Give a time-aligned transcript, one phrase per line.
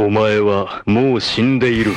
[0.00, 1.91] お前はもう死んでいる。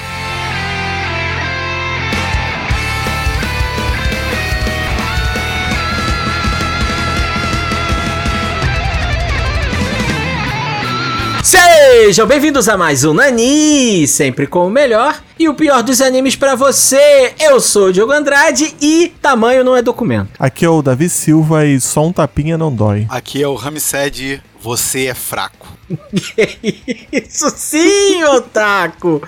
[11.45, 16.35] Sejam bem-vindos a mais um Nani, sempre com o melhor e o pior dos animes
[16.35, 17.33] pra você.
[17.39, 20.31] Eu sou o Diogo Andrade e tamanho não é documento.
[20.37, 23.07] Aqui é o Davi Silva e só um tapinha não dói.
[23.09, 25.69] Aqui é o Ramsed, você é fraco.
[27.13, 29.23] Isso sim, otaku!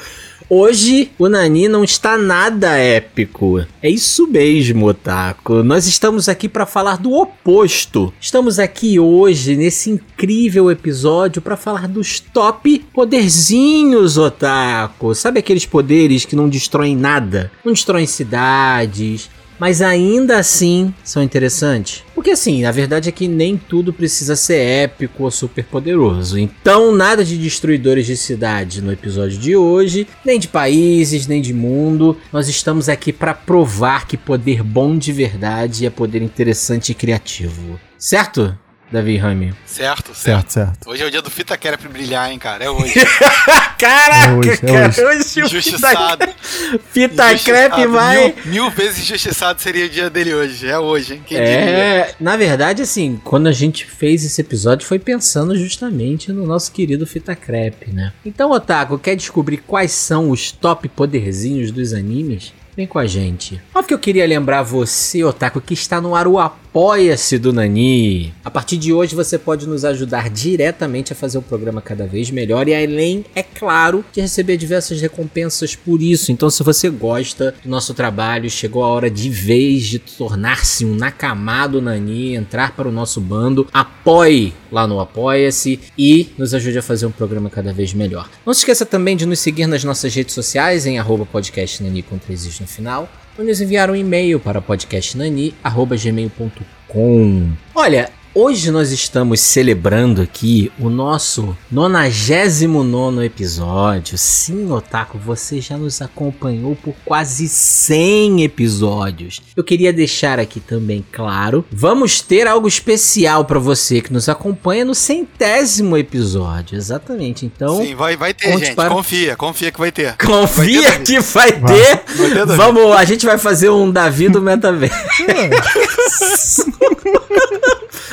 [0.48, 3.66] Hoje o Nani não está nada épico.
[3.82, 5.64] É isso mesmo, Otaku.
[5.64, 8.14] Nós estamos aqui para falar do oposto.
[8.20, 15.16] Estamos aqui hoje nesse incrível episódio para falar dos top poderzinhos, Otaku.
[15.16, 17.50] Sabe aqueles poderes que não destroem nada?
[17.64, 19.28] Não destroem cidades,
[19.58, 22.04] mas ainda assim são interessantes.
[22.14, 26.38] Porque assim, a verdade é que nem tudo precisa ser épico ou super poderoso.
[26.38, 31.52] Então, nada de destruidores de cidade no episódio de hoje, nem de países, nem de
[31.52, 32.16] mundo.
[32.32, 37.78] Nós estamos aqui para provar que poder bom de verdade é poder interessante e criativo.
[37.98, 38.56] Certo?
[38.90, 39.52] Davi Rami.
[39.64, 40.16] Certo, certo.
[40.16, 40.90] Certo, certo.
[40.90, 42.64] Hoje é o dia do Fita pra brilhar, hein, cara.
[42.64, 42.94] É hoje.
[43.78, 45.04] Caraca, É hoje, é cara, hoje.
[45.04, 46.26] hoje o Injustiçado.
[46.92, 47.38] Fita, Fita.
[47.44, 48.34] Crepe vai.
[48.44, 50.68] Mil, mil vezes injustiçado seria o dia dele hoje.
[50.68, 51.22] É hoje, hein?
[51.26, 51.52] Quem diria?
[51.52, 56.70] É, na verdade, assim, quando a gente fez esse episódio foi pensando justamente no nosso
[56.72, 58.12] querido Fita Crepe, né?
[58.24, 62.52] Então, Otaku, quer descobrir quais são os top poderzinhos dos animes?
[62.76, 63.60] Vem com a gente.
[63.74, 66.38] Óbvio que eu queria lembrar você, Otaku, que está no ar o
[66.76, 68.34] Apoia-se do Nani.
[68.44, 72.30] A partir de hoje você pode nos ajudar diretamente a fazer o programa cada vez
[72.30, 76.30] melhor e além, é claro, de receber diversas recompensas por isso.
[76.30, 80.94] Então, se você gosta do nosso trabalho, chegou a hora de vez de tornar-se um
[80.94, 86.82] Nakamado Nani, entrar para o nosso bando, apoie lá no Apoia-se e nos ajude a
[86.82, 88.28] fazer um programa cada vez melhor.
[88.44, 92.18] Não se esqueça também de nos seguir nas nossas redes sociais em arroba podcastnani com
[92.18, 93.08] três no final
[93.38, 97.52] ou nos enviar um e-mail para podcastnani.gmail.com.
[97.74, 104.18] Olha, hoje nós estamos celebrando aqui o nosso 99 episódio.
[104.18, 109.40] Sim, Otaku, você já nos acompanhou por quase 100 episódios.
[109.56, 114.84] Eu queria deixar aqui também claro, vamos ter algo especial para você que nos acompanha
[114.84, 116.76] no centésimo episódio.
[116.76, 117.82] Exatamente, então...
[117.82, 118.74] Sim, vai, vai ter, gente.
[118.74, 120.14] para- Confia, confia que vai ter.
[120.18, 121.60] Confia Vai ter, que vai ter.
[121.60, 122.46] Vai ter.
[122.46, 124.94] Vamos, a gente vai fazer um Davi do metaverso.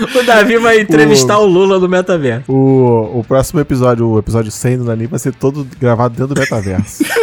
[0.19, 2.51] o Davi vai entrevistar o Lula do metaverso.
[2.51, 6.39] O, o próximo episódio, o episódio 100 do Nani, vai ser todo gravado dentro do
[6.39, 7.03] metaverso.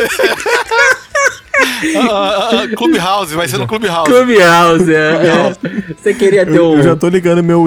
[1.96, 4.10] Ah, ah, ah, Clubhouse, vai ser no Clubhouse.
[4.10, 5.94] Clubhouse, é, é.
[5.96, 6.76] Você queria ter eu, um.
[6.76, 7.64] eu já tô ligando meu.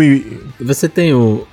[0.59, 1.47] Você tem o.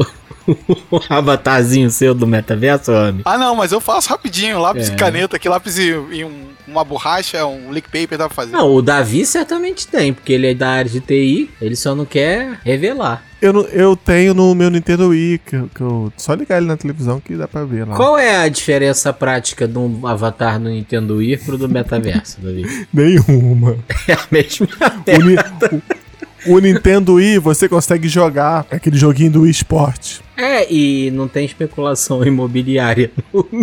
[0.90, 3.22] o avatarzinho seu do metaverso, homem?
[3.24, 4.58] Ah, não, mas eu faço rapidinho.
[4.60, 4.92] Lápis É.
[4.92, 8.52] e caneta aqui, lápis e, e um- uma borracha, um lick paper dá pra fazer.
[8.52, 12.04] Não, o Davi certamente tem, porque ele é da área de TI, ele só não
[12.04, 13.24] quer revelar.
[13.42, 16.12] Eu, não- eu tenho no meu Nintendo Wii, que, eu- que eu.
[16.16, 17.96] Só ligar ele na televisão que dá pra ver lá.
[17.96, 22.86] Qual é a diferença prática de um avatar no Nintendo Wii pro do metaverso, Davi?
[22.92, 23.76] Nenhuma.
[24.06, 24.68] É a mesma
[25.08, 25.36] O, Ni-
[26.52, 30.18] o- o Nintendo Wii você consegue jogar aquele joguinho do Wii Sport.
[30.40, 33.46] É, e não tem especulação imobiliária no.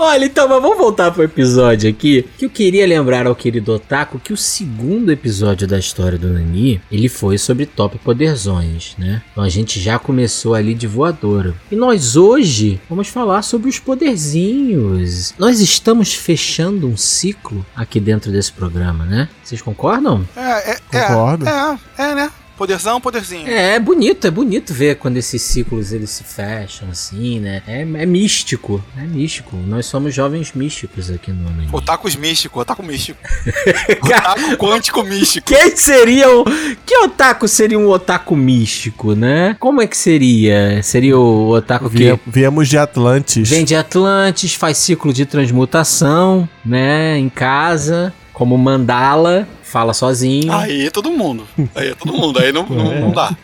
[0.00, 2.24] Olha, então, mas vamos voltar pro episódio aqui.
[2.38, 6.80] Que eu queria lembrar ao querido Otaku que o segundo episódio da história do Nani,
[6.90, 9.20] ele foi sobre top poderzões, né?
[9.32, 11.52] Então a gente já começou ali de voadora.
[11.70, 15.34] E nós hoje vamos falar sobre os poderzinhos.
[15.36, 19.28] Nós estamos fechando um ciclo aqui dentro desse programa, né?
[19.42, 20.26] Vocês concordam?
[20.36, 21.46] É, é, Concordo.
[21.46, 22.30] É, é, é, né?
[22.58, 23.46] Poderzão, poderzinho.
[23.48, 27.62] É, é bonito, é bonito ver quando esses ciclos eles se fecham assim, né?
[27.68, 29.56] É, é místico, é místico.
[29.56, 31.68] Nós somos jovens místicos aqui no anime.
[31.72, 33.18] Otakus místico, otaku místico.
[34.02, 35.46] otaku quântico místico.
[35.46, 36.44] Quem seria o.
[36.84, 39.56] Que otaku seria um otaku místico, né?
[39.60, 40.82] Como é que seria?
[40.82, 43.48] Seria o otaku que Vie- viemos de Atlantis.
[43.48, 47.16] vem de Atlantis, faz ciclo de transmutação, né?
[47.18, 50.52] Em casa, como mandala, fala sozinho.
[50.52, 51.46] Aí é todo mundo.
[51.74, 52.38] Aí é todo mundo.
[52.38, 53.36] Aí não, não, não dá.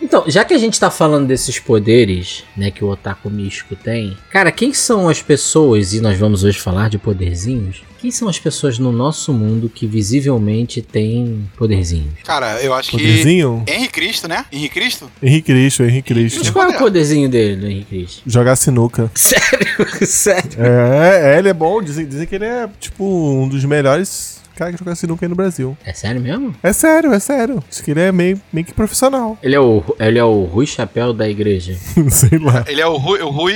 [0.00, 4.16] Então, já que a gente tá falando desses poderes, né, que o otaku místico tem,
[4.30, 8.38] cara, quem são as pessoas, e nós vamos hoje falar de poderzinhos, quem são as
[8.38, 12.14] pessoas no nosso mundo que visivelmente têm poderzinhos?
[12.24, 13.62] Cara, eu acho Poderzinho?
[13.66, 13.72] que.
[13.72, 14.46] Henrique Cristo, né?
[14.50, 15.10] Henrique Cristo?
[15.22, 16.52] Henrique Cristo, Henrique Mas Cristo.
[16.52, 16.84] qual é o poder.
[16.84, 18.22] poderzinho dele, do Henrique Cristo?
[18.26, 19.10] Jogar sinuca.
[19.14, 20.06] Sério?
[20.06, 20.50] Sério?
[20.58, 21.82] É, é, ele é bom.
[21.82, 25.34] Dizem, dizem que ele é, tipo, um dos melhores cara que joga sinuca aí no
[25.34, 25.74] Brasil.
[25.84, 26.54] É sério mesmo?
[26.62, 27.64] É sério, é sério.
[27.70, 29.38] Acho que ele é meio, meio que profissional.
[29.42, 31.74] Ele é o, ele é o Rui Chapéu da igreja.
[32.10, 32.64] Sei lá.
[32.66, 33.54] Ele é o Rui, o Rui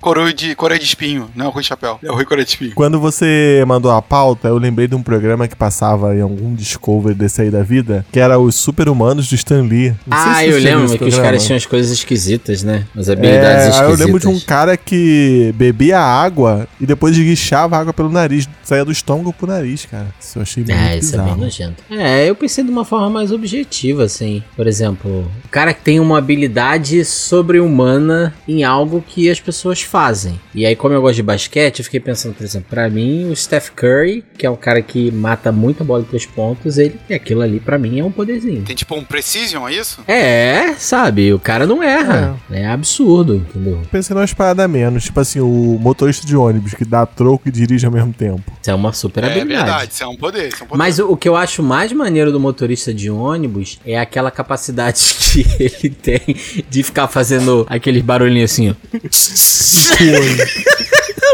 [0.00, 1.98] coroa de, coroa de espinho, não é o Rui Chapéu.
[2.02, 2.74] É o Rui Coroa de espinho.
[2.74, 7.14] Quando você mandou a pauta, eu lembrei de um programa que passava em algum Discovery
[7.14, 9.94] desse aí da vida, que era os Super-Humanos do Stan Lee.
[10.06, 11.22] Não sei ah, se eu lembro que os programa.
[11.22, 12.84] caras tinham as coisas esquisitas, né?
[12.96, 14.00] As habilidades É, esquisitas.
[14.00, 18.48] eu lembro de um cara que bebia água e depois esguichava água pelo nariz.
[18.64, 20.06] Saía do estômago pro nariz, cara.
[20.32, 21.82] Isso eu achei muito É, isso é bem nojento.
[21.90, 24.42] É, eu pensei de uma forma mais objetiva, assim.
[24.56, 27.04] Por exemplo, o cara que tem uma habilidade
[27.52, 30.40] sobre-humana em algo que as pessoas fazem.
[30.54, 33.36] E aí, como eu gosto de basquete, eu fiquei pensando, por exemplo, pra mim, o
[33.36, 37.42] Steph Curry, que é um cara que mata muita bola de três pontos, ele, aquilo
[37.42, 38.62] ali pra mim é um poderzinho.
[38.62, 40.00] Tem tipo um Precision, é isso?
[40.08, 42.36] É, sabe, o cara não erra.
[42.50, 43.82] É, absurdo, entendeu?
[43.90, 47.84] Pensei numa parada menos, tipo assim, o motorista de ônibus que dá troco e dirige
[47.84, 48.42] ao mesmo tempo.
[48.62, 49.64] Isso é uma super É habilidade.
[49.64, 50.78] verdade, isso é um poder, isso é um poder.
[50.78, 55.02] Mas o, o que eu acho mais maneiro do motorista de ônibus é aquela capacidade
[55.32, 56.20] que ele tem
[56.68, 58.74] de ficar fazendo aqueles barulhinhos assim, ó.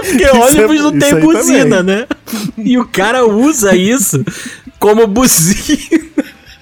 [0.00, 1.96] Porque Isso ônibus é- não tem buzina, também.
[1.96, 2.06] né?
[2.58, 4.25] E o cara usa isso
[4.78, 5.98] como buzina.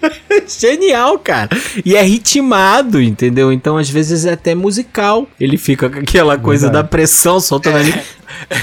[0.61, 1.49] Genial, cara.
[1.85, 3.53] E é ritmado, entendeu?
[3.53, 5.27] Então, às vezes, é até musical.
[5.41, 6.85] Ele fica com aquela coisa Verdade.
[6.85, 7.95] da pressão soltando ali.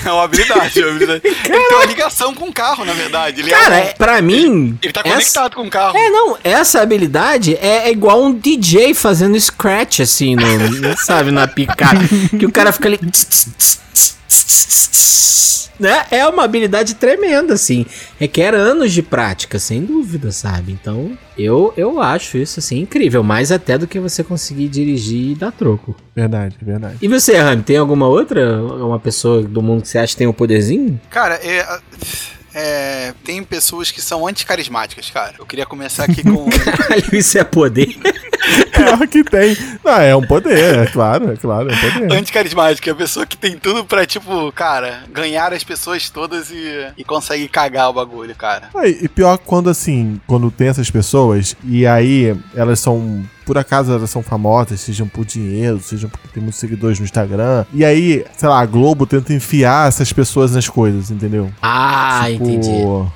[0.06, 1.22] É uma habilidade, é uma habilidade.
[1.26, 1.36] Ele
[1.68, 3.42] tem uma ligação com o carro, na verdade.
[3.42, 4.78] Ele Cara, é, é- pra mim.
[4.82, 5.98] ele tá essa- conectado com o carro.
[5.98, 11.32] É, não, essa habilidade é, é igual um DJ fazendo scratch, assim, no, no- sabe,
[11.32, 12.00] na picada.
[12.38, 13.00] que o cara fica ali.
[15.80, 16.06] Né?
[16.12, 17.86] É uma habilidade tremenda, assim.
[18.20, 20.72] Requer anos de prática, sem dúvida, sabe?
[20.72, 23.24] Então, eu, eu acho isso, assim, incrível.
[23.24, 25.96] Mais até do que você conseguir dirigir e dar troco.
[26.16, 26.98] Verdade, verdade.
[27.02, 28.62] E você, Rami, tem alguma outra?
[28.64, 31.00] Uma pessoa do mundo que você acha que tem um poderzinho?
[31.10, 31.80] Cara, é,
[32.54, 35.36] é, tem pessoas que são anticarismáticas, cara.
[35.40, 36.48] Eu queria começar aqui com.
[36.72, 37.98] Caralho, isso é poder?
[38.72, 39.58] Claro que tem.
[39.84, 42.14] Não, é um poder, é claro, é claro, é um poder.
[42.14, 46.88] Anticarismática, é a pessoa que tem tudo pra, tipo, cara, ganhar as pessoas todas e,
[46.98, 48.70] e consegue cagar o bagulho, cara.
[48.76, 53.92] Ah, e pior quando assim, quando tem essas pessoas e aí elas são, por acaso
[53.92, 57.66] elas são famosas, sejam por dinheiro, sejam porque tem muitos seguidores no Instagram.
[57.74, 61.50] E aí, sei lá, a Globo tenta enfiar essas pessoas nas coisas, entendeu?
[61.62, 62.70] Ah, Tipo, entendi.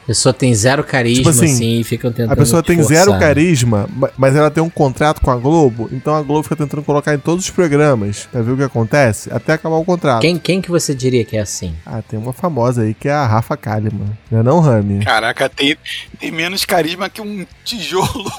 [0.03, 2.31] A pessoa tem zero carisma, Tipo assim, assim, e ficam tentando.
[2.33, 2.97] A pessoa tem forçar.
[3.05, 6.55] zero carisma, ma- mas ela tem um contrato com a Globo, então a Globo fica
[6.55, 10.21] tentando colocar em todos os programas pra ver o que acontece, até acabar o contrato.
[10.21, 11.73] Quem, quem que você diria que é assim?
[11.85, 14.09] Ah, tem uma famosa aí que é a Rafa Kalimann.
[14.31, 15.03] Não é não, Rami?
[15.05, 15.77] Caraca, tem,
[16.19, 18.31] tem menos carisma que um tijolo.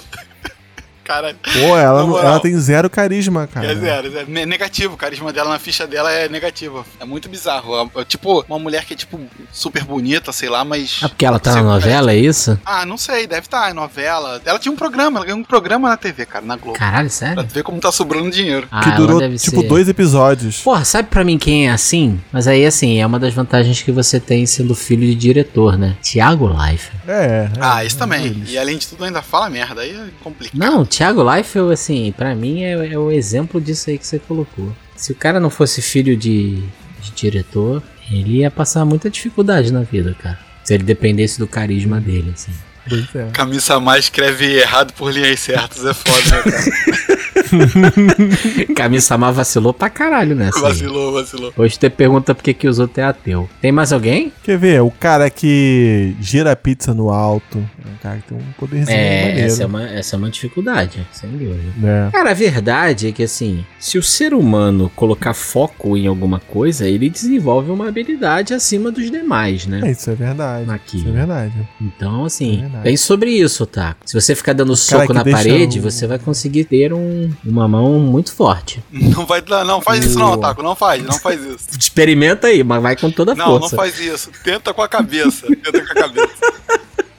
[1.08, 3.66] Cara, Pô, ela, não- ela tem zero carisma, cara.
[3.66, 4.30] é zero, zero.
[4.30, 6.84] Ne- Negativo, o carisma dela na ficha dela é negativo.
[7.00, 7.90] É muito bizarro.
[7.96, 9.18] É, é tipo, uma mulher que é, tipo,
[9.50, 11.00] super bonita, sei lá, mas.
[11.02, 12.58] Ah, porque ela tá na novela, é isso?
[12.64, 14.40] Ah, não sei, deve estar em novela.
[14.44, 16.78] Ela tinha um programa, ela ganhou um programa na TV, cara, na Globo.
[16.78, 17.44] Caralho, Pra sério?
[17.44, 18.68] tu ver como tá sobrando dinheiro.
[18.70, 20.60] Ah, que durou, deve tipo, ser- dois episódios.
[20.60, 22.20] Porra, sabe pra mim quem é assim?
[22.30, 25.96] Mas aí, assim, é uma das vantagens que você tem sendo filho de diretor, né?
[26.02, 26.90] Tiago Life.
[27.06, 27.12] É.
[27.12, 28.26] é, Ah, isso também.
[28.26, 28.50] eles.
[28.50, 29.80] E além de tudo, ainda fala merda.
[29.80, 30.58] Aí é complicado.
[30.58, 34.74] Não, Tiago Life, assim, pra mim é, é o exemplo disso aí que você colocou.
[34.96, 36.56] Se o cara não fosse filho de,
[37.00, 37.80] de diretor,
[38.10, 40.40] ele ia passar muita dificuldade na vida, cara.
[40.64, 42.50] Se ele dependesse do carisma dele, assim.
[42.88, 43.30] Pois é.
[43.30, 47.17] Camisa mais escreve errado por linhas certas, é foda, né, cara?
[48.74, 50.56] Kami-sama vacilou pra caralho nessa.
[50.58, 50.62] aí.
[50.62, 51.52] vacilou, vacilou.
[51.56, 53.48] Hoje você pergunta por que, que os outros é ateu.
[53.60, 54.32] Tem mais alguém?
[54.42, 54.80] Quer ver?
[54.82, 57.58] O cara que gira a pizza no alto.
[57.58, 59.46] É um cara que tem um poderzinho É, maneiro.
[59.46, 61.58] essa é, uma, essa é uma dificuldade, sem dúvida.
[61.76, 62.10] né?
[62.12, 66.88] Cara, a verdade é que assim, se o ser humano colocar foco em alguma coisa,
[66.88, 69.80] ele desenvolve uma habilidade acima dos demais, né?
[69.84, 70.70] É, isso é verdade.
[70.70, 70.98] Aqui.
[70.98, 71.52] Isso é verdade.
[71.80, 72.84] Então, É assim, verdade.
[72.84, 73.96] bem sobre isso, tá?
[74.04, 77.98] Se você ficar dando soco na parede, o- você vai conseguir ter um- uma mão
[78.00, 78.82] muito forte.
[78.90, 80.62] Não vai não, não faz isso não, Taco.
[80.62, 81.66] Não faz, não faz isso.
[81.78, 83.76] Experimenta aí, mas vai com toda a Não, não força.
[83.76, 84.30] faz isso.
[84.44, 85.46] Tenta com a cabeça.
[85.46, 86.52] Tenta com a cabeça.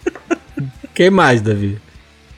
[0.94, 1.80] Quem mais, Davi?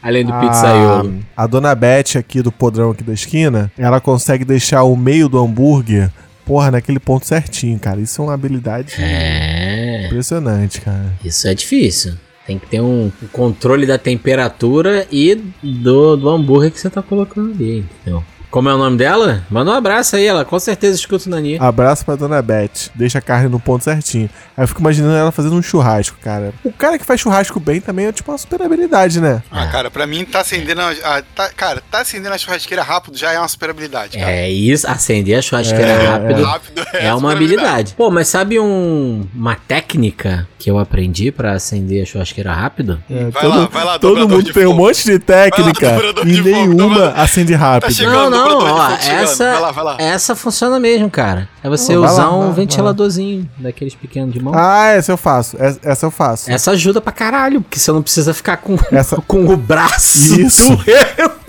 [0.02, 1.20] Além do a, pizzaiolo.
[1.38, 5.40] a dona Beth aqui do podrão aqui da esquina, ela consegue deixar o meio do
[5.40, 6.12] hambúrguer,
[6.46, 8.02] porra, naquele ponto certinho, cara.
[8.02, 10.06] Isso é uma habilidade É.
[10.08, 11.14] impressionante, cara.
[11.24, 12.14] Isso é difícil.
[12.46, 17.52] Tem que ter um, controle da temperatura e do, do hambúrguer que você tá colocando
[17.52, 18.24] ali, entendeu?
[18.52, 19.44] Como é o nome dela?
[19.50, 21.58] Manda um abraço aí, ela com certeza escuta o Nani.
[21.58, 22.92] Abraço pra dona Beth.
[22.94, 24.30] Deixa a carne no ponto certinho.
[24.58, 26.54] Aí eu fico imaginando ela fazendo um churrasco, cara.
[26.64, 29.42] O cara que faz churrasco bem também é tipo uma super habilidade, né?
[29.50, 30.82] Ah, cara, pra mim tá acendendo.
[30.82, 34.18] A, a- tá- cara, tá acendendo a churrasqueira rápido já é uma super habilidade.
[34.18, 34.30] Cara.
[34.30, 36.44] É isso, acender a churrasqueira É, rápido.
[36.44, 37.94] Rápido É uma super habilidade.
[37.96, 43.02] Pô, mas sabe um, uma técnica que eu aprendi pra acender a churrasqueira rápido?
[43.10, 44.84] É, Vai todo, lá, vai lá, todo mundo de tem um fogo.
[44.84, 47.20] monte de técnica lá, e de fogo, nenhuma dobrador.
[47.20, 47.94] acende Tá rápido.
[47.94, 48.14] chegando.
[48.14, 49.96] Não, não, de ó, essa, Vai lá, vai lá.
[50.00, 51.48] essa funciona mesmo, cara.
[51.64, 54.54] É você Não, vai usar lá, um ventiladorzinho daqueles pequenos de mão.
[54.56, 55.56] Ah, essa eu faço.
[55.60, 56.52] Essa, essa eu faço.
[56.52, 60.68] Essa ajuda pra caralho, porque você não precisa ficar com, Essa- com o braço Isso.
[60.76, 61.42] doendo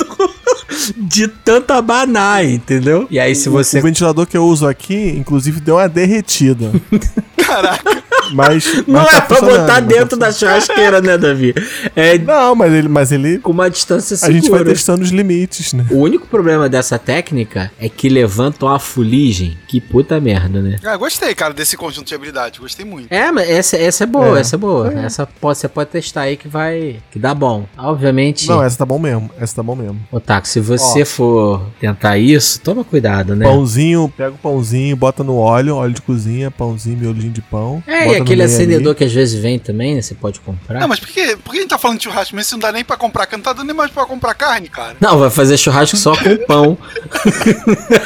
[0.96, 3.06] de tanta abanar, entendeu?
[3.10, 3.80] E aí se O você...
[3.80, 6.70] ventilador que eu uso aqui, inclusive, deu uma derretida.
[7.36, 8.01] Caraca.
[8.32, 8.84] Mas.
[8.86, 11.54] Não mas é tá pra botar mas dentro tá da churrasqueira, né, Davi?
[11.94, 13.38] É Não, mas ele, mas ele.
[13.38, 14.34] com uma distância A segura.
[14.40, 15.86] gente vai testando os limites, né?
[15.90, 19.56] O único problema dessa técnica é que levanta uma fuligem.
[19.68, 20.78] Que puta merda, né?
[20.84, 22.58] Ah, gostei, cara, desse conjunto de habilidades.
[22.58, 23.10] Gostei muito.
[23.12, 24.40] É, mas essa, essa é boa, É.
[24.40, 24.92] essa é boa.
[24.92, 26.96] Essa pode, você pode testar aí que vai.
[27.10, 27.66] que dá bom.
[27.76, 28.48] Obviamente.
[28.48, 29.30] Não, essa tá bom mesmo.
[29.38, 30.00] Essa tá bom mesmo.
[30.10, 33.44] Otaku, se você for tentar isso, toma cuidado, né?
[33.46, 37.82] Pãozinho, pega o pãozinho, bota no óleo, óleo de cozinha, pãozinho, miolinho de pão.
[37.86, 38.94] É, aquele acendedor ali.
[38.96, 40.02] que às vezes vem também, né?
[40.02, 40.80] Você pode comprar.
[40.80, 42.60] Não, mas por que, por que a gente tá falando de churrasco mesmo se não
[42.60, 43.42] dá nem pra comprar carne?
[43.44, 44.96] Não tá dando nem mais pra comprar carne, cara.
[45.00, 46.78] Não, vai fazer churrasco só com pão.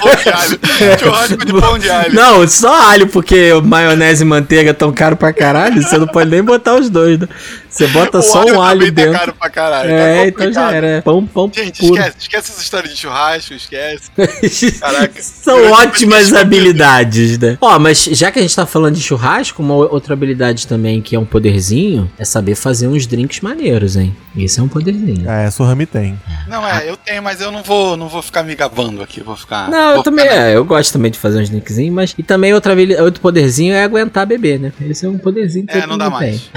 [0.01, 0.61] Pão de alho.
[0.99, 2.15] churrasco de pão de alho.
[2.15, 6.43] Não, só alho, porque maionese e manteiga tão caro pra caralho, você não pode nem
[6.43, 7.19] botar os dois.
[7.19, 7.29] né?
[7.69, 9.13] Você bota O só um alho tá dentro.
[9.13, 9.91] caro pra caralho.
[9.91, 11.03] é, tá então já era.
[11.03, 11.95] Pão, pão Gente, puro.
[12.01, 14.11] esquece, esquece essa história de churrasco, esquece.
[14.81, 15.23] Caraca.
[15.23, 17.59] São ótimas habilidades, né?
[17.61, 21.15] Ó, mas já que a gente tá falando de churrasco, uma outra habilidade também que
[21.17, 24.15] é um poderzinho é saber fazer uns drinks maneiros, hein?
[24.37, 25.29] Esse é um poderzinho.
[25.29, 26.19] É, Sorrami tem.
[26.49, 29.23] Não, é, eu tenho, mas eu não vou, não vou ficar me gabando aqui.
[29.23, 29.71] Vou ficar.
[29.71, 32.15] Não, eu vou também, ficar- é, eu gosto também de fazer uns drinkzinhos, mas.
[32.19, 34.73] E também outra, outro poderzinho é aguentar beber, né?
[34.89, 36.41] Esse é um poderzinho que É, todo não dá mundo mais.
[36.43, 36.51] tem.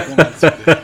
[0.00, 0.80] Esse não dá mais.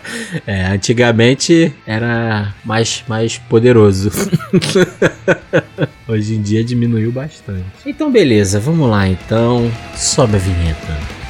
[0.47, 4.11] É, antigamente era mais, mais poderoso.
[6.09, 7.65] Hoje em dia diminuiu bastante.
[7.85, 9.71] Então, beleza, vamos lá então.
[9.97, 11.26] Sobe a vinheta.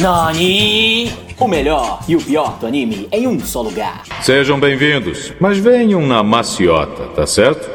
[0.00, 1.12] Nani!
[1.38, 4.02] O melhor e o pior do anime em um só lugar.
[4.22, 7.68] Sejam bem-vindos, mas venham na maciota, tá certo?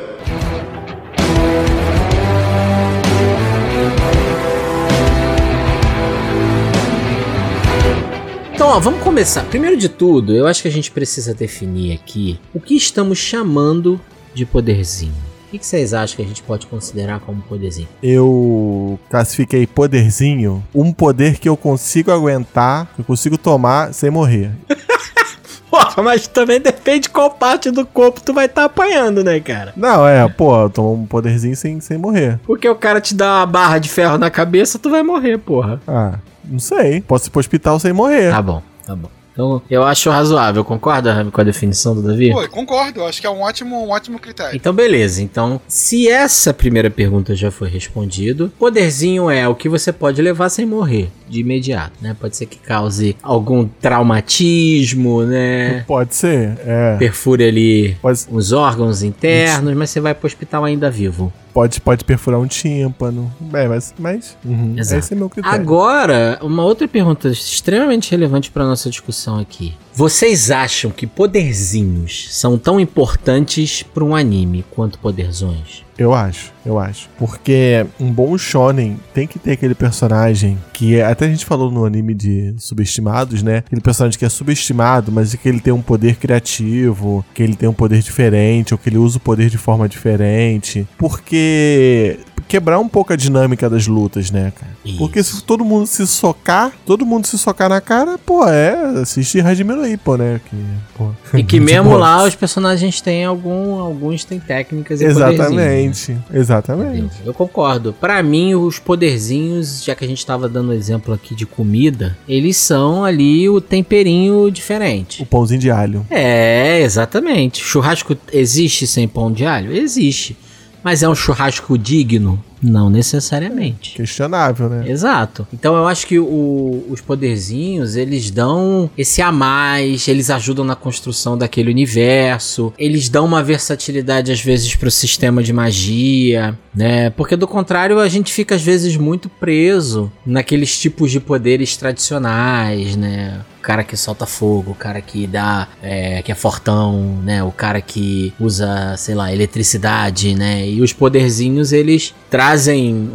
[8.56, 9.44] Então, ó, vamos começar.
[9.44, 14.02] Primeiro de tudo, eu acho que a gente precisa definir aqui o que estamos chamando
[14.34, 15.35] de poderzinho.
[15.56, 17.88] O que que vocês acham que a gente pode considerar como poderzinho?
[18.04, 24.52] Eu classifiquei poderzinho, um poder que eu consigo aguentar, que eu consigo tomar sem morrer.
[25.72, 29.72] Porra, mas também depende qual parte do corpo tu vai estar apanhando, né, cara?
[29.78, 32.38] Não, é, pô, eu tomo um poderzinho sem, sem morrer.
[32.46, 35.82] Porque o cara te dá uma barra de ferro na cabeça, tu vai morrer, porra.
[35.88, 37.00] Ah, não sei.
[37.00, 38.32] Posso ir pro hospital sem morrer.
[38.32, 39.10] Tá bom, tá bom.
[39.36, 40.64] Então, eu acho razoável.
[40.64, 42.32] Concorda, Rami, com a definição do Davi?
[42.32, 44.56] Pô, eu concordo, eu acho que é um ótimo, um ótimo critério.
[44.56, 45.22] Então, beleza.
[45.22, 50.48] Então, se essa primeira pergunta já foi respondida, poderzinho é o que você pode levar
[50.48, 52.16] sem morrer de imediato, né?
[52.18, 55.84] Pode ser que cause algum traumatismo, né?
[55.86, 56.96] Pode ser, é.
[56.98, 61.34] Perfure ali Pode, os órgãos internos, mas você vai pro hospital ainda vivo.
[61.56, 63.34] Pode, pode perfurar um tímpano.
[63.54, 63.96] É, mas.
[63.98, 65.58] mas uhum, esse é meu critério.
[65.58, 69.74] Agora, uma outra pergunta extremamente relevante para nossa discussão aqui.
[69.94, 75.85] Vocês acham que poderzinhos são tão importantes para um anime quanto poderzões?
[75.98, 77.10] Eu acho, eu acho.
[77.18, 81.72] Porque um bom shonen tem que ter aquele personagem que é, até a gente falou
[81.72, 83.60] no anime de subestimados, né?
[83.60, 87.70] Aquele personagem que é subestimado, mas que ele tem um poder criativo, que ele tem
[87.70, 90.86] um poder diferente, ou que ele usa o poder de forma diferente.
[90.98, 94.72] Porque quebrar um pouco a dinâmica das lutas, né, cara?
[94.98, 99.40] Porque se todo mundo se socar, todo mundo se socar na cara, pô, é, assiste
[99.42, 100.40] Hajime no Ippo, né?
[100.48, 100.58] Que,
[100.96, 105.82] pô, E que mesmo lá os personagens têm algum, alguns têm técnicas e poderzinhos, né?
[105.88, 107.16] Exatamente, exatamente.
[107.26, 107.94] Eu concordo.
[107.94, 112.58] Pra mim, os poderzinhos, já que a gente tava dando exemplo aqui de comida, eles
[112.58, 115.24] são ali o temperinho diferente.
[115.24, 116.06] O pãozinho de alho.
[116.10, 117.64] É, exatamente.
[117.64, 119.76] Churrasco existe sem pão de alho?
[119.76, 120.38] Existe.
[120.84, 122.44] Mas é um churrasco digno?
[122.66, 123.96] Não necessariamente.
[123.96, 124.90] Questionável, né?
[124.90, 125.48] Exato.
[125.54, 130.76] Então eu acho que o- os poderzinhos, eles dão esse a mais, eles ajudam na
[130.76, 137.10] construção daquele universo, eles dão uma versatilidade às vezes pro sistema de magia, né?
[137.12, 142.96] Porque do contrário, a gente fica às vezes muito preso naqueles tipos de poderes tradicionais,
[142.96, 143.42] né?
[143.60, 147.44] O cara que solta fogo, o cara que dá, é, que é fortão, né?
[147.44, 150.68] O cara que usa, sei lá, eletricidade, né?
[150.70, 152.55] E os poderzinhos, eles trazem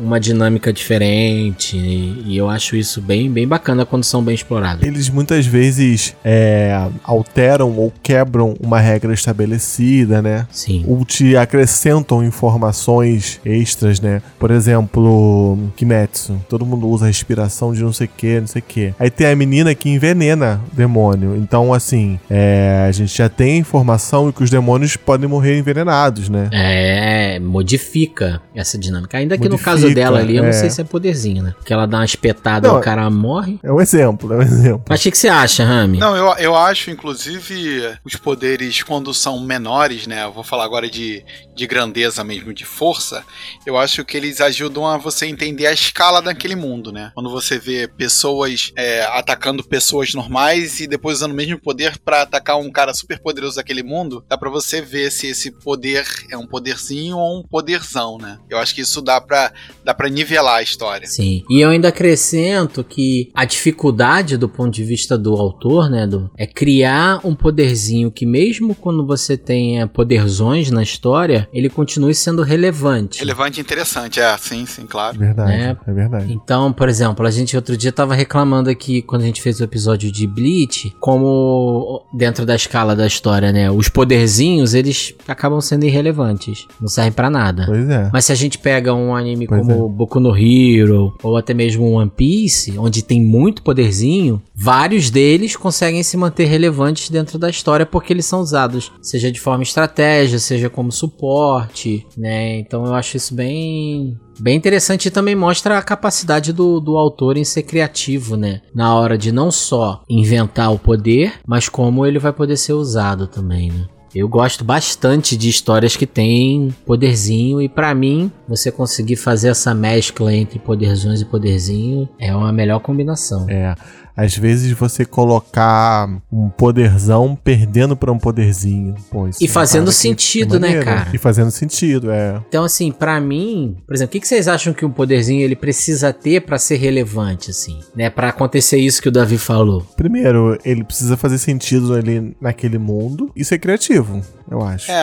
[0.02, 4.86] uma dinâmica diferente e, e eu acho isso bem, bem bacana quando são bem explorados.
[4.86, 10.46] Eles muitas vezes é, alteram ou quebram uma regra estabelecida, né?
[10.50, 10.84] Sim.
[10.86, 14.22] Ou te acrescentam informações extras, né?
[14.38, 16.40] Por exemplo, Kimetsu.
[16.48, 18.94] Todo mundo usa respiração de não sei o que, não sei o que.
[18.98, 21.36] Aí tem a menina que envenena o demônio.
[21.36, 26.48] Então, assim, é, a gente já tem informação que os demônios podem morrer envenenados, né?
[26.52, 29.19] É, modifica essa dinâmica.
[29.20, 30.52] Ainda que no Modifica, caso dela ali, eu não é.
[30.52, 31.54] sei se é poderzinho, né?
[31.56, 33.58] Porque ela dá uma espetada e Não, o cara morre.
[33.62, 34.84] É um exemplo, é um exemplo.
[34.88, 35.98] Mas o que, que você acha, Rami?
[35.98, 40.24] Não, eu, eu acho, inclusive, os poderes, quando são menores, né?
[40.24, 41.24] Eu vou falar agora de,
[41.54, 43.24] de grandeza mesmo, de força.
[43.66, 47.12] Eu acho que eles ajudam a você entender a escala daquele mundo, né?
[47.14, 52.22] Quando você vê pessoas é, atacando pessoas normais e depois usando o mesmo poder pra
[52.22, 56.36] atacar um cara super poderoso daquele mundo, dá pra você ver se esse poder é
[56.36, 58.38] um poderzinho ou um poderzão, né?
[58.48, 59.50] Eu acho que isso dá pra,
[59.82, 61.06] dá pra nivelar a história.
[61.06, 61.42] Sim.
[61.48, 66.30] E eu ainda acrescento que a dificuldade do ponto de vista do autor, né, do,
[66.36, 72.42] é criar um poderzinho que mesmo quando você tenha poderzões na história, ele continue sendo
[72.42, 73.20] relevante.
[73.20, 75.18] Relevante e interessante, é, sim, sim, claro.
[75.18, 75.76] Verdade, É.
[75.86, 76.30] é verdade.
[76.32, 79.64] Então, por exemplo, a gente outro dia tava reclamando aqui, quando a gente fez o
[79.64, 85.84] episódio de Bleach, como dentro da escala da história, né, os poderzinhos, eles acabam sendo
[85.86, 86.66] irrelevantes.
[86.80, 87.64] Não servem pra nada.
[87.66, 88.10] Pois é.
[88.12, 91.92] Mas se a gente pega um anime Pois como Boku no Hero, ou até mesmo
[91.92, 97.86] One Piece, onde tem muito poderzinho, vários deles conseguem se manter relevantes dentro da história
[97.86, 102.58] porque eles são usados, seja de forma estratégia, seja como suporte, né?
[102.58, 107.36] Então eu acho isso bem Bem interessante e também mostra a capacidade do, do autor
[107.36, 108.62] em ser criativo, né?
[108.74, 113.26] Na hora de não só inventar o poder, mas como ele vai poder ser usado
[113.26, 113.86] também, né?
[114.14, 119.72] Eu gosto bastante de histórias que tem poderzinho e pra mim você conseguir fazer essa
[119.72, 123.48] mescla entre poderzões e poderzinho é uma melhor combinação.
[123.48, 123.74] É.
[124.16, 128.94] Às vezes você colocar um poderzão perdendo pra um poderzinho.
[129.10, 131.08] Pô, isso E é fazendo que sentido, é né, cara?
[131.12, 132.40] E fazendo sentido, é.
[132.48, 135.56] Então assim, pra mim, por exemplo, o que, que vocês acham que um poderzinho ele
[135.56, 138.10] precisa ter pra ser relevante assim, né?
[138.10, 139.86] Para acontecer isso que o Davi falou.
[139.96, 144.90] Primeiro, ele precisa fazer sentido ali naquele mundo e ser criativo, eu acho.
[144.90, 144.94] É,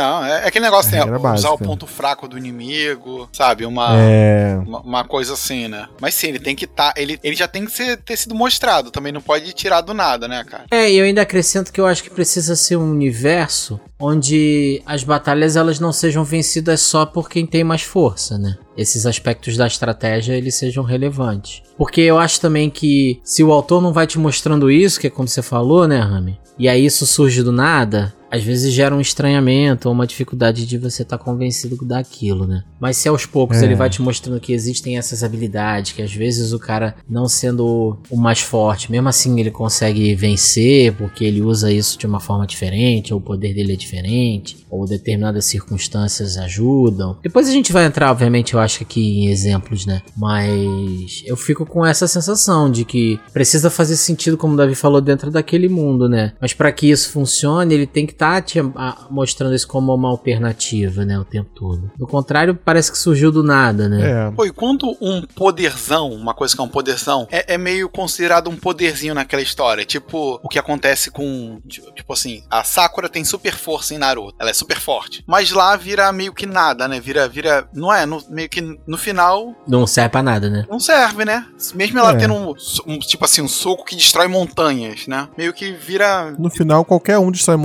[0.43, 1.11] é aquele negócio, É né?
[1.11, 3.65] regra Usar o ponto fraco do inimigo, sabe?
[3.65, 4.57] Uma, É.
[4.65, 5.87] uma, uma coisa assim, né?
[6.01, 6.93] Mas sim, ele tem que estar.
[6.97, 10.27] ele, ele já tem que ser, ter sido mostrado, também não pode tirar do nada,
[10.27, 10.65] né, cara?
[10.71, 15.03] É, e eu ainda acrescento que eu acho que precisa ser um universo onde as
[15.03, 18.57] batalhas elas não sejam vencidas só por quem tem mais força, né?
[18.75, 21.61] Esses aspectos da estratégia eles sejam relevantes.
[21.77, 25.11] Porque eu acho também que se o autor não vai te mostrando isso, que é
[25.11, 26.39] como você falou, né, Rami?
[26.57, 30.77] E aí isso surge do nada, às vezes gera um estranhamento ou uma dificuldade de
[30.77, 32.63] você estar convencido daquilo, né?
[32.79, 33.65] Mas se aos poucos É.
[33.65, 37.97] ele vai te mostrando que existem essas habilidades, que às vezes o cara, não sendo
[38.09, 42.45] o mais forte, mesmo assim ele consegue vencer porque ele usa isso de uma forma
[42.45, 47.17] diferente, ou o poder dele é diferente, ou determinadas circunstâncias ajudam.
[47.23, 50.01] Depois a gente vai entrar, obviamente, eu acho aqui em exemplos, né?
[50.15, 54.99] Mas eu fico com essa sensação de que precisa fazer sentido, como o Davi falou,
[55.01, 56.33] dentro daquele mundo, né?
[56.41, 60.09] Mas para que isso funcione, ele tem que estar te a- mostrando isso como uma
[60.09, 61.17] alternativa, né?
[61.19, 61.91] O tempo todo.
[61.97, 64.27] Do contrário, parece que surgiu do nada, né?
[64.27, 64.31] É.
[64.31, 68.49] Pô, e quando um poderzão, uma coisa que é um poderzão, é, é meio considerado
[68.49, 69.85] um poderzinho naquela história.
[69.85, 71.59] Tipo, o que acontece com.
[71.67, 74.35] Tipo, tipo assim, a Sakura tem super força em Naruto.
[74.39, 75.23] Ela é super forte.
[75.27, 76.99] Mas lá vira meio que nada, né?
[76.99, 77.27] Vira.
[77.27, 78.05] vira não é?
[78.05, 80.65] No- meio que no final Não serve pra nada, né?
[80.69, 81.45] não serve, né?
[81.75, 82.15] Mesmo ela É.
[82.15, 82.53] tendo um,
[82.87, 85.27] um, tipo assim, um soco que destrói montanhas, né?
[85.37, 86.33] Meio que vira.
[86.37, 87.57] No final, qualquer um destrói é?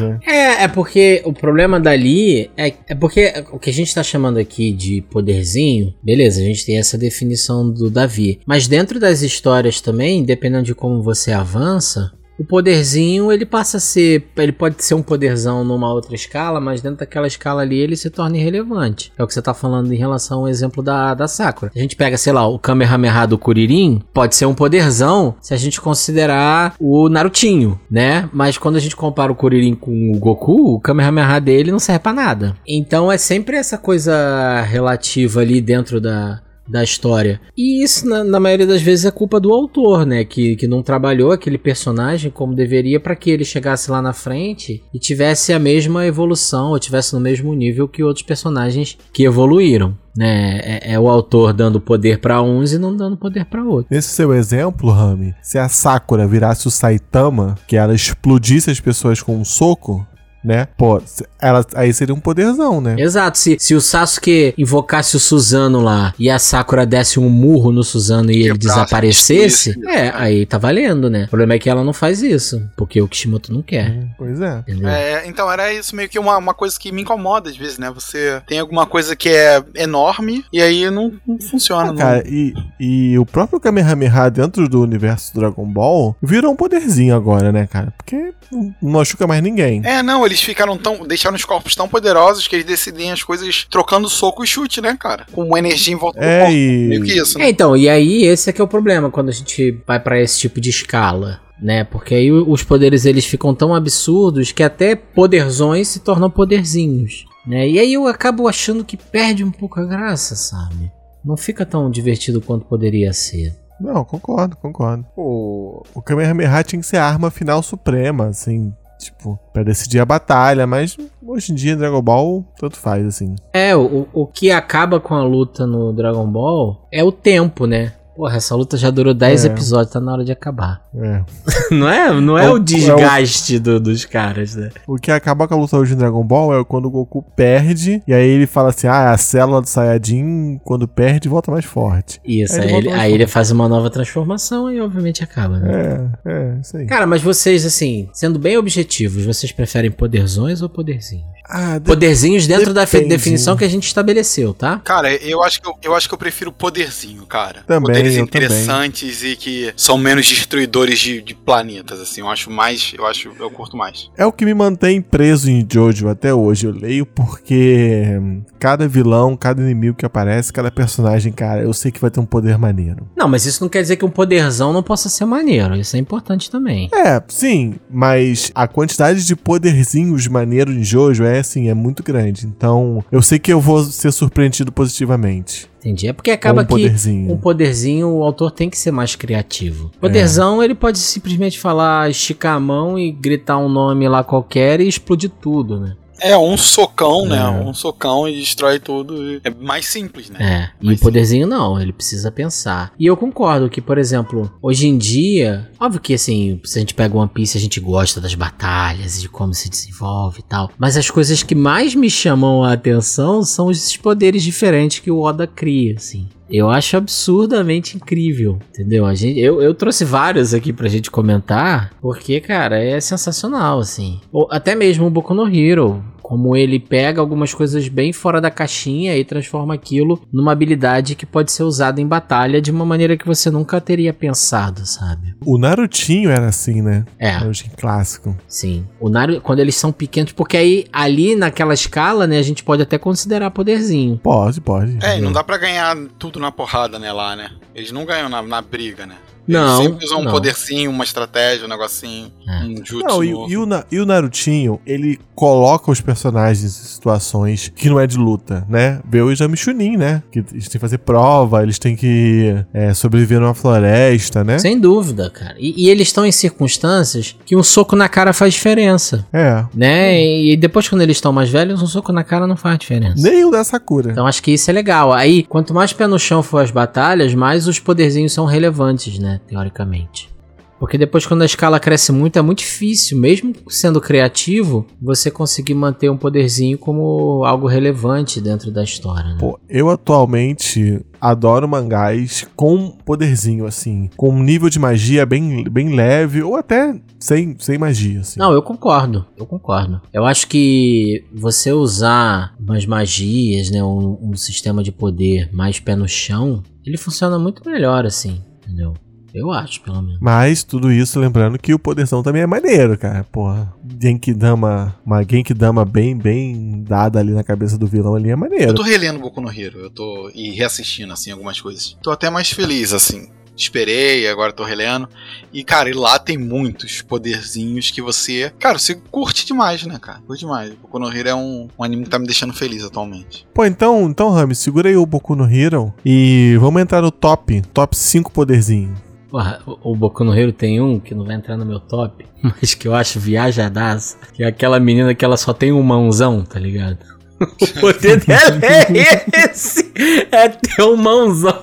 [0.00, 0.20] Né?
[0.26, 4.38] É, é porque o problema dali é, é porque o que a gente tá chamando
[4.38, 8.40] aqui de poderzinho, beleza, a gente tem essa definição do Davi.
[8.46, 13.80] Mas dentro das histórias também, dependendo de como você avança, o poderzinho ele passa a
[13.80, 14.28] ser.
[14.36, 18.10] Ele pode ser um poderzão numa outra escala, mas dentro daquela escala ali ele se
[18.10, 19.12] torna irrelevante.
[19.16, 21.70] É o que você tá falando em relação ao exemplo da, da Sakura.
[21.74, 25.56] A gente pega, sei lá, o Kamehameha do Kuririn, pode ser um poderzão se a
[25.56, 28.28] gente considerar o Narutinho, né?
[28.32, 32.00] Mas quando a gente compara o Kuririn com o Goku, o Kamehameha dele não serve
[32.00, 32.56] pra nada.
[32.66, 37.40] Então é sempre essa coisa relativa ali dentro da, da história.
[37.56, 40.24] E isso, na, na, maioria das vezes, é culpa do autor, né?
[40.24, 44.82] Que, que não trabalhou aquele personagem como deveria para que ele chegasse lá na frente
[44.92, 49.96] e tivesse a mesma evolução, ou tivesse no mesmo nível que outros personagens que evoluíram.
[50.16, 53.90] Né, é, é o autor dando poder para uns e não dando poder para outros.
[53.90, 59.20] Nesse seu exemplo, Rami, se a Sakura virasse o Saitama, que ela explodisse as pessoas
[59.20, 60.06] com um soco,
[60.44, 60.68] né?
[60.76, 61.02] Pô,
[61.40, 62.96] ela, aí seria um poderzão, né?
[62.98, 63.38] Exato.
[63.38, 67.82] Se, se o Sasuke invocasse o Suzano lá e a Sakura desse um murro no
[67.82, 69.88] Suzano e, ele desaparecesse, isso.
[69.88, 71.24] é, aí tá valendo, né?
[71.24, 73.90] O problema é que ela não faz isso, porque o Kishimoto não quer.
[73.90, 74.64] Hum, pois é.
[74.84, 75.26] é.
[75.26, 77.90] Então era isso meio que uma, uma coisa que me incomoda às vezes, né?
[77.90, 81.92] Você tem alguma coisa que é enorme e aí não, não funciona.
[81.92, 87.14] Ah, cara, e, e o próprio Kamehameha dentro do universo Dragon Ball virou um poderzinho
[87.14, 87.92] agora, né, cara?
[87.96, 89.82] Porque não machuca mais ninguém.
[89.84, 91.06] É, não, ele eles ficaram tão.
[91.06, 94.96] deixaram os corpos tão poderosos que eles decidem as coisas trocando soco e chute, né,
[94.98, 95.26] cara?
[95.32, 96.56] Com uma energia em volta é, do corpo.
[96.56, 96.88] E...
[96.88, 97.46] Meio que isso, né?
[97.46, 100.20] É, então, e aí esse é que é o problema quando a gente vai para
[100.20, 101.40] esse tipo de escala.
[101.62, 107.24] Né, porque aí os poderes eles ficam tão absurdos que até poderzões se tornam poderzinhos.
[107.46, 107.68] Né?
[107.68, 110.90] E aí eu acabo achando que perde um pouco a graça, sabe?
[111.24, 113.54] Não fica tão divertido quanto poderia ser.
[113.80, 115.06] Não, concordo, concordo.
[115.16, 120.04] O, o Kamehameha tinha que ser a arma final suprema, assim tipo, para decidir a
[120.04, 123.34] batalha, mas hoje em dia Dragon Ball tanto faz, assim.
[123.52, 127.92] É, o, o que acaba com a luta no Dragon Ball é o tempo, né?
[128.16, 129.48] Porra, essa luta já durou 10 é.
[129.48, 130.82] episódios, tá na hora de acabar.
[130.96, 131.22] É.
[131.74, 134.70] não é, não é o, o desgaste é o, do, dos caras, né?
[134.86, 138.02] O que acaba com a luta hoje em Dragon Ball é quando o Goku perde,
[138.06, 142.20] e aí ele fala assim: ah, a célula do Saiyajin, quando perde, volta mais forte.
[142.24, 146.10] Isso, aí, ele, aí ele, faz uma nova transformação e obviamente acaba, né?
[146.24, 146.86] É, é, isso aí.
[146.86, 151.33] Cara, mas vocês, assim, sendo bem objetivos, vocês preferem poderzões ou poderzinhos?
[151.44, 151.84] Ah, de...
[151.84, 153.04] Poderzinhos dentro Depende.
[153.04, 154.80] da definição que a gente estabeleceu, tá?
[154.82, 157.62] Cara, eu acho que eu, eu acho que eu prefiro poderzinho, cara.
[157.66, 159.32] Também, Poderes interessantes também.
[159.32, 162.20] e que são menos destruidores de, de, planetas, assim.
[162.20, 162.92] Eu acho mais.
[162.96, 163.30] Eu acho.
[163.38, 164.10] Eu curto mais.
[164.16, 166.66] É o que me mantém preso em Jojo até hoje.
[166.66, 168.18] Eu leio porque
[168.58, 172.26] cada vilão, cada inimigo que aparece, cada personagem, cara, eu sei que vai ter um
[172.26, 173.06] poder maneiro.
[173.14, 175.76] Não, mas isso não quer dizer que um poderzão não possa ser maneiro.
[175.76, 176.88] Isso é importante também.
[176.94, 182.46] É, sim, mas a quantidade de poderzinhos maneiros em Jojo é assim, é muito grande.
[182.46, 185.68] Então, eu sei que eu vou ser surpreendido positivamente.
[185.80, 186.08] Entendi.
[186.08, 187.32] É porque acaba um que poderzinho.
[187.32, 189.90] um poderzinho o autor tem que ser mais criativo.
[190.00, 190.64] Poderzão, é.
[190.64, 195.30] ele pode simplesmente falar, esticar a mão e gritar um nome lá qualquer e explodir
[195.40, 195.94] tudo, né?
[196.20, 197.36] É, um socão, né?
[197.36, 197.40] é.
[197.40, 197.64] né?
[197.64, 199.40] Um socão e destrói tudo.
[199.44, 200.38] É mais simples, né?
[200.40, 200.84] É.
[200.84, 201.60] Mais e o poderzinho simples.
[201.60, 202.92] não, ele precisa pensar.
[202.98, 206.94] E eu concordo que, por exemplo, hoje em dia, óbvio que assim, se a gente
[206.94, 210.70] pega One Piece, a gente gosta das batalhas, de como se desenvolve e tal.
[210.78, 215.20] Mas as coisas que mais me chamam a atenção são esses poderes diferentes que o
[215.20, 216.28] Oda cria, assim.
[216.50, 219.06] Eu acho absurdamente incrível, entendeu?
[219.06, 224.20] A gente, eu, eu trouxe vários aqui pra gente comentar, porque, cara, é sensacional, assim.
[224.32, 228.50] Ou até mesmo o Boku no Hero, como ele pega algumas coisas bem fora da
[228.50, 233.14] caixinha e transforma aquilo numa habilidade que pode ser usada em batalha de uma maneira
[233.14, 235.36] que você nunca teria pensado, sabe?
[235.44, 237.04] O Narutinho era assim, né?
[237.18, 237.32] É.
[237.32, 238.34] Narutinho clássico.
[238.48, 238.86] Sim.
[238.98, 242.80] O Naruto, quando eles são pequenos, porque aí ali naquela escala, né, a gente pode
[242.80, 244.16] até considerar poderzinho.
[244.16, 244.96] Pode, pode.
[245.02, 247.50] É, e não dá para ganhar tudo na porrada, né, lá, né?
[247.74, 249.16] Eles não ganham na, na briga, né?
[249.46, 249.80] Não.
[249.80, 250.28] Eles sempre usam não.
[250.28, 252.64] um poderzinho, uma estratégia, um negocinho, é.
[252.64, 253.00] um jutsu.
[253.00, 257.98] Não, e, e, o, e o Narutinho, ele coloca os personagens em situações que não
[257.98, 259.00] é de luta, né?
[259.08, 260.22] Vê o Exame Chunin, né?
[260.30, 264.58] Que eles têm que fazer prova, eles têm que é, sobreviver numa floresta, né?
[264.58, 265.56] Sem dúvida, cara.
[265.58, 269.26] E, e eles estão em circunstâncias que um soco na cara faz diferença.
[269.32, 269.64] É.
[269.74, 270.24] Né?
[270.24, 273.20] E depois, quando eles estão mais velhos, um soco na cara não faz diferença.
[273.20, 274.12] Nem o da Sakura.
[274.12, 275.12] Então acho que isso é legal.
[275.12, 279.33] Aí, quanto mais pé no chão for as batalhas, mais os poderzinhos são relevantes, né?
[279.46, 280.34] Teoricamente.
[280.78, 285.72] Porque depois, quando a escala cresce muito, é muito difícil, mesmo sendo criativo, você conseguir
[285.72, 289.30] manter um poderzinho como algo relevante dentro da história.
[289.30, 289.36] Né?
[289.38, 295.94] Pô, eu atualmente adoro mangás com poderzinho, assim, com um nível de magia bem, bem
[295.94, 298.38] leve, ou até sem, sem magia, assim.
[298.38, 300.02] Não, eu concordo, eu concordo.
[300.12, 305.96] Eu acho que você usar umas magias, né, um, um sistema de poder mais pé
[305.96, 308.92] no chão, ele funciona muito melhor, assim, entendeu?
[309.34, 310.18] Eu acho, pelo menos.
[310.20, 313.24] Mas tudo isso lembrando que o poderzão também é maneiro, cara.
[313.24, 318.38] Porra, Genkidama, uma Genkidama bem, bem dada ali na cabeça do vilão ali é Eu
[318.38, 318.74] maneiro.
[318.74, 321.96] tô relendo Boku no Hero, eu tô e reassistindo assim algumas coisas.
[322.00, 323.28] Tô até mais feliz assim.
[323.56, 325.08] Esperei, agora tô relendo.
[325.52, 330.20] E cara, e lá tem muitos poderzinhos que você, cara, você curte demais, né, cara?
[330.26, 330.72] Curte demais.
[330.74, 333.46] Boku no Hero é um, um anime que tá me deixando feliz atualmente.
[333.54, 337.62] Pô, então, então Rami, segura aí o Boku no Hero e vamos entrar no top,
[337.72, 338.94] top 5 poderzinho.
[339.34, 342.24] Porra, o o Boku no Hero tem um que não vai entrar no meu top,
[342.40, 344.16] mas que eu acho viajadaço.
[344.32, 346.98] Que é aquela menina que ela só tem um mãozão, tá ligado?
[347.44, 349.92] O poder dela é esse!
[350.30, 351.60] É ter um mãozão.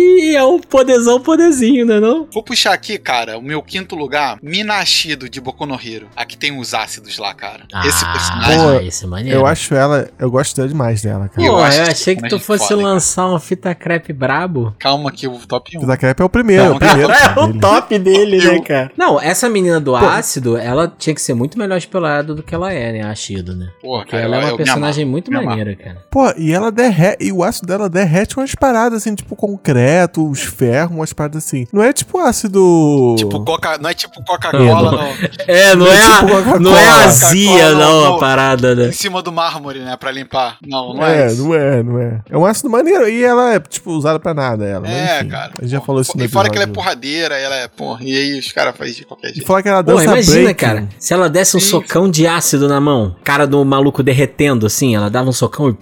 [0.00, 2.26] E é um poderzão, poderzinho, né não?
[2.32, 6.08] Vou puxar aqui, cara, o meu quinto lugar, Minashido de Boku no Hero.
[6.16, 7.64] Aqui tem os ácidos lá, cara.
[7.84, 8.58] Esse ah, personagem.
[8.58, 9.38] Pô, esse é maneiro.
[9.38, 11.46] Eu acho ela, eu gosto demais dela, cara.
[11.46, 12.92] Eu Pô, eu, acho esse achei que tu fosse foda, cara.
[12.94, 14.74] lançar uma fita crepe brabo.
[14.78, 15.82] Calma que o top 1.
[15.82, 17.08] O Zakrep é o primeiro, é o primeiro.
[17.12, 17.60] cara, dele.
[17.60, 18.92] top dele, né, cara?
[18.96, 22.72] Não, essa menina do ácido, ela tinha que ser muito melhor explorada do que ela
[22.72, 23.68] é, né, a Shido, né?
[23.80, 26.04] Porra, Porque cara, ela é eu- uma eu personagem muito maneira, cara.
[26.10, 30.40] Pô, e ela derrete, e o ácido dela derrete umas paradas assim, tipo concreto, os
[30.42, 31.66] ferros, umas paradas assim.
[31.72, 33.14] Não é tipo ácido.
[33.18, 34.92] Tipo, Coca, não é tipo Coca-Cola não.
[34.92, 35.14] no-
[35.46, 36.60] É, não, Não é é, tipo a- Coca-Cola.
[36.60, 38.88] não é azia, não, no- a parada, né?
[38.88, 40.56] em cima do mármore, né, pra limpar.
[40.66, 41.42] Não, não é, é, isso.
[41.44, 42.20] não é, não é.
[42.30, 44.80] É um ácido maneiro e ela é, tipo, usada pra nada, ela.
[44.80, 45.52] mas É, enfim, cara.
[45.58, 47.68] A gente já Pô, falou isso no E fora que ela é porradeira, ela é,
[47.68, 49.46] porra, e aí os caras fazem de qualquer E jeito.
[49.46, 50.54] fala que ela Pô, dança imagina, break.
[50.60, 51.66] cara, se ela desse um Sim.
[51.66, 55.76] socão de ácido na mão, cara do maluco derretendo assim, ela dava um socão e.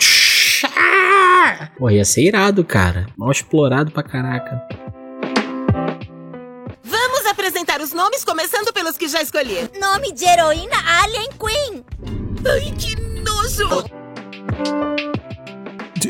[1.79, 3.07] Pô, ia ser irado, cara.
[3.17, 4.61] Mal explorado pra caraca.
[6.83, 9.71] Vamos apresentar os nomes, começando pelos que já escolhi.
[9.81, 11.85] Nome de heroína Alien Queen.
[12.45, 13.85] Ai, que nojo!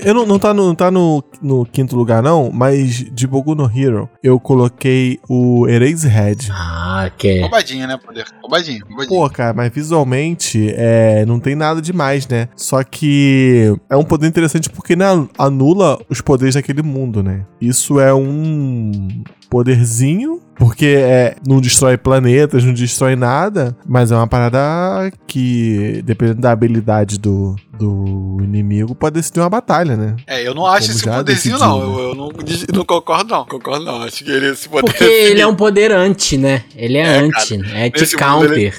[0.03, 3.55] Eu não, não tá, no, não tá no, no quinto lugar, não, mas de Boku
[3.55, 6.49] no Hero eu coloquei o Eraserhead.
[6.53, 7.41] Ah, que é.
[7.43, 8.27] Roubadinha, né, poder?
[8.41, 9.21] Roubadinho, roubadinho.
[9.21, 12.49] Pô, cara, mas visualmente é, não tem nada demais, né?
[12.57, 15.07] Só que é um poder interessante porque né,
[15.39, 17.45] anula os poderes daquele mundo, né?
[17.61, 24.27] Isso é um poderzinho, porque é, não destrói planetas, não destrói nada, mas é uma
[24.27, 30.17] parada que, dependendo da habilidade do, do inimigo, pode decidir uma batalha, né?
[30.27, 31.79] É, eu não acho Como esse poderzinho, decidiu, não.
[31.79, 31.85] né?
[31.85, 32.29] Eu, eu não,
[32.75, 33.45] não concordo, não.
[33.45, 34.03] Concordo, não.
[34.03, 36.65] Acho que ele, esse poder Porque ele é um poder anti, né?
[36.75, 37.87] Ele é, É, anti, né?
[37.87, 38.75] é de counter.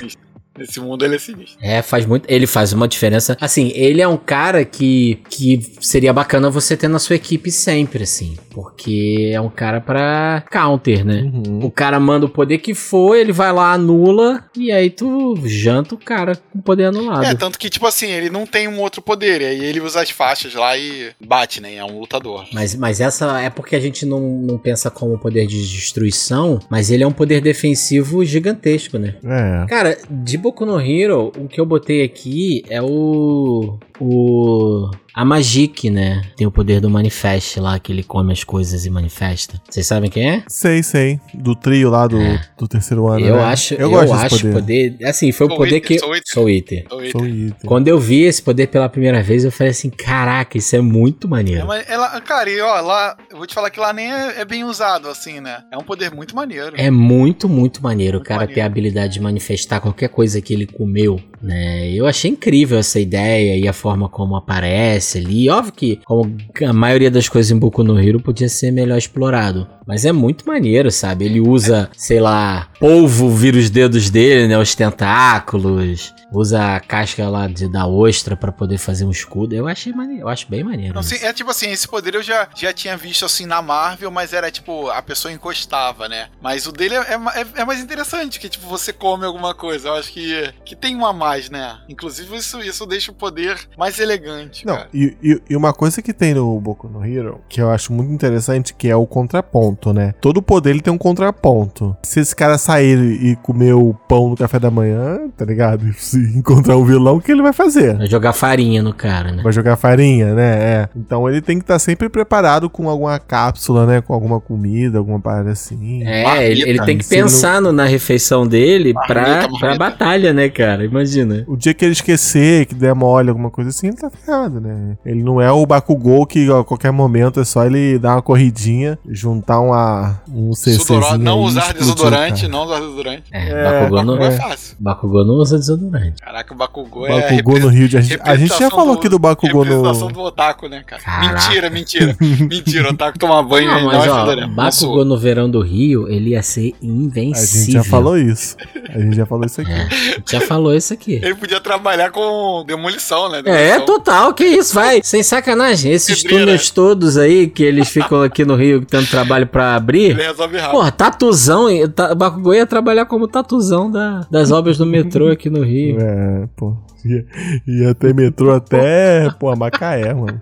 [0.59, 1.57] Nesse mundo ele é sinistro.
[1.61, 2.25] É, faz muito.
[2.29, 3.37] Ele faz uma diferença.
[3.39, 8.03] Assim, ele é um cara que, que seria bacana você ter na sua equipe sempre,
[8.03, 8.37] assim.
[8.49, 11.21] Porque é um cara pra counter, né?
[11.21, 11.59] Uhum.
[11.63, 15.95] O cara manda o poder que for, ele vai lá, anula, e aí tu janta
[15.95, 17.23] o cara com o poder anulado.
[17.23, 19.41] É, tanto que, tipo assim, ele não tem um outro poder.
[19.41, 21.75] E aí ele usa as faixas lá e bate, né?
[21.75, 22.45] É um lutador.
[22.51, 26.91] Mas, mas essa é porque a gente não, não pensa como poder de destruição, mas
[26.91, 29.15] ele é um poder defensivo gigantesco, né?
[29.23, 29.65] É.
[29.67, 33.77] Cara, de Boku no Hero, o que eu botei aqui é o.
[33.99, 34.89] O.
[35.13, 36.21] A Magic, né?
[36.37, 39.59] Tem o poder do Manifest lá, que ele come as coisas e manifesta.
[39.69, 40.43] Vocês sabem quem é?
[40.47, 41.19] Sei, sei.
[41.33, 42.39] Do trio lá do, É.
[42.57, 43.25] do terceiro ano.
[43.25, 43.43] eu né?
[43.43, 44.97] acho, eu, gosto desse acho poder.
[45.03, 45.97] Assim, foi o poder que.
[45.99, 46.83] Soul Eater.
[46.85, 47.53] Então, ele- Sou item.
[47.65, 51.27] Quando eu vi esse poder pela primeira vez, eu falei assim: caraca, isso é muito
[51.27, 51.67] É, maneiro.
[51.67, 54.45] mas ela, cara, e ó, lá, eu vou te falar que lá nem é, é
[54.45, 55.63] bem usado, assim, né?
[55.73, 56.75] É um poder muito maneiro.
[56.77, 58.55] É muito, muito maneiro o Muito cara maneiro.
[58.55, 61.89] ter a habilidade de manifestar qualquer coisa que ele comeu, né?
[61.91, 65.49] Eu achei incrível essa ideia e a forma como aparece ali.
[65.49, 66.35] Óbvio que, como
[66.67, 69.67] a maioria das coisas em Boku no Hero, podia ser melhor explorado.
[69.85, 71.25] Mas é muito maneiro, sabe?
[71.25, 74.57] Ele usa, sei lá, polvo vira os dedos dele, né?
[74.57, 76.13] Os tentáculos.
[76.31, 79.55] Usa a casca lá de, da ostra pra poder fazer um escudo.
[79.55, 80.93] Eu achei maneiro, eu acho bem maneiro.
[80.93, 84.31] Não, é tipo assim, esse poder eu já, já tinha visto assim na Marvel, mas
[84.31, 86.27] era tipo, a pessoa encostava, né?
[86.39, 89.87] Mas o dele é, é, é- mais interessante, que tipo, você come alguma coisa.
[89.89, 91.75] Eu acho que, que tem um a mais, né?
[91.87, 94.65] Inclusive, isso, isso deixa o poder mais elegante.
[94.65, 94.87] Não, cara.
[94.93, 98.11] e, e- e uma coisa que tem no Boku no Hero, que eu acho muito
[98.11, 100.13] interessante, que é o contraponto, né?
[100.19, 101.95] Todo poder ele tem um contraponto.
[102.03, 105.85] Se esse cara sair e comer o pão no café da manhã, tá ligado?
[105.97, 107.95] Se encontrar um vilão, o que ele vai fazer?
[107.97, 109.43] Vai jogar farinha no cara, né?
[109.43, 110.49] Vai jogar farinha, né?
[110.59, 110.89] É.
[110.95, 114.01] Então ele tem que estar sempre preparado com alguma cápsula, né?
[114.01, 116.03] Com alguma comida, alguma parada assim.
[116.03, 119.77] É, Marmita, ele, ele tem que pensar no- na refeição dele pra, Marmita, pra marmita.
[119.77, 120.83] batalha, né, cara?
[120.85, 121.18] Imagina.
[121.21, 121.45] Imagina.
[121.47, 124.97] O dia que ele esquecer, que der mole, alguma coisa assim, ele tá ferrado, né?
[125.05, 128.97] Ele não é o Bakugou que a qualquer momento é só ele dar uma corridinha,
[129.07, 132.51] juntar uma, um Sudoró- não usar desodorante, cara.
[132.53, 133.23] não usar desodorante.
[133.31, 134.75] É, É, Bakugou, não, Não é é, fácil.
[134.79, 136.21] Bakugou não usa desodorante.
[136.21, 137.21] Caraca, o Bakugou é.
[137.31, 138.21] Bakugou no Rio de Janeiro.
[138.25, 140.09] A gente já falou aqui do Bakugou no...
[140.09, 141.01] Do Otaku, né, cara?
[141.01, 141.33] Caraca.
[141.33, 142.17] Mentira, mentira.
[142.19, 144.35] mentira, o Otaku toma banho Não, e não mas é ó.
[144.35, 147.59] Não Bakugou no verão do Rio, ele ia ser A invencível.
[147.65, 148.55] gente já falou isso.
[148.89, 149.71] A gente já falou isso aqui.
[149.71, 151.08] É, a gente já falou isso aqui.
[151.15, 153.39] Ele podia trabalhar com demolição, né?
[153.39, 153.85] É, Demolição.
[153.85, 155.01] total, que isso, vai.
[155.03, 155.91] Sem sacanagem.
[155.91, 156.45] Esses Pedreira.
[156.45, 160.11] túneis todos aí que eles ficam aqui no Rio tendo trabalho pra abrir.
[160.11, 160.71] Ele resolve rápido.
[160.71, 161.69] Porra, tatuzão.
[161.69, 165.97] e- ta- Bakugou ia trabalhar como tatuzão da, das obras do metrô aqui no Rio.
[165.99, 166.75] É, pô.
[167.05, 167.25] Ia,
[167.67, 170.41] ia ter metrô até, pô, Macaé, mano.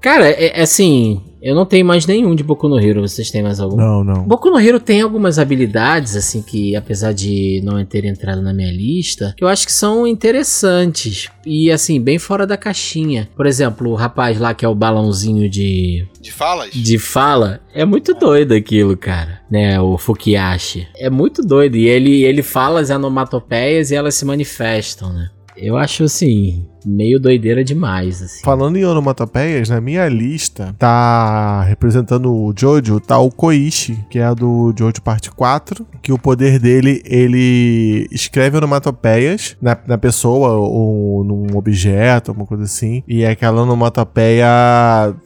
[0.00, 3.00] Cara, é, é assim, eu não tenho mais nenhum de Boku no Hero.
[3.00, 3.76] Vocês têm mais algum?
[3.76, 4.22] Não, não.
[4.22, 8.70] Boku no Hero tem algumas habilidades, assim, que apesar de não ter entrado na minha
[8.70, 11.28] lista, que eu acho que são interessantes.
[11.44, 13.28] E, assim, bem fora da caixinha.
[13.34, 16.70] Por exemplo, o rapaz lá que é o balãozinho de, De falas?
[16.72, 19.40] de fala, é muito doido aquilo, cara.
[19.50, 20.86] Né, o Fukiashi.
[20.96, 21.76] É muito doido.
[21.76, 25.28] E ele, ele fala as onomatopeias e elas se manifestam, né?
[25.56, 28.42] Eu acho, assim, meio doideira demais, assim.
[28.42, 34.34] Falando em onomatopeias, na minha lista tá representando o Jojo, tá o Koichi, que é
[34.34, 41.24] do Jojo parte 4, que o poder dele, ele escreve onomatopeias na, na pessoa ou
[41.24, 44.46] num objeto, alguma coisa assim, e aquela onomatopeia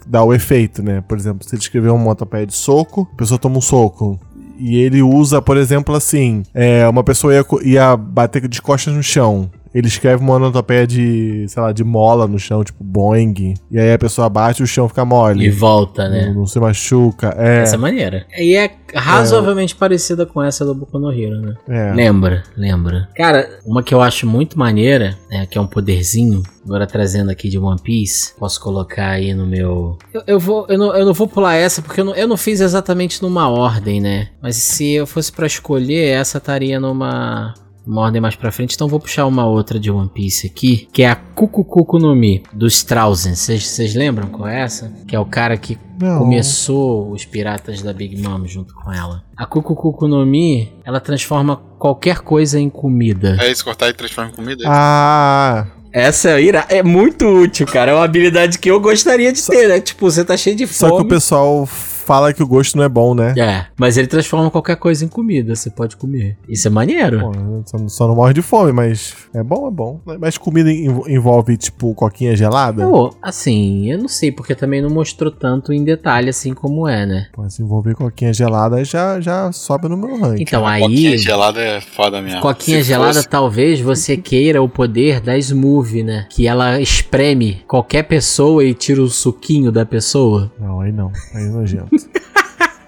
[0.07, 1.03] dá o efeito, né?
[1.07, 4.19] Por exemplo, se ele escrever uma onomatopeia de soco, a pessoa toma um soco.
[4.59, 9.03] E ele usa, por exemplo, assim: é, uma pessoa ia, ia bater de costas no
[9.03, 9.51] chão.
[9.77, 13.53] Ele escreve uma onomatopeia de, sei lá, de mola no chão, tipo boing.
[13.71, 15.51] E aí a pessoa bate e o chão fica E mole.
[15.51, 16.29] volta, né?
[16.29, 17.35] Não, não se machuca.
[17.37, 18.27] É, Essa é maneira.
[18.39, 21.55] E é razoavelmente parecida com essa do Boku no Hero, né?
[21.69, 21.93] é.
[21.93, 23.09] Lembra, lembra.
[23.15, 27.51] Cara, uma que eu acho muito maneira, né, que é um poderzinho, agora trazendo aqui
[27.51, 29.99] de One Piece, posso colocar aí no meu...
[30.15, 32.39] Eu, eu vou, eu, não, eu não vou pular essa, porque eu não, eu não
[32.39, 34.29] fiz exatamente numa ordem, né?
[34.41, 37.53] Mas se eu fosse pra escolher, essa estaria numa...
[37.87, 41.03] Uma ordem mais pra frente, então vou puxar uma outra de One Piece aqui, que
[41.05, 43.35] é a Kukukuku no Mi, dos Strausen.
[43.37, 44.92] Vocês lembram qual é essa?
[45.07, 46.18] Que é o cara que Não.
[46.18, 49.22] começou os piratas da Big Mom junto com ela.
[49.37, 53.37] A Kukukuku no Mi, ela transforma qualquer coisa em comida.
[53.40, 54.64] É isso, cortar e transformar em comida?
[54.66, 57.92] Ah, Essa é, ira- é muito útil, cara.
[57.92, 59.81] É uma habilidade que eu gostaria de ter, né?
[59.81, 61.05] Tipo, você tá cheio de só que fome.
[61.05, 61.66] o pessoal
[62.07, 63.35] fala que o gosto não é bom, né?
[63.37, 66.37] É, mas ele transforma qualquer coisa em comida, você pode comer.
[66.49, 67.21] Isso é maneiro.
[67.21, 67.33] Pô,
[67.66, 70.01] só, não- só não morre de fome, mas é bom, é bom.
[70.21, 72.87] Mas comida env- envolve, tipo, coquinha gelada?
[72.87, 77.05] Pô, assim, eu não sei, porque também não mostrou tanto em detalhe assim como é,
[77.05, 77.27] né?
[77.33, 80.42] Pô, se envolver coquinha gelada, já, já sobe no meu ranking.
[80.42, 82.40] Então Coquinha aí, gelada é foda mesmo.
[82.40, 86.27] coquinha Se gelada, fosse- talvez você queira o poder da Smooth, né?
[86.31, 90.53] Que ela espreme qualquer pessoa e tira o suquinho da pessoa.
[90.61, 91.11] Não, aí não.
[91.35, 91.95] Aí é nojento.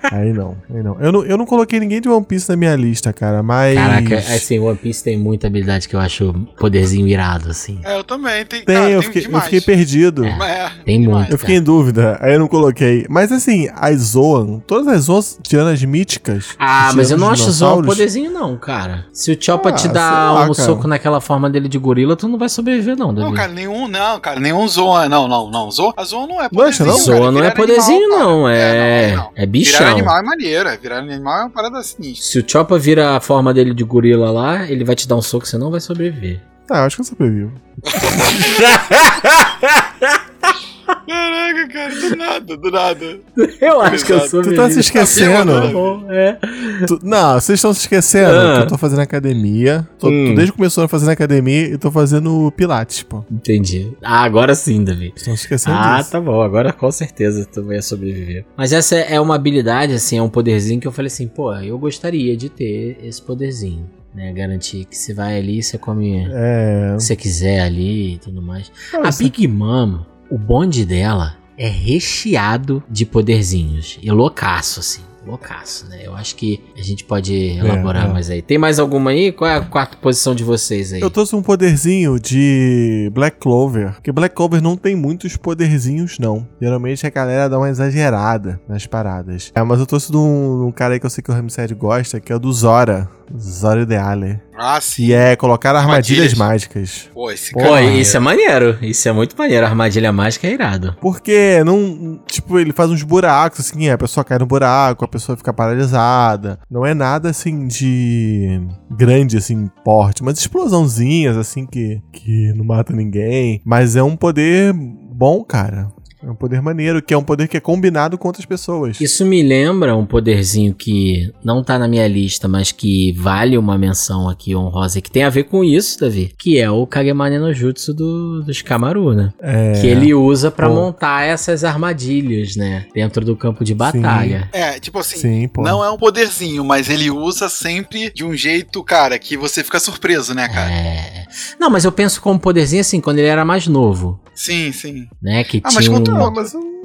[0.02, 0.96] Aí não, aí não.
[1.00, 1.24] Eu, não.
[1.24, 3.76] eu não coloquei ninguém de One Piece na minha lista, cara, mas.
[3.76, 7.80] Caraca, assim, One Piece tem muita habilidade que eu acho poderzinho irado, assim.
[7.84, 8.44] É, eu também.
[8.44, 10.24] Tem, Tem, cara, eu, tem fiquei, eu fiquei perdido.
[10.24, 11.18] É, Tem demais.
[11.20, 11.32] muito.
[11.32, 13.06] Eu fiquei em dúvida, aí eu não coloquei.
[13.08, 16.56] Mas assim, as Zoan, todas as Zoan, tirando as míticas.
[16.58, 19.06] Ah, mas eu não acho um dinossauros, poderzinho, não, cara.
[19.12, 20.54] Se o Choppa Ah, te dar lá, um cara.
[20.54, 23.28] soco naquela forma dele de gorila, tu não vai sobreviver, não, Davi.
[23.28, 26.44] Não, cara, nenhum, não, cara, nenhum Zoa, não, não, não, Zoa, a Zoa não é
[26.44, 26.94] Não poderzinho, não?
[26.96, 29.30] cara, Zoa não virar é poderzinho, animal, não, é- não, não.
[29.34, 29.78] é bichão.
[29.88, 32.26] Virar animal é maneiro, é, virar animal é uma parada sinistra.
[32.26, 35.22] Se o Choppa vira a forma dele de gorila lá, ele vai te dar um
[35.22, 36.40] soco, você não vai sobreviver.
[36.70, 37.52] Ah, acho que eu sobrevivo.
[41.06, 43.20] Caraca, cara, do nada, do nada.
[43.60, 44.30] Eu acho que eu Exato.
[44.30, 44.62] sobrevivo.
[44.62, 45.52] Tu tá se esquecendo.
[45.72, 46.38] Bom, é.
[46.86, 48.54] Tu- não, vocês estão se esquecendo Ah.
[48.56, 49.86] que eu tô fazendo academia.
[49.98, 50.28] Tô, Hum.
[50.28, 53.24] tô desde que começou a fazer academia e tô fazendo pilates, pô.
[53.30, 53.92] Entendi.
[54.02, 55.12] Ah, agora sim, Davi.
[55.14, 56.10] Estão se esquecendo Ah, disso.
[56.12, 56.40] tá bom.
[56.42, 58.44] Agora com certeza tu vai sobreviver.
[58.56, 61.78] Mas essa é uma habilidade, assim, é um poderzinho que eu falei assim, pô, eu
[61.78, 63.88] gostaria de ter esse poderzinho.
[64.14, 66.92] Né, garantir que você vai ali, você come É.
[66.94, 68.72] o que você quiser ali e tudo mais.
[68.94, 69.22] A Nossa.
[69.22, 73.98] Big Mom, o bonde dela é recheado de poderzinhos.
[74.02, 75.02] E loucaço, assim.
[75.26, 76.00] Loucaço, né?
[76.04, 78.12] Eu acho que a gente pode elaborar é.
[78.12, 78.40] mais aí.
[78.40, 79.30] Tem mais alguma aí?
[79.30, 81.02] Qual é a quarta posição de vocês aí?
[81.02, 83.92] Eu trouxe um poderzinho de Black Clover.
[83.92, 86.48] Porque Black Clover não tem muitos poderzinhos, não.
[86.62, 89.52] Geralmente a galera dá uma exagerada nas paradas.
[89.54, 91.74] É, mas eu trouxe de um, um cara aí que eu sei que o Ramsed
[91.74, 93.10] gosta, que é o do Zora.
[93.36, 94.40] Zoro Ideale.
[94.56, 95.06] Ah, sim.
[95.06, 96.34] Que é colocar armadilhas, Armadilhas.
[96.34, 97.10] mágicas.
[97.14, 97.82] Pô, esse Pô, cara.
[97.82, 98.76] isso é maneiro.
[98.82, 99.64] Isso é muito maneiro.
[99.64, 100.96] A armadilha mágica é irado.
[101.00, 102.20] Porque não.
[102.26, 106.58] Tipo, ele faz uns buracos, assim, a pessoa cai no buraco, a pessoa fica paralisada.
[106.70, 108.60] Não é nada assim de
[108.90, 113.60] grande, assim, porte, mas explosãozinhas, assim, que, que não mata ninguém.
[113.64, 115.88] Mas é um poder bom, cara.
[116.22, 119.00] É um poder maneiro, que é um poder que é combinado com outras pessoas.
[119.00, 123.78] Isso me lembra um poderzinho que não tá na minha lista, mas que vale uma
[123.78, 127.52] menção aqui honrosa, que tem a ver com isso, Davi, que é o Kagemane no
[127.52, 129.32] Jutsu do, dos Kamaru, né?
[129.40, 129.80] É.
[129.80, 130.74] Que ele usa pra Pô.
[130.74, 132.86] montar essas armadilhas, né?
[132.94, 134.48] Dentro do campo de batalha.
[134.52, 138.82] É, tipo assim, Sim, não é um poderzinho, mas ele usa sempre de um jeito,
[138.82, 140.70] cara, que você fica surpreso, né, cara?
[140.72, 141.24] É.
[141.60, 145.06] Não, mas eu penso como poderzinho assim, quando ele era mais novo, Sim, sim.
[145.22, 145.42] né?
[145.44, 146.07] Que Ah, mas tinha quanto- um...
[146.12, 146.78] Não, mas eu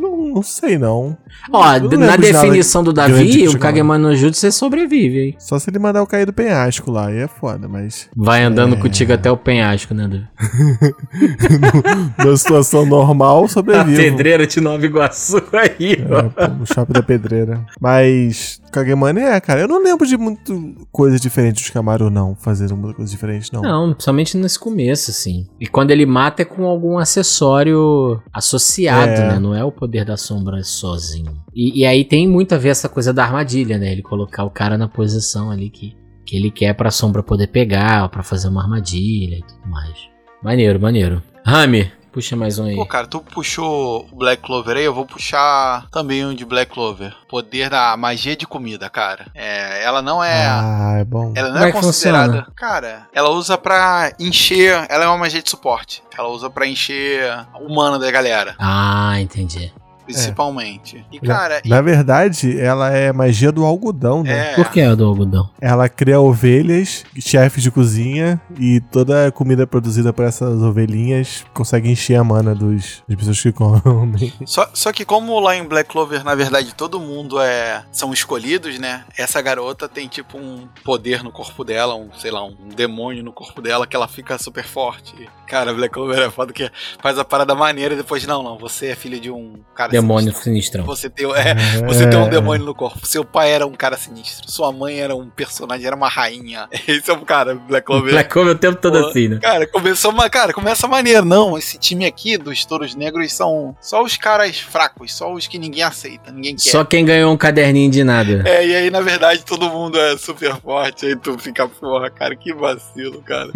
[0.00, 1.16] não, não sei, não.
[1.52, 3.58] Ó, não na definição do Davi, que o.
[3.58, 5.36] Kagemane no Jutsu você sobrevive, hein?
[5.38, 8.08] Só se ele mandar eu cair do penhasco lá, aí é foda, mas.
[8.16, 8.78] Vai andando É.
[8.78, 10.26] contigo até o penhasco, né, Davi?
[12.18, 13.96] Na situação normal, A sobrevivo.
[13.96, 16.18] pedreira de Nova Iguaçu aí, ó.
[16.18, 17.64] É, pô, no shopping da pedreira.
[17.80, 19.60] Mas Kagemane é, cara.
[19.60, 22.34] Eu não lembro de muito coisa diferente dos Camaro, não.
[22.36, 23.62] Fazer muita coisa diferente, não.
[23.62, 25.46] Não, somente nesse começo, assim.
[25.60, 29.28] E quando ele mata é com algum acessório associado, É.
[29.32, 29.38] né?
[29.38, 31.42] Não é o poder da sombra sozinho.
[31.54, 33.90] E, e aí tem muito a ver essa coisa da armadilha, né?
[33.92, 38.08] Ele colocar o cara na posição ali que, que ele quer pra sombra poder pegar,
[38.08, 39.94] pra fazer uma armadilha e tudo mais.
[40.42, 41.22] Maneiro, maneiro.
[41.44, 42.76] Rami, puxa mais um aí.
[42.76, 46.72] Pô, cara, tu puxou o Black Clover aí, eu vou puxar também um de Black
[46.72, 47.14] Clover.
[47.28, 49.26] Poder da magia de comida, cara.
[49.34, 50.46] É, ela não é.
[50.46, 51.32] Ah, é bom.
[51.36, 52.26] Ela não Como é, é considerada.
[52.32, 52.52] funciona?
[52.56, 54.86] Cara, ela usa pra encher.
[54.88, 56.02] Ela é uma magia de suporte.
[56.16, 57.22] Ela usa pra encher
[57.60, 59.72] o mana da galera, Ah, entendi.
[60.12, 61.04] Principalmente.
[61.12, 61.62] E, Na- cara.
[61.64, 64.52] Na verdade, ela é magia do algodão, né?
[64.52, 65.50] é, Por que é do algodão?
[65.60, 71.90] Ela cria ovelhas, chefes de cozinha, e toda a comida produzida por essas ovelhinhas consegue
[71.90, 74.32] encher a mana dos, das pessoas que comem.
[74.46, 78.78] Só, só que como lá em Black Clover, na verdade, todo mundo é são escolhidos,
[78.78, 79.04] né?
[79.16, 83.32] Essa garota tem tipo um poder no corpo dela, um, sei lá, um demônio no
[83.32, 85.28] corpo dela que ela fica super forte.
[85.46, 86.70] Cara, Black Clover é foda que
[87.02, 90.34] faz a parada maneira e depois, não, não, você é filho de um cara Demônio
[90.34, 90.84] sinistro.
[90.84, 91.54] Você tem, é,
[91.86, 93.06] você tem um demônio no corpo.
[93.06, 94.50] Seu pai era um cara sinistro.
[94.50, 96.68] Sua mãe era um personagem, era uma rainha.
[96.86, 98.12] Esse é um cara, Black Clover.
[98.12, 99.38] Black Clover o tempo todo Pô, assim, né?
[99.40, 101.24] Cara, começou uma, cara, começa maneiro.
[101.24, 105.58] Não, esse time aqui dos Touros Negros são só os caras fracos, só os que
[105.58, 106.70] ninguém aceita, ninguém quer.
[106.70, 108.42] Só quem ganhou um caderninho de nada.
[108.46, 111.06] É, e aí, na verdade, todo mundo é super forte.
[111.06, 113.52] Aí tu fica, porra, cara, que vacilo, cara.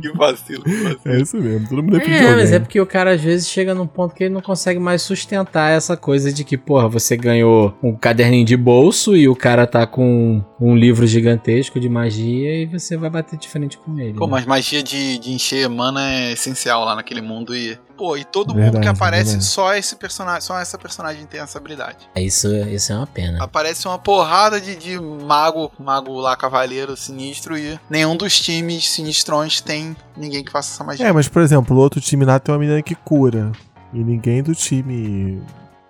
[0.00, 1.00] Que vacilo, que vacilo.
[1.04, 3.74] É isso mesmo, todo mundo é É, mas é porque o cara às vezes chega
[3.74, 7.76] num ponto que ele não consegue mais sustentar essa coisa de que, porra, você ganhou
[7.82, 12.66] um caderninho de bolso e o cara tá com um livro gigantesco de magia e
[12.66, 14.14] você vai bater de frente com ele.
[14.14, 14.32] Pô, né?
[14.32, 17.78] mas magia de, de encher mana é essencial lá naquele mundo e.
[17.96, 19.44] Pô, e todo mundo Verdade, que aparece, verdade.
[19.44, 21.98] só esse personagem, só essa personagem tem essa habilidade.
[22.16, 23.42] Isso, isso é uma pena.
[23.42, 29.60] Aparece uma porrada de, de mago, mago lá, cavaleiro sinistro, e nenhum dos times sinistrões
[29.60, 31.06] tem ninguém que faça essa magia.
[31.06, 33.52] É, mas por exemplo, o outro time lá tem uma menina que cura.
[33.92, 35.42] E ninguém do time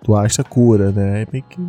[0.03, 1.23] do Asta cura, né?
[1.23, 1.59] É meio que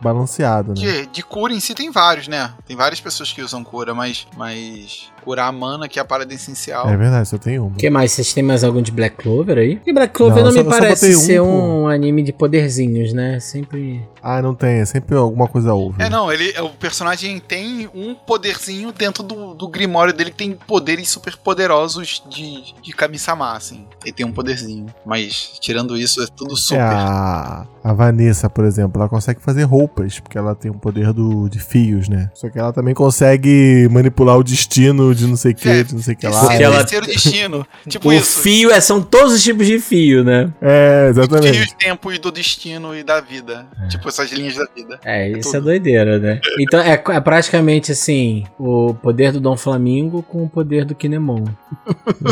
[0.00, 0.74] balanceado, né?
[0.74, 2.52] De, de cura em si tem vários, né?
[2.66, 6.32] Tem várias pessoas que usam cura, mas, mas curar a mana, que é a parada
[6.32, 6.88] essencial.
[6.88, 7.68] É verdade, só tem uma.
[7.68, 8.12] O que mais?
[8.12, 9.76] Vocês têm mais algum de Black Clover aí?
[9.76, 11.46] Porque Black Clover Não, não, me só- só parece um, ser pô.
[11.46, 13.38] um anime de poderzinhos, né?
[13.40, 14.02] Sempre.
[14.22, 16.02] Ah, não tem, é sempre alguma coisa houve.
[16.02, 20.52] É, não, ele, o personagem tem um poderzinho dentro do, do grimório dele que tem
[20.52, 23.86] poderes super poderosos de, de Kami-sama, assim.
[24.04, 24.86] Ele tem um poderzinho.
[25.04, 26.80] Mas, tirando isso, é tudo super.
[26.80, 31.12] É a, a Vanessa, por exemplo, ela consegue fazer roupas, porque ela tem o poder
[31.12, 32.30] do, de fios, né?
[32.34, 35.94] Só que ela também consegue manipular o destino de não sei o que, É, de
[35.94, 36.40] não sei o que lá.
[36.46, 37.66] Porque ela- terceiro destino.
[37.88, 38.40] tipo o isso.
[38.40, 40.52] fio é, são todos os tipos de fio, né?
[40.60, 41.74] É, Os exatamente.
[41.76, 43.66] tempos do destino e da vida.
[43.88, 44.98] Tipo essas linhas da vida.
[45.04, 45.64] É, isso é tudo.
[45.64, 46.40] doideira, né?
[46.58, 51.44] Então é, é praticamente assim: o poder do Dom Flamingo com o poder do Kinemon.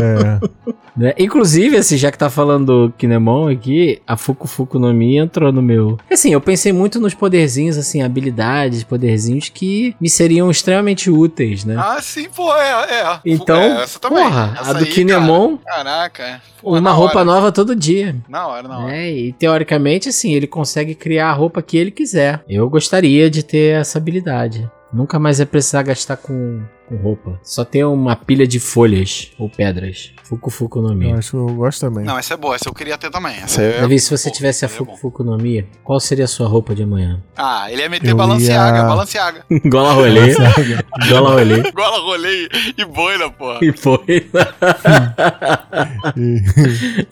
[0.01, 0.73] É.
[0.99, 1.14] Né?
[1.16, 5.53] Inclusive, assim, já que tá falando do Kinemon aqui, a Fuku Fuku no Mi entrou
[5.53, 5.96] no meu.
[6.11, 11.76] Assim, eu pensei muito nos poderzinhos, assim, habilidades, poderzinhos que me seriam extremamente úteis, né?
[11.78, 13.20] Ah, sim, pô, é, é.
[13.24, 14.24] então, É, essa também.
[14.24, 16.42] porra, Essa a do aí, Kinemon, cara, Caraca.
[16.61, 17.24] pô, uma roupa hora.
[17.24, 18.16] nova todo dia.
[18.28, 18.96] Na hora, na hora.
[18.96, 22.42] É, e teoricamente, assim, ele consegue criar a roupa que ele quiser.
[22.49, 24.68] Eu gostaria de ter essa habilidade.
[24.92, 27.39] Nunca mais é precisar gastar com com roupa.
[27.43, 30.12] Só tem uma pilha de folhas ou pedras.
[30.24, 31.12] Fuku Fuku no Eu Mi.
[31.12, 32.05] acho que eu gosto também.
[32.05, 33.34] Não, essa é boa, essa eu queria ter também.
[33.36, 33.80] Essa é...
[33.80, 34.97] Davi, se você Pô, tivesse a é Fuku.
[34.97, 37.22] Fuku no Mi, qual seria a sua roupa de amanhã?
[37.36, 39.45] Ah, ele ia meter Eu Balenciaga, ia- Balenciaga.
[39.66, 40.34] Gola rolê.
[41.09, 41.62] Gola rolê.
[41.72, 43.59] Gola rolei e boina, porra.
[43.62, 43.99] E foi.
[46.16, 47.07] E-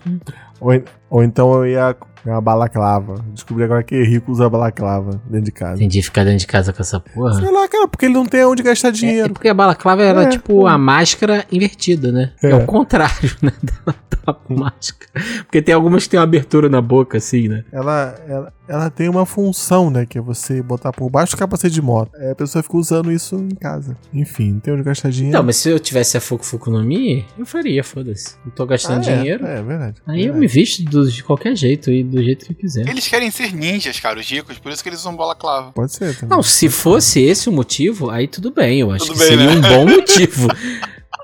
[0.61, 0.73] ou,
[1.11, 1.97] ou então eu ia
[2.27, 3.15] com uma balaclava.
[3.33, 5.77] Descobri agora que rico usa balaclava dentro de casa.
[5.77, 7.35] Entendi ficar dentro de casa com essa porra.
[7.35, 9.33] Sei lá, cara, porque ele não tem onde gastar É, é dinheiro.
[9.33, 10.71] porque a balaclava era É, tipo é.
[10.73, 12.33] a máscara invertida, né?
[12.43, 12.55] É, É.
[12.57, 13.53] o contrário, né?
[13.63, 13.95] Da,
[14.33, 15.11] da máscara.
[15.45, 17.65] Porque tem algumas que tem uma abertura na boca, assim, né?
[17.73, 20.05] Ela, ela, ela tem uma função, né?
[20.07, 22.11] Que é você botar por baixo do capacete de moto.
[22.17, 23.97] Aí a pessoa fica usando isso em casa.
[24.13, 25.37] Enfim, não tem onde gastar dinheiro.
[25.37, 28.37] Não, mas se eu tivesse a Fuku Fuku no Mi, eu faria, foda-se.
[28.45, 29.47] Não tô gastando Ah, é, dinheiro.
[29.47, 30.03] É, é verdade.
[30.07, 30.41] Aí eu verdade.
[30.41, 32.89] me visto do- de qualquer jeito e do jeito que eu quiser.
[32.89, 35.73] Eles querem ser ninjas, cara, os ricos, por isso que eles usam balaclava.
[35.73, 36.37] Pode ser também.
[36.37, 38.81] Não, se fosse esse o motivo, aí tudo bem.
[38.81, 39.57] Eu acho Tudo que bem, seria né?
[39.57, 40.49] um bom motivo.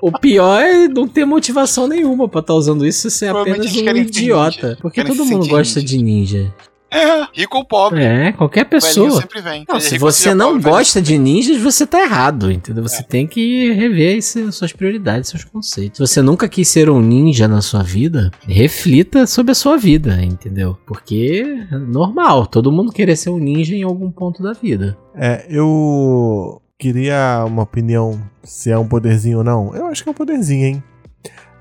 [0.01, 4.67] O pior é não ter motivação nenhuma pra estar usando isso ser apenas um idiota.
[4.67, 4.77] ninja.
[4.81, 5.87] Porque Querem todo mundo gosta ninja.
[5.97, 6.53] de ninja.
[6.93, 8.03] É, rico ou pobre.
[8.03, 9.19] É, qualquer pessoa.
[9.21, 9.65] sempre vem.
[9.67, 12.83] Não, Seja se você não pobre, velho gosta de ninjas, você tá errado, entendeu?
[12.83, 15.97] Você tem que rever esse- suas prioridades, seus conceitos.
[15.97, 20.23] Se você nunca quis ser um ninja na sua vida, reflita sobre a sua vida,
[20.23, 20.77] entendeu?
[20.85, 24.97] Porque é normal, todo mundo querer ser um ninja em algum ponto da vida.
[25.15, 29.73] É, eu queria uma opinião se é um poderzinho ou não.
[29.75, 30.83] Eu acho que é um poderzinho, hein?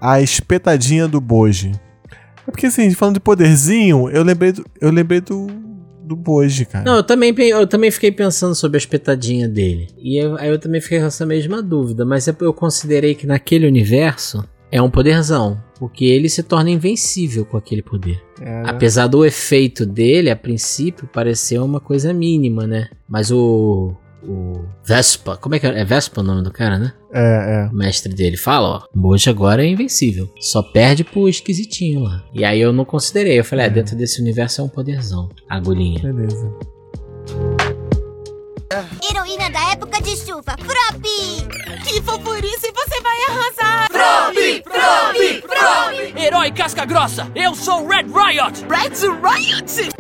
[0.01, 1.73] A espetadinha do Boji.
[2.47, 5.47] É porque assim, falando de poderzinho, eu lembrei do, eu lembrei do,
[6.05, 6.85] do Boji, cara.
[6.85, 9.89] Não, eu também, eu também fiquei pensando sobre a espetadinha dele.
[9.99, 13.67] E eu- aí eu também fiquei com essa mesma dúvida, mas eu considerei que naquele
[13.67, 15.61] universo é um poderzão.
[15.79, 18.23] Porque ele se torna invencível com aquele poder.
[18.41, 18.63] É, né?
[18.67, 22.89] Apesar do efeito dele, a princípio, parecer uma coisa mínima, né?
[23.09, 23.93] Mas o.
[24.25, 25.81] O Vespa, como é que é?
[25.81, 26.93] É Vespa o nome do cara, né?
[27.13, 27.69] É, é.
[27.73, 30.29] O mestre dele fala, ó, o Moji agora é invencível.
[30.41, 32.25] Só perde pro esquisitinho lá.
[32.33, 33.39] E aí eu não considerei.
[33.39, 35.29] Eu falei, ah, dentro desse universo é um poderzão.
[35.49, 36.01] Agulhinha.
[36.01, 36.53] Beleza.
[39.11, 41.03] Heroína da época de chuva, Frop!
[41.85, 43.89] Que fofurice, você vai arrasar!
[46.17, 48.65] Herói casca grossa, eu sou Red Riot!
[48.71, 49.91] Red Riot!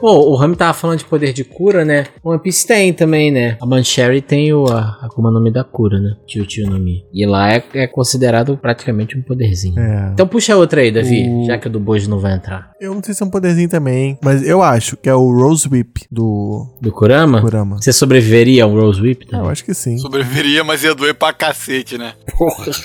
[0.00, 2.06] Pô, o Rami tava falando de poder de cura, né?
[2.22, 3.56] O One Piece tem também, né?
[3.60, 6.14] A Mancherry tem o a, Akuma no Mi da cura, né?
[6.26, 7.04] Tio Tio no Mi.
[7.12, 9.78] E lá é, é considerado praticamente um poderzinho.
[9.78, 10.10] É.
[10.12, 12.70] Então puxa outra aí, Davi, O- já que o do Boji não vai entrar.
[12.80, 15.66] Eu não sei se é um poderzinho também, mas eu acho que é o Rose
[15.68, 17.40] Whip do Do Kurama?
[17.40, 17.76] Kurama.
[17.80, 19.26] Você sobreviveria ao Rose Whip?
[19.32, 19.96] Ah, eu acho que sim.
[19.98, 22.12] Sobreviveria, mas ia doer pra cacete, né?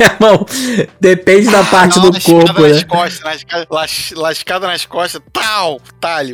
[0.00, 0.44] Irmão,
[1.00, 2.84] depende da parte Não, do lascada corpo, nas né?
[2.84, 5.80] costas, lasca- las- lascada nas costas, tal,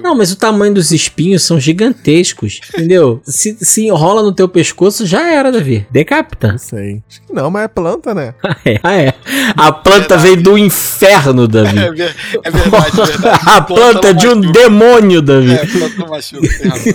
[0.03, 3.20] Não, mas o tamanho dos espinhos são gigantescos, entendeu?
[3.25, 5.87] Se, se enrola no teu pescoço, já era, Davi.
[5.91, 6.53] Decapita.
[6.53, 7.03] Não sei.
[7.09, 8.35] Acho que não, mas é planta, né?
[8.45, 8.81] Ah, é.
[8.83, 9.14] Ah, é.
[9.57, 11.79] A planta veio do inferno, Davi.
[11.85, 13.41] É, é verdade, é verdade.
[13.47, 14.53] A planta de um machuca.
[14.61, 15.53] demônio, Davi.
[15.53, 16.95] É, planta machuca, tem razão.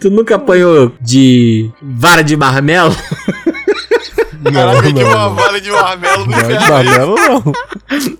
[0.00, 2.94] Tu nunca apanhou de vara de marmelo?
[4.52, 5.34] Caraca, que não, uma não.
[5.34, 6.68] vara de marmelo no Não, de inferno.
[6.68, 7.52] Babelo não.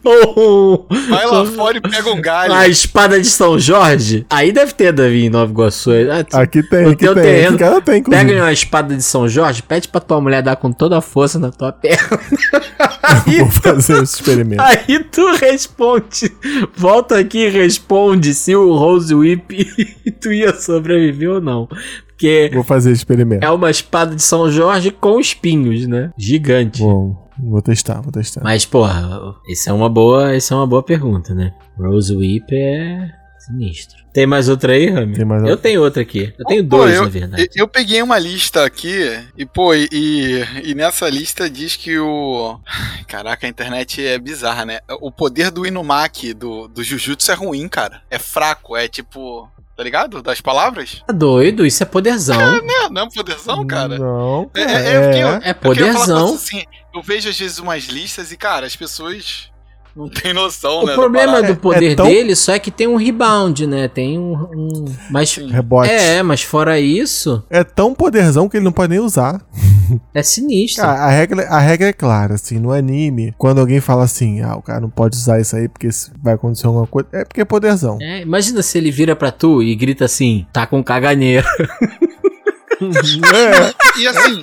[0.05, 2.53] Ou Vai lá fora e pega um galho.
[2.53, 4.27] a espada de São Jorge?
[4.31, 5.91] Aí deve ter, Davi, em Nova Iguaçu.
[6.11, 7.15] Ah, tu- Aqui tem, No aqui tem.
[7.15, 8.27] terreno, cara tem, inclusive.
[8.27, 11.39] Pega uma espada de São Jorge, pede pra tua mulher dar com toda a força
[11.39, 12.19] na tua perna.
[13.27, 14.61] Aí Vou fazer esse experimento.
[14.63, 16.33] Aí tu responde,
[16.77, 19.65] volta aqui e responde se o Rose Whip
[20.21, 21.69] tu ia sobreviver ou não.
[22.17, 23.45] Porque Vou fazer experimento.
[23.45, 26.11] é uma espada de São Jorge com espinhos, né?
[26.17, 26.81] Gigante.
[26.81, 28.41] Bom, vou testar, vou testar.
[28.43, 31.53] Mas, porra, isso é uma boa, isso é uma boa pergunta, né?
[31.79, 33.97] Rose Whip é sinistro.
[34.15, 35.15] Tem mais outra aí, Rami?
[35.15, 35.63] Tem mais Eu outra.
[35.63, 36.33] tenho outra aqui.
[36.39, 37.43] Eu tenho Pô, dois, eu, na verdade.
[37.43, 38.91] eu- eu peguei uma lista aqui
[39.37, 42.59] e, pô, e, e nessa lista diz que o.
[43.07, 44.79] Caraca, a internet é bizarra, né?
[45.03, 48.01] O poder do Inumaki, do, do Jujutsu, é ruim, cara.
[48.11, 49.47] É fraco, é tipo.
[49.77, 50.23] Tá ligado?
[50.23, 51.03] Das palavras?
[51.07, 51.67] Tá doido?
[51.67, 52.41] Isso é poderzão.
[52.41, 53.99] É, não é um poderzão, cara.
[53.99, 56.29] Não, É, cara, é, é, eu- É eu queria falar poderzão.
[56.29, 56.65] você, assim,
[56.95, 59.51] eu vejo às vezes umas listas e, cara, as pessoas
[59.97, 60.89] não têm noção, O né?
[60.89, 61.55] da problema parada.
[61.55, 63.89] do poder é tão- dele só é que tem um rebound, né?
[63.89, 64.33] Tem um.
[64.35, 65.31] um- mas.
[65.31, 65.49] Sim.
[65.51, 65.91] Rebote.
[65.91, 69.41] É, mas fora isso, É tão poderzão que ele não pode nem usar.
[70.13, 70.83] é sinistro.
[70.83, 74.57] Cara, a regra, a regra é clara, assim, no anime, quando alguém fala assim, ah,
[74.57, 77.41] o cara não pode usar isso aí porque se- vai acontecer alguma coisa, é porque
[77.41, 77.99] é poderzão.
[78.01, 81.47] É, imagina se ele vira pra tu e grita assim, tá com caganeira.
[83.37, 84.43] É, E assim,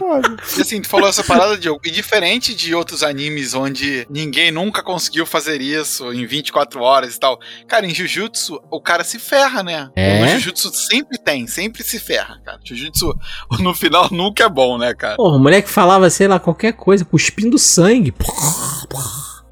[0.58, 1.82] e assim, tu falou essa parada, Diogo.
[1.86, 7.20] E diferente de outros animes onde ninguém nunca conseguiu fazer isso em 24 horas e
[7.20, 7.40] tal.
[7.68, 9.90] Cara, em Jujutsu, o cara se ferra, né?
[9.96, 10.20] É?
[10.20, 12.60] No Jujutsu sempre tem, sempre se ferra, cara.
[12.64, 13.14] Jujutsu,
[13.60, 15.16] no final, nunca é bom, né, cara?
[15.16, 18.14] Porra, o moleque falava, sei lá, qualquer coisa, cuspindo sangue.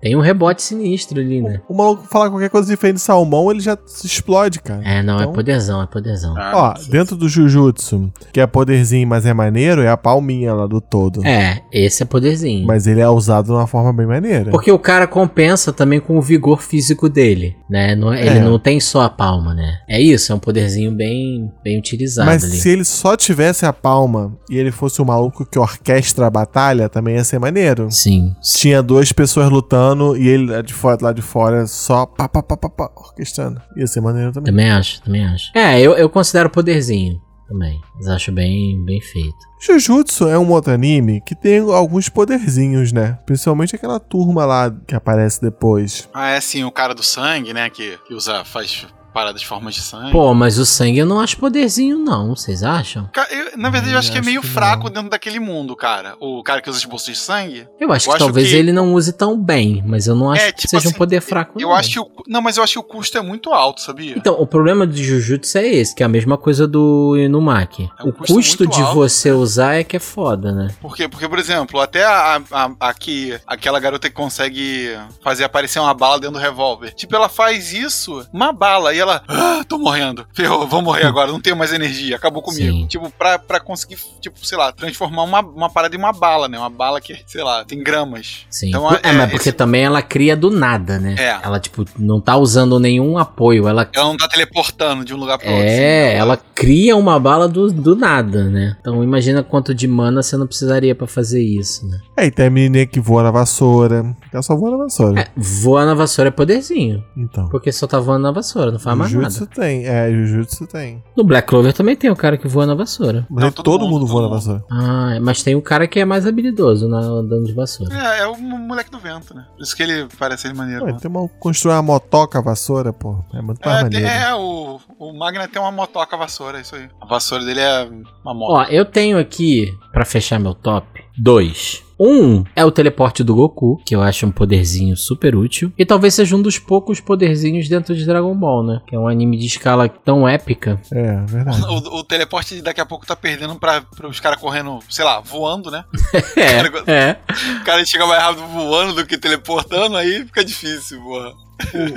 [0.01, 1.61] Tem um rebote sinistro ali, né?
[1.69, 4.81] O maluco falar qualquer coisa diferente de salmão, ele já se explode, cara.
[4.83, 6.33] É, não, Então- é poderzão, é poderzão.
[6.37, 10.65] Ah, Ó, dentro do Jujutsu, que é poderzinho, mas é maneiro, é a palminha lá
[10.65, 11.25] do todo.
[11.25, 12.65] É, esse é poderzinho.
[12.65, 14.49] Mas ele é usado de uma forma bem maneira.
[14.51, 17.95] Porque o cara compensa também com o vigor físico dele, né?
[17.95, 18.43] Não- ele É.
[18.43, 19.77] não tem só a palma, né?
[19.87, 22.53] É isso, é um poderzinho bem, bem utilizado Mas ali.
[22.57, 26.89] se ele só tivesse a palma e ele fosse o maluco que orquestra a batalha,
[26.89, 27.87] também ia ser maneiro.
[27.91, 28.35] Sim.
[28.41, 32.41] Tinha duas pessoas lutando e ele lá de fora, lá de fora só pá, pá,
[32.41, 33.61] pá, pá, pá, orquestrando.
[33.75, 34.51] Ia ser maneiro também.
[34.51, 35.51] Também acho, também acho.
[35.55, 37.21] É, eu, eu considero poderzinho
[37.51, 37.81] também.
[37.95, 39.35] Mas acho bem, bem feito.
[39.59, 43.19] Jujutsu é um outro anime que tem alguns poderzinhos, né?
[43.25, 46.09] Principalmente aquela turma lá que aparece depois.
[46.13, 47.69] Ah, é assim, o cara do sangue, né?
[47.69, 50.11] Que, que usa, faz paradas de formas de sangue.
[50.11, 52.35] Pô, mas o sangue eu não acho poderzinho, não.
[52.35, 53.09] Vocês acham?
[53.13, 54.91] Ca- eu- na verdade, eu Hum, acho que é acho meio que fraco não.
[54.93, 56.15] dentro daquele mundo, cara.
[56.19, 57.67] O cara que usa as bolsas de sangue.
[57.79, 60.31] Eu acho Eu que acho talvez que- ele não use tão bem, mas eu não
[60.31, 61.75] acho É, que tipo seja um assim, poder fraco, Eu não.
[61.75, 62.09] acho que o.
[62.27, 64.13] Não, mas eu acho que o custo é muito alto, sabia?
[64.17, 67.89] Então, o problema do Jujutsu é esse, que é a mesma coisa do Inumaki.
[67.99, 70.69] É um o custo custo muito de alto, você usar é que é foda, né?
[70.81, 75.79] Porque, porque por exemplo, até a, a, a que, aquela garota que consegue fazer aparecer
[75.79, 76.93] uma bala dentro do revólver.
[76.93, 79.23] Tipo, ela faz isso, uma bala, e ela.
[79.27, 80.25] Ah, tô morrendo.
[80.33, 82.77] Ferrou, vou morrer agora, não tenho mais energia, acabou comigo.
[82.79, 82.87] Sim.
[82.87, 86.57] Tipo, pra, pra conseguir, tipo, sei lá, transformar uma, uma parada em uma bala, né?
[86.57, 88.45] Uma bala que, sei lá, tem gramas.
[88.49, 88.69] Sim.
[88.69, 91.15] Então, é, é, mas porque esse- também ela cria do nada, né?
[91.17, 91.39] É.
[91.43, 93.67] Ela, tipo, não tá usando nenhum apoio.
[93.67, 95.63] Ela Ela não tá teleportando de um lugar pro outro.
[95.65, 98.75] É, assim, ela cria uma bala do, do nada, né?
[98.79, 101.99] Então imagina quanto de mana você não precisaria pra fazer isso, né?
[102.17, 104.15] É, e tem a menininha que voa na vassoura.
[104.31, 105.21] Ela só voa na vassoura.
[105.21, 107.03] É, voar na vassoura é poderzinho.
[107.17, 107.47] Então.
[107.49, 109.51] Porque só tá voando na vassoura, não faz mais Jujutsu nada.
[109.55, 109.85] tem.
[109.85, 111.03] É, Jujutsu tem.
[111.15, 113.25] No Black Clover também tem o cara que voa na vassoura.
[113.29, 114.63] Mas Não, todo todo, mundo, voa na vassoura.
[114.71, 117.93] Ah, mas tem o cara que é mais habilidoso na andando de vassoura.
[117.95, 119.45] É, é o moleque do vento, né?
[119.55, 120.85] Por isso que ele parece ele maneiro.
[120.85, 120.97] Ué, né?
[121.01, 123.23] tem uma, construir uma motoca vassoura, pô.
[123.33, 124.25] É muito mais É, tem- maneiro.
[124.25, 126.87] é, o, o Magna tem uma motoca vassoura, é isso aí.
[126.99, 127.89] A vassoura dele é
[128.23, 128.51] uma moto.
[128.59, 130.87] Ó, eu tenho aqui, pra fechar meu top,
[131.17, 131.83] dois.
[132.03, 135.71] Um é o teleporte do Goku, que eu acho um poderzinho super útil.
[135.77, 138.81] E talvez seja um dos poucos poderzinhos dentro de Dragon Ball, né?
[138.87, 140.81] Que é um anime de escala tão épica.
[140.91, 141.61] É, verdade.
[141.71, 145.69] O, o teleporte daqui a pouco tá perdendo pra, os caras correndo, sei lá, voando,
[145.69, 145.85] né?
[146.35, 147.17] É, é.
[147.61, 151.33] O cara chega mais rápido voando do que teleportando, aí fica difícil, porra.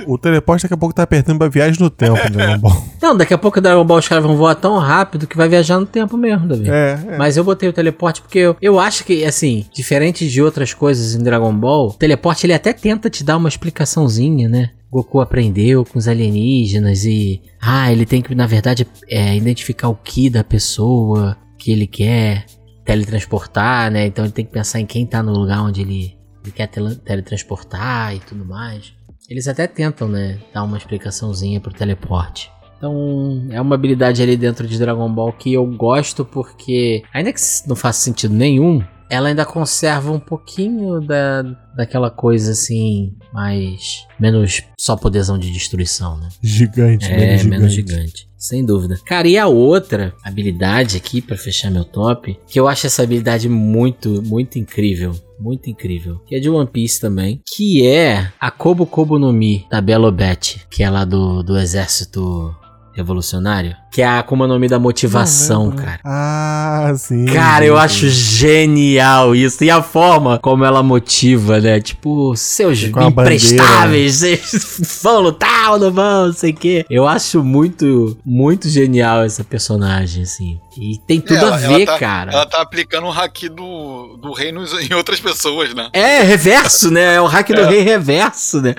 [0.07, 2.83] O, o teleporte daqui a pouco tá apertando pra viagem no tempo, né, Dragon Ball.
[3.01, 5.47] Não, daqui a pouco o Dragon Ball os caras vão voar tão rápido que vai
[5.49, 6.69] viajar no tempo mesmo, Davi.
[6.69, 7.17] É, é.
[7.17, 11.13] Mas eu botei o teleporte porque eu, eu acho que, assim, diferente de outras coisas
[11.15, 14.71] em Dragon Ball, o teleporte ele até tenta te dar uma explicaçãozinha, né?
[14.91, 17.41] Goku aprendeu com os alienígenas e.
[17.61, 22.45] Ah, ele tem que, na verdade, é, identificar o Ki da pessoa que ele quer
[22.85, 24.05] teletransportar, né?
[24.07, 26.95] Então ele tem que pensar em quem tá no lugar onde ele, ele quer tele-
[26.95, 28.93] teletransportar e tudo mais.
[29.29, 30.39] Eles até tentam, né?
[30.53, 32.51] Dar uma explicaçãozinha pro teleporte.
[32.77, 37.39] Então, é uma habilidade ali dentro de Dragon Ball que eu gosto porque, ainda que
[37.67, 41.43] não faça sentido nenhum, ela ainda conserva um pouquinho da,
[41.75, 44.05] daquela coisa assim, mais.
[44.19, 46.29] menos só poderzão de destruição, né?
[46.41, 47.43] Gigante, É, né?
[47.43, 48.27] menos gigante.
[48.37, 48.99] Sem dúvida.
[49.05, 53.49] Cara, e a outra habilidade aqui, pra fechar meu top, que eu acho essa habilidade
[53.49, 55.13] muito, muito incrível.
[55.39, 56.19] Muito incrível.
[56.27, 57.41] Que é de One Piece também.
[57.55, 60.65] Que é a Kobo Kobo no Mi, da Belobete.
[60.69, 62.55] Que é lá do, do exército
[62.93, 63.75] revolucionário.
[63.95, 65.85] Que é a Akuma no Mi da motivação, lembro.
[65.85, 65.99] cara.
[66.03, 67.25] Ah, sim.
[67.27, 67.81] Cara, eu sim.
[67.81, 69.63] acho genial isso.
[69.63, 71.79] E a forma como ela motiva, né?
[71.79, 76.85] Tipo, seus bandeira, imprestáveis, vocês vão lutar ou não vão, não sei o quê.
[76.89, 80.59] Eu acho muito, muito genial essa personagem, assim.
[80.77, 82.31] E tem tudo Ela- a ela ver, tá- cara.
[82.33, 85.87] Ela tá aplicando o haki do, do reino em outras pessoas, né?
[85.93, 87.15] É, reverso, né?
[87.15, 87.69] É o hack do É.
[87.69, 88.75] rei reverso, né?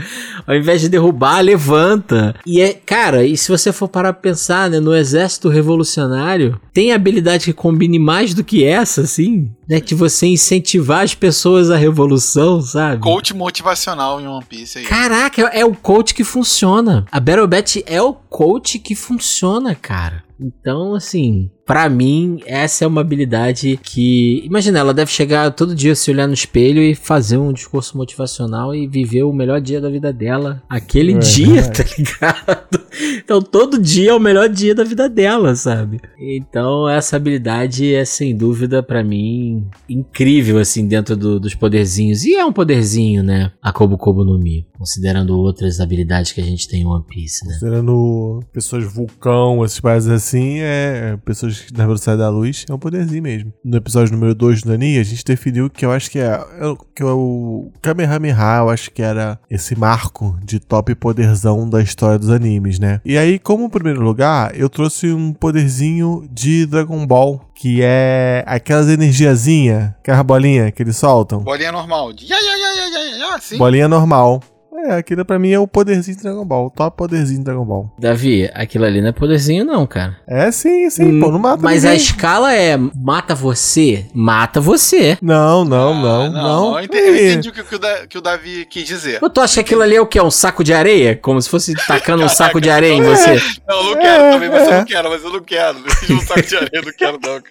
[0.46, 2.34] Ao invés de derrubar, levanta.
[2.44, 4.78] E é, cara, e se você for parar pra pensar, né?
[4.78, 9.80] No exército revolucionário, tem habilidade que combine mais do que essa, assim, né?
[9.80, 13.00] De você incentivar as pessoas à revolução, sabe?
[13.00, 14.84] Coach motivacional em One Piece aí.
[14.84, 17.04] Caraca, é o coach que funciona.
[17.10, 20.24] A BattleBet é o coach que funciona, cara.
[20.38, 24.42] Então, assim, pra mim, essa é uma habilidade que.
[24.44, 28.74] Imagina, ela deve chegar todo dia se olhar no espelho e fazer um discurso motivacional
[28.74, 31.72] e viver o melhor dia da vida dela aquele É, dia, verdade.
[31.82, 32.75] tá ligado?
[33.18, 36.00] Então todo dia é o melhor dia da vida dela, sabe?
[36.18, 42.24] Então essa habilidade é sem dúvida pra mim incrível assim dentro do- dos poderzinhos.
[42.24, 43.52] E é um poderzinho, né?
[43.62, 47.44] A Kobo Kobo no Mi, considerando outras habilidades que a gente tem em One Piece,
[47.46, 47.52] né?
[47.52, 51.16] Considerando pessoas vulcão, essas paradas assim, é.
[51.24, 53.52] Pessoas na velocidade da luz, é um poderzinho mesmo.
[53.64, 56.26] No episódio número 2 do Nani, a gente definiu que eu acho que é.
[56.26, 61.82] é- Que é o Kamehameha, eu acho que era esse marco de top poderzão da
[61.82, 63.00] história dos animes, né?
[63.04, 67.40] E aí, como primeiro lugar, eu trouxe um poderzinho de Dragon Ball.
[67.58, 71.40] Que é aquelas energiazinha, aquelas bolinhas que eles soltam.
[71.40, 72.12] Bolinha normal.
[72.12, 73.56] De ya, ya, ya, ya, ya, ya, assim.
[73.56, 74.42] Bolinha normal.
[74.84, 76.66] É, aquilo pra mim é o poderzinho de Dragon Ball.
[76.66, 77.90] O top poderzinho de Dragon Ball.
[77.98, 80.16] Davi, aquilo ali não é poderzinho não, cara.
[80.26, 82.04] É sim, sim, pô, não mata Mas a ninguém.
[82.04, 85.16] escala é mata você, mata você.
[85.22, 86.78] Não, não, não, Ah, não.
[86.78, 89.18] Eu entendi, eu entendi o que, que o Da- que o Davi quis dizer.
[89.20, 90.20] Pô, tu acha que aquilo ali é o quê?
[90.20, 91.16] Um saco de areia?
[91.16, 93.40] Como se fosse tacando um saco de areia em você.
[93.68, 94.78] Não, eu não quero É, também, mas eu é.
[94.78, 95.78] não quero, mas eu não quero.
[96.10, 97.40] Um saco de areia, eu não quero, não.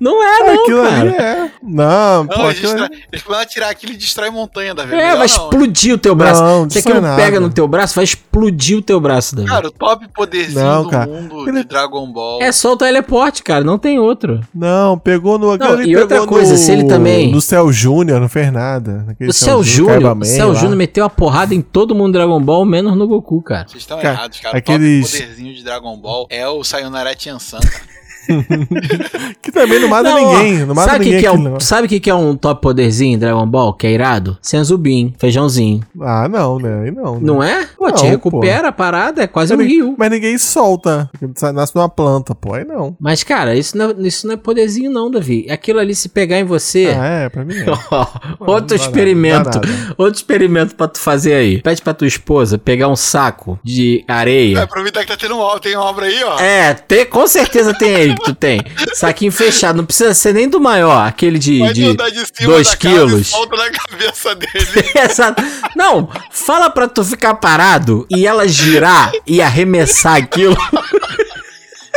[0.00, 1.00] Não é, não, Aquilo cara.
[1.00, 1.50] ali é.
[1.62, 2.84] Não, Não, pô, eles, aquilo distra...
[2.86, 3.04] ali...
[3.12, 4.94] eles podem atirar aquilo e destrói montanha, Davi.
[4.94, 5.24] É, vai não.
[5.24, 6.42] explodir o teu braço.
[6.42, 7.22] Não, Se destrói aquilo nada.
[7.22, 9.48] pega no teu braço, vai explodir o teu braço, Davi.
[9.48, 11.06] Cara, o top poderzinho Não, do cara.
[11.06, 12.42] mundo Ele- de Dragon Ball.
[12.42, 14.40] É só o teleporte, cara, não tem outro.
[14.54, 15.50] Não, pegou no.
[15.52, 19.04] ali e outra coisa, no, se ele também- No Cell Júnior, não fez nada.
[19.06, 20.54] Naquele O Cell Júnior, o Cell.
[20.54, 23.66] Júnior meteu a porrada em todo mundo do Dragon Ball, menos no Goku, cara.
[23.68, 24.56] Vocês estão errados, cara.
[24.58, 27.99] aqueles- O top poderzinho de Dragon Ball é o Sayonara Tiansan, cara.
[29.42, 30.58] Que também não mata Não, ninguém.
[30.66, 31.60] Não mata sabe ninguém que que é um.
[31.60, 34.36] Sabe o que, que é um top poderzinho em Dragon Ball, que é irado?
[34.42, 35.80] Senzubin, feijãozinho.
[36.00, 36.82] Ah, não, né?
[36.84, 37.14] Aí não.
[37.14, 37.20] né?
[37.22, 37.66] Não é?
[37.76, 39.94] Pô, te Não, recupera a parada, é quase um Mas, rio.
[39.98, 41.10] mas ninguém solta.
[41.54, 42.54] Nasce numa planta, pô.
[42.54, 42.96] Aí não.
[43.00, 45.46] Mas, cara, isso não, é- isso não é poderzinho, não, Davi.
[45.50, 46.94] Aquilo ali, se pegar em você.
[46.98, 47.64] Ah, é, pra mim é.
[48.40, 49.44] Outro experimento.
[49.50, 49.60] nada.
[49.96, 51.62] Outro experimento pra tu fazer aí.
[51.62, 54.62] Pede pra tua esposa pegar um saco de areia.
[54.62, 56.38] aproveitar que tá tendo obra, tem obra aí, ó.
[56.38, 58.60] É, tem, com certeza tem aí que tu tem.
[58.94, 59.76] Saquinho fechado.
[59.76, 62.76] Não precisa ser nem do maior, aquele de, Vai de andar de cima dois da
[62.76, 63.26] casa e quilos.
[63.28, 64.90] solta na cabeça dele.
[65.10, 65.42] Exato.
[65.76, 70.56] Não, fala pra tu ficar parado e ela girar e arremessar aquilo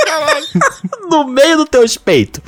[0.06, 0.46] Caralho.
[1.10, 2.42] no meio do teu peito.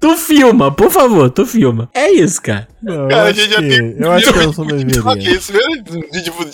[0.00, 1.90] Tu filma, por favor, tu filma.
[1.92, 2.68] É isso, cara.
[2.80, 3.96] Não, eu Cara, a acho gente já que, tem.
[3.98, 5.30] eu acho que eu não Ok, sobreviveria.
[5.36, 5.82] isso mesmo?
[5.82, 6.44] De- Tipo,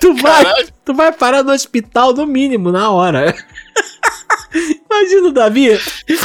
[0.00, 0.68] Tu vai, Caralho.
[0.84, 3.34] tu vai parar no hospital no mínimo, na hora.
[4.90, 5.78] Imagina o Davi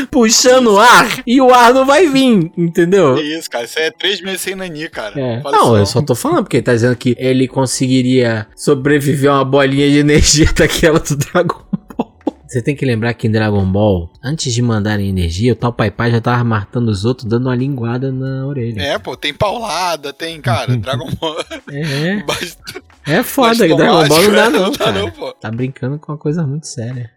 [0.10, 3.16] puxando o ar e o ar não vai vir, entendeu?
[3.16, 3.66] que isso, cara.
[3.66, 5.20] Isso é três meses sem nani, cara.
[5.20, 5.42] É.
[5.44, 9.36] Não, isso eu só tô falando porque ele tá dizendo que ele conseguiria sobreviver a
[9.36, 11.62] uma bolinha de energia daquela do Dragon
[11.98, 12.11] Ball.
[12.52, 15.90] Você tem que lembrar que em Dragon Ball, antes de mandarem energia, o tal Pai
[15.90, 18.82] Pai já tava matando os outros, dando uma linguada na orelha.
[18.82, 21.38] É, pô, tem paulada, tem, cara, Dragon Ball.
[21.72, 25.00] É, Bastante- é foda, que Dragon Ball não dá não não, dá cara.
[25.00, 25.32] não, pô.
[25.34, 27.10] Tá brincando com uma coisa muito séria.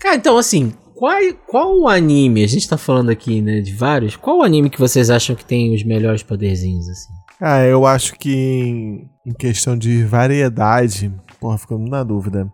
[0.00, 1.12] Cara, então assim, qual,
[1.46, 4.78] qual o anime, a gente tá falando aqui, né, de vários, qual o anime que
[4.80, 7.12] vocês acham que tem os melhores poderzinhos, assim?
[7.38, 12.50] Ah, eu acho que em, em questão de variedade, porra, muito na dúvida.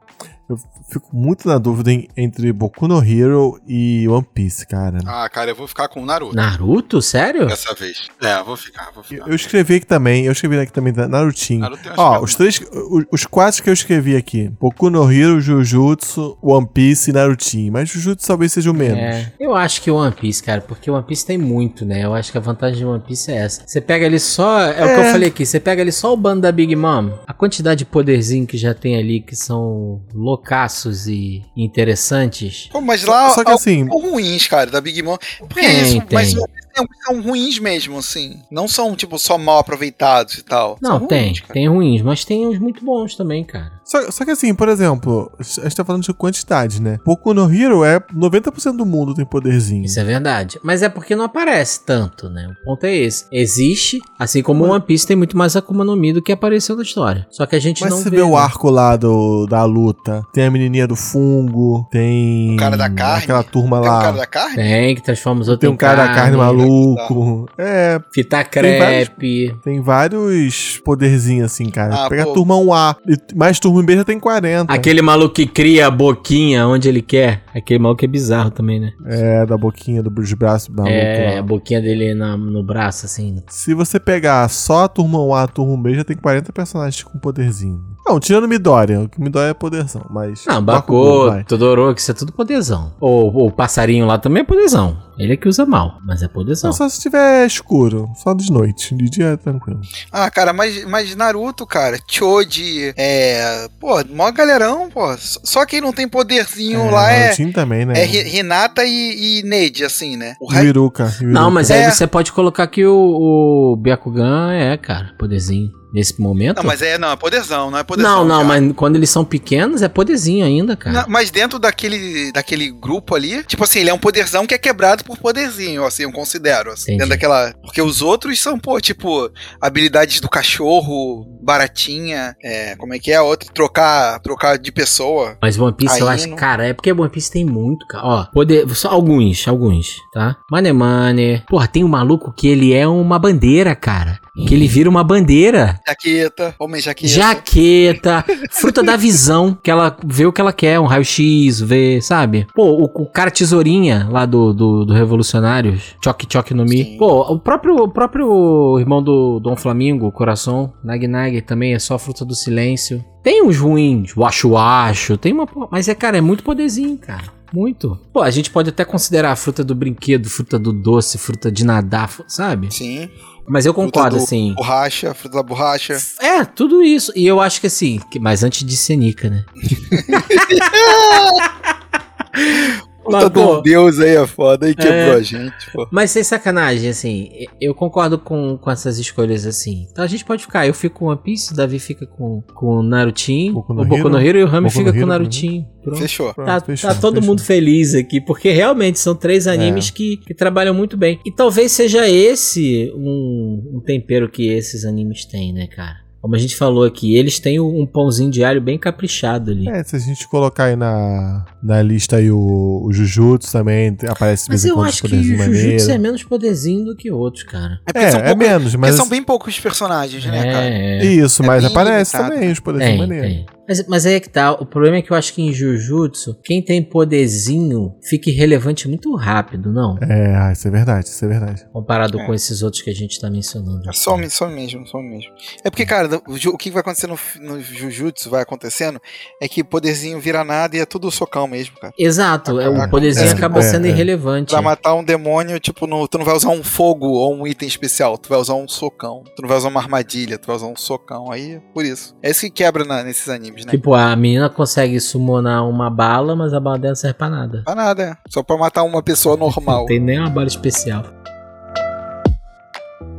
[0.49, 0.59] Eu
[0.91, 4.99] fico muito na dúvida em- entre Boku no Hero e One Piece, cara.
[5.07, 6.37] Ah, cara, eu vou ficar com o Naruto.
[6.37, 7.01] Naruto?
[7.01, 7.47] Sério?
[7.47, 8.09] Dessa vez.
[8.21, 9.27] É, vou ficar, vou ficar.
[9.27, 11.61] Eu escrevi aqui também, eu escrevi aqui também da Narutinho.
[11.61, 16.37] Naruto Ó, os três, os, os quatro que eu escrevi aqui: Boku no Hero, Jujutsu,
[16.43, 17.73] One Piece e Narutinho.
[17.73, 18.99] Mas Jujutsu talvez seja o menos.
[18.99, 22.05] É, eu acho que o One Piece, cara, porque One Piece tem muito, né?
[22.05, 23.63] Eu acho que a vantagem de One Piece é essa.
[23.67, 25.11] Você pega ali só, é, o que eu É.
[25.13, 28.47] falei aqui, você pega ali só o bando da Big Mom, a quantidade de poderzinho
[28.47, 30.03] que já tem ali, que são
[30.35, 32.69] loucaços e interessantes.
[32.71, 35.17] Pô, mas lá Só que al- assim- são ruins, cara, da Big Mom.
[35.39, 36.43] Porque Tem, isso, mas tem.
[36.75, 38.41] são, são ruins mesmo, assim.
[38.51, 40.77] Não são, tipo, só mal aproveitados e tal.
[40.83, 43.73] Não, São tem, ruins, tem ruins, mas tem uns muito bons também, cara.
[43.95, 46.99] Só, só que assim, por exemplo, a gente tá falando de quantidade, né?
[47.05, 49.85] Boku no Hero é 90% do mundo tem poderzinho.
[49.85, 50.59] Isso é verdade.
[50.65, 52.49] Mas é porque não aparece tanto, né?
[52.61, 53.27] O ponto é esse.
[53.31, 56.75] Existe, assim como o One Piece tem muito mais Akuma no Mi do que apareceu
[56.77, 57.25] na história.
[57.31, 58.17] Só que a gente Mas não você vê.
[58.17, 58.37] vê o né?
[58.37, 62.55] arco lá do, da luta, tem a menininha do fungo, tem.
[62.55, 63.23] O cara da carne?
[63.25, 64.01] Aquela turma Tem um lá.
[64.03, 64.57] cara da carne?
[64.57, 67.47] Tem, que transforma os outros Tem um cara da carne carne, maluco.
[67.57, 69.57] É, Fita Tem vários- crepe.
[69.63, 72.07] tem vários poderzinhos assim, cara.
[72.07, 72.31] Ah, Pega pô.
[72.31, 74.73] a turma 1A, e mais turma Já tem 40.
[74.73, 77.43] Aquele maluco que cria a boquinha onde ele quer.
[77.55, 78.93] Aquele maluco é bizarro também, né?
[79.07, 81.39] É, da boquinha, do, dos braços maluco é, lá.
[81.41, 83.43] a boquinha dele na- no braço, assim.
[83.49, 87.19] Se você pegar só a turma 1A, a turma B, já tem 40 personagens com
[87.19, 87.81] poderzinho.
[88.07, 89.01] Não, tirando Midoriya.
[89.03, 90.45] O que Midoriya é poderzão, mas...
[90.47, 91.45] Não, Bakugou, Bakugou.
[91.45, 92.93] Todoroki, isso é tudo poderzão.
[93.01, 94.97] O, o passarinho lá também é poderzão.
[95.17, 96.69] Ele é que usa mal, mas é poderzão.
[96.71, 98.95] Não, só se tiver escuro, só de noite.
[98.95, 99.81] De dia é tranquilo.
[100.13, 103.69] Ah, cara, mas, mas Naruto, cara, Choji, é.
[103.81, 105.17] Pô, mó galerão, pô.
[105.17, 107.33] Só- quem não tem poderzinho lá é.
[107.55, 107.95] Também, né?
[107.97, 110.35] É Hinata e, e Neide, assim, né?
[110.41, 110.53] O.
[110.53, 111.15] Iruka.
[111.23, 111.85] Não, mas É.
[111.87, 115.71] aí você pode colocar que o, o Byakugan é, cara, poderzinho.
[115.95, 116.57] Nesse momento.
[116.57, 118.19] Não, mas é, não, é poderzão, não é poderzão.
[118.19, 118.61] não, não, cara.
[118.61, 121.03] mas quando eles são pequenos é poderzinho ainda, cara.
[121.03, 124.59] Não, mas dentro daquele, daquele grupo ali, tipo assim, ele é um poderzão que é
[124.59, 126.73] quebrado por poderzinho, assim, eu considero.
[126.73, 126.99] Assim, Entendi.
[126.99, 127.55] dentro daquela.
[127.63, 129.31] Porque os outros são, pô, tipo,
[129.61, 133.21] habilidades do cachorro, baratinha, é, como é que é?
[133.21, 135.39] Outro, trocar, trocar de pessoa.
[135.41, 138.05] Mas One Piece eu acho, não- cara, é porque One Piece tem muito, cara.
[138.05, 140.37] Ó, poder, só alguns, alguns, tá?
[140.51, 141.45] Mane Mane.
[141.49, 144.19] Porra, tem um maluco que ele é uma bandeira, cara.
[144.47, 145.79] Que ele vira uma bandeira.
[145.87, 147.13] Jaqueta, homem jaqueta.
[147.13, 152.47] Jaqueta, fruta da visão, que ela vê o que ela quer, um raio-x, vê, sabe?
[152.53, 156.85] Pô, o, o cara tesourinha lá do, do, do Revolucionários, Choque Choque no Mi.
[156.85, 156.97] Sim.
[156.99, 161.97] Pô, o próprio, o próprio irmão do Dom Flamingo, Coração, Nag Nag também é só
[161.97, 163.05] fruta do silêncio.
[163.23, 165.49] Tem uns ruins, Washu Washu, tem uma.
[165.71, 167.33] Mas é, cara, é muito poderzinho, cara.
[167.55, 167.97] Muito.
[168.13, 171.65] Pô, a gente pode até considerar a fruta do brinquedo, fruta do doce, fruta de
[171.65, 172.75] nadar, sabe?
[172.75, 173.09] Sim.
[173.47, 174.55] Mas eu concordo, do assim.
[174.55, 175.99] Borracha, fruta da borracha.
[176.21, 177.13] É, tudo isso.
[177.15, 179.45] E eu acho que assim, mas antes de Senica, né?
[183.11, 185.15] Mas, de um deus aí é foda, aí quebrou É.
[185.15, 185.87] a gente, pô.
[185.91, 187.31] mas sem sacanagem, assim,
[187.61, 189.87] eu concordo com, com essas escolhas assim.
[189.91, 192.79] Então a gente pode ficar, eu fico com One Piece, o Davi fica com, com
[192.79, 195.67] o Narutinho, Boku no o Boku no Hero, e o Rami fica com Narutinho.
[195.83, 195.99] Pronto.
[195.99, 196.33] Fechou.
[196.33, 197.29] Pronto, Tá, fechou, tá todo fechou.
[197.29, 201.21] mundo feliz aqui, porque realmente são três animes que, que trabalham muito bem.
[201.27, 206.04] E talvez seja esse um, um tempero que esses animes têm, né, cara?
[206.25, 209.69] Como a gente falou aqui, eles têm um pãozinho diário bem caprichado ali.
[209.69, 214.49] É, se a gente colocar aí na, na lista aí o, o Jujutsu também, aparece
[214.49, 216.03] Mas eu acho que o poderzinhos Jujutsu é maneiros.
[216.03, 217.79] menos poderzinho do que outros, cara.
[217.95, 218.95] É, É, são, é menos, porque mas...
[218.95, 220.65] são bem poucos personagens, né, cara?
[220.65, 221.05] É, é.
[221.05, 222.35] Isso, é mas aparece limitado.
[222.35, 223.47] também os poderzinhos Tem, maneiros.
[223.67, 224.53] Mas, mas aí é que tá.
[224.53, 229.15] O problema é que eu acho que em Jujutsu, quem tem poderzinho fica irrelevante muito
[229.17, 229.97] rápido, não?
[230.03, 231.67] É, ah, isso é verdade, isso é verdade.
[231.73, 232.27] Comparado É.
[232.27, 233.83] com esses outros que a gente tá mencionando.
[233.95, 235.31] Some, some mesmo, some mesmo.
[235.65, 239.01] É porque, cara, o, que vai acontecer no, no Jujutsu, vai acontecendo,
[239.41, 241.93] é que poderzinho vira nada e é tudo socão mesmo, cara.
[241.99, 243.91] Exato, é, o É, poderzinho é, acaba é, sendo é.
[243.91, 244.51] irrelevante.
[244.51, 247.69] Pra matar um demônio, tipo, no- tu não vai usar um fogo ou um item
[247.69, 249.23] especial, tu vai usar um socão.
[249.37, 251.31] Tu não vai usar uma armadilha, tu vai usar um socão.
[251.31, 252.15] Aí, por isso.
[252.23, 253.71] É isso que quebra na- nesses animes, né?
[253.71, 257.63] Tipo, a menina consegue summonar uma bala, mas a bala dela não serve pra nada.
[257.65, 258.17] Pra nada, é.
[258.29, 259.81] Só pra matar uma pessoa normal.
[259.81, 261.05] Não tem nem uma bala especial.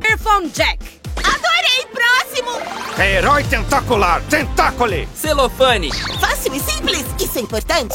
[0.08, 0.78] Earphone Jack.
[1.16, 1.86] Adorei!
[1.92, 2.50] Próximo!
[3.00, 5.08] Herói tentacular, tentácole!
[5.14, 5.92] Celofane!
[6.20, 7.04] Fácil e simples.
[7.20, 7.94] Isso é importante.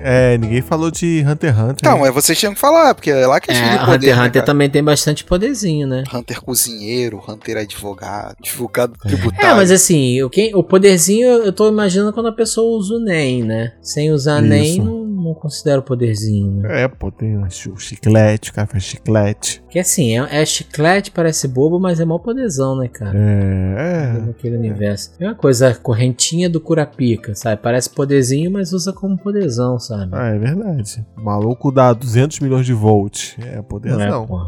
[0.00, 1.76] É, ninguém falou de Hunter x Hunter.
[1.80, 2.08] Então, né?
[2.08, 4.08] é vocês tinham que falar, porque é lá que eles É, têm o poder, Hunter
[4.10, 4.46] x né, Hunter cara?
[4.46, 6.04] também tem bastante poderzinho, né?
[6.12, 9.56] Hunter cozinheiro, Hunter advogado, advogado É, tributário.
[9.56, 13.42] mas assim, o, quem, o poderzinho eu tô imaginando quando a pessoa usa o NEM,
[13.44, 13.72] né?
[13.80, 14.48] Sem usar Isso.
[14.48, 16.82] NEM, não, não considero poderzinho, né?
[16.84, 19.62] É, pô, tem o chiclete, o cara faz chiclete.
[19.68, 23.16] Que assim, é, é chiclete, parece bobo, mas é mó poderzão, né, cara?
[23.16, 24.20] É, é.
[24.26, 25.12] Naquele universo.
[25.20, 27.60] É uma coisa, a correntinha do Curapica, sabe?
[27.60, 30.10] Parece poderzinho, mas usa como poderzão, sabe?
[30.12, 31.04] Ah, é verdade.
[31.16, 33.36] O maluco dá 200 milhões de volts.
[33.40, 34.24] É, Não poderzão.
[34.24, 34.46] é, porra.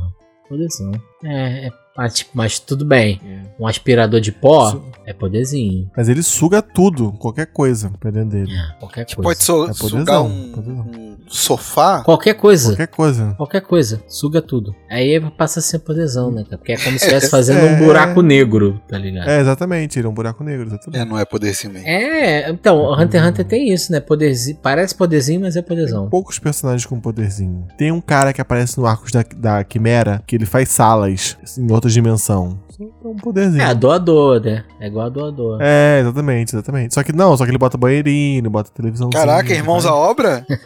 [0.48, 0.92] Poderzão.
[1.24, 3.20] É, é mas, tipo, mas tudo bem.
[3.58, 5.90] Um aspirador de pó Su- é poderzinho.
[5.96, 8.52] Mas ele suga tudo, qualquer coisa, dentro dele.
[8.52, 9.22] É, qualquer coisa.
[9.22, 12.02] Pode so- É sugar um, um sofá.
[12.04, 12.68] Qualquer coisa.
[12.70, 13.34] Qualquer coisa.
[13.36, 14.74] Qualquer coisa, suga tudo.
[14.88, 16.44] Aí passa a ser poderzão, né?
[16.48, 17.72] Porque é como se estivesse fazendo É.
[17.72, 19.28] um buraco negro, tá ligado?
[19.28, 19.98] É, exatamente.
[19.98, 21.04] Ele é um buraco negro, É, exatamente.
[21.08, 21.88] não é poderzinho mesmo.
[21.88, 23.98] É, então, o Hunter x Hunter tem isso, né?
[24.00, 26.08] Poderzinho, parece poderzinho, mas é poderzão.
[26.08, 27.66] Poucos personagens com poderzinho.
[27.76, 31.70] Tem um cara que aparece no Arcos da, da Quimera, que ele faz salas em
[31.72, 32.58] outra dimensão.
[32.80, 33.60] É um poderzinho.
[33.60, 34.62] É, a doador, né?
[34.80, 35.58] É igual a doador.
[35.60, 36.94] É, exatamente, exatamente.
[36.94, 39.10] Só que não, só que ele bota banheirinho, bota televisão.
[39.10, 40.46] Caraca, irmãos à obra?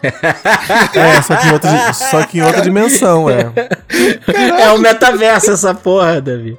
[0.95, 3.51] É, só que, em outra, só que em outra dimensão, é.
[4.61, 6.59] É o metaverso essa porra, Davi.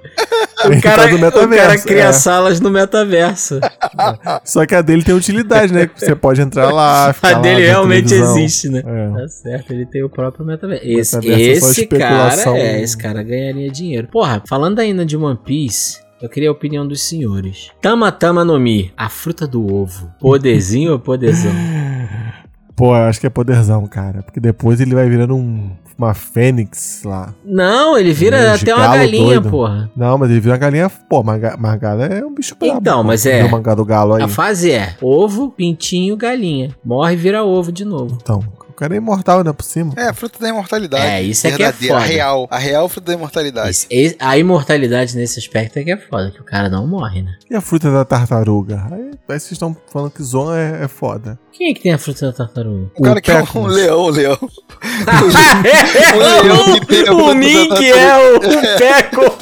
[0.66, 2.12] Ele O cara, tá o cara metaverso, cria é.
[2.12, 3.60] salas no metaverso.
[4.46, 5.90] Só que a dele tem utilidade, né?
[5.96, 8.38] Você pode entrar lá, ficar A lá, dele ver realmente televisão.
[8.38, 8.84] existe, né?
[8.86, 9.22] É.
[9.22, 10.86] Tá certo, ele tem o próprio metaverso.
[10.86, 14.08] Esse, Metaverso é esse cara, é, esse cara ganharia dinheiro.
[14.08, 17.70] Porra, falando ainda de One Piece, eu queria a opinião dos senhores.
[17.82, 20.10] Tama Tama no Mi, a fruta do ovo.
[20.20, 21.52] Poderzinho ou poderzão?
[22.76, 24.24] Pô, eu acho que é poderzão, cara.
[24.24, 27.32] Porque depois ele vai virando um, uma fênix lá.
[27.46, 29.50] Não, ele vira Um até uma galinha, doido.
[29.52, 29.92] porra.
[29.96, 30.90] Não, mas ele vira uma galinha.
[30.90, 32.80] Pô, Marga- Margala é um bicho brabo.
[32.80, 34.24] Então, mas é- mangá do galo aí.
[34.24, 36.76] A fase é ovo, pintinho, galinha.
[36.84, 38.18] Morre e vira ovo de novo.
[38.20, 38.44] Então,
[38.74, 39.94] o cara é imortal ainda por cima.
[39.96, 41.06] É, a fruta da imortalidade.
[41.06, 41.96] É, isso é que é foda.
[41.96, 42.48] A real.
[42.50, 43.70] A real fruta da imortalidade.
[43.90, 47.36] Esse- a imortalidade nesse aspecto é que é foda, que o cara não morre, né?
[47.50, 48.84] E a fruta da tartaruga?
[48.92, 51.38] Aí, aí vocês estão falando que Zon é, é foda.
[51.52, 52.90] Quem é que tem a fruta da tartaruga?
[52.98, 53.74] O cara que é um Pecos.
[53.76, 54.38] leão, um leão.
[56.16, 58.42] o leão que tem a fruta o Mink é o, o
[58.80, 59.38] Peco.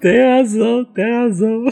[0.00, 1.64] tem razão, tem razão.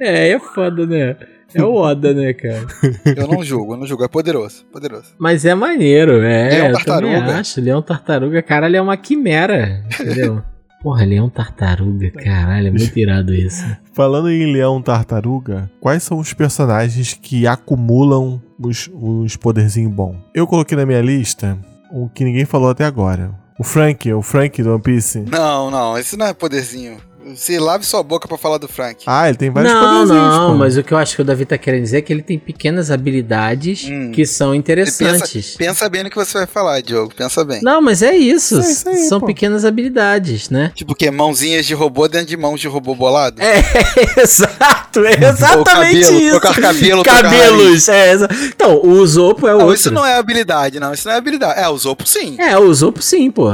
[0.00, 1.16] É, é foda, né?
[1.54, 2.66] É o Oda, né, cara?
[3.16, 4.04] Eu não julgo, eu não julgo.
[4.04, 5.14] É poderoso, poderoso.
[5.18, 6.50] Mas é maneiro, é.
[6.50, 7.18] Leão eu tartaruga.
[7.18, 7.60] também acho.
[7.60, 10.42] Leão tartaruga, caralho, é uma quimera, entendeu?
[10.82, 13.64] Porra, leão tartaruga, caralho, é muito irado isso.
[13.92, 20.16] Falando em leão tartaruga, quais são os personagens que acumulam os, os poderzinhos bons?
[20.34, 21.58] Eu coloquei na minha lista
[21.90, 23.32] o que ninguém falou até agora.
[23.58, 25.20] O Frank, o Frank do One Piece.
[25.20, 26.98] Não, não, esse não é poderzinho.
[27.34, 29.02] Você lave sua boca pra falar do Frank.
[29.06, 30.34] Ah, ele tem vários Não, poderzinhos.
[30.36, 30.56] não, pô.
[30.58, 32.38] mas o que eu acho que o Davi tá querendo dizer é que ele tem
[32.38, 34.12] pequenas habilidades Hum.
[34.12, 35.54] que são interessantes.
[35.54, 37.12] Pensa, pensa bem no que você vai falar, Diogo.
[37.16, 37.60] Pensa bem.
[37.62, 38.56] Não, mas é isso.
[38.60, 39.26] É isso aí, são pô.
[39.26, 40.72] pequenas habilidades, né?
[40.74, 41.10] Tipo o quê?
[41.10, 43.40] Mãozinhas de robô dentro de mãos de robô bolado?
[43.42, 43.62] É,
[44.22, 46.40] exato, é exatamente cabelo, isso.
[46.40, 48.12] trocar cabelo, Cabelos, é.
[48.12, 49.74] exa- Então, o Zopo é Não, outro.
[49.74, 50.92] isso não é habilidade, não.
[50.92, 51.60] Isso não é habilidade.
[51.60, 52.36] É, o Zopo sim.
[52.38, 53.52] É, o Zopo sim, pô.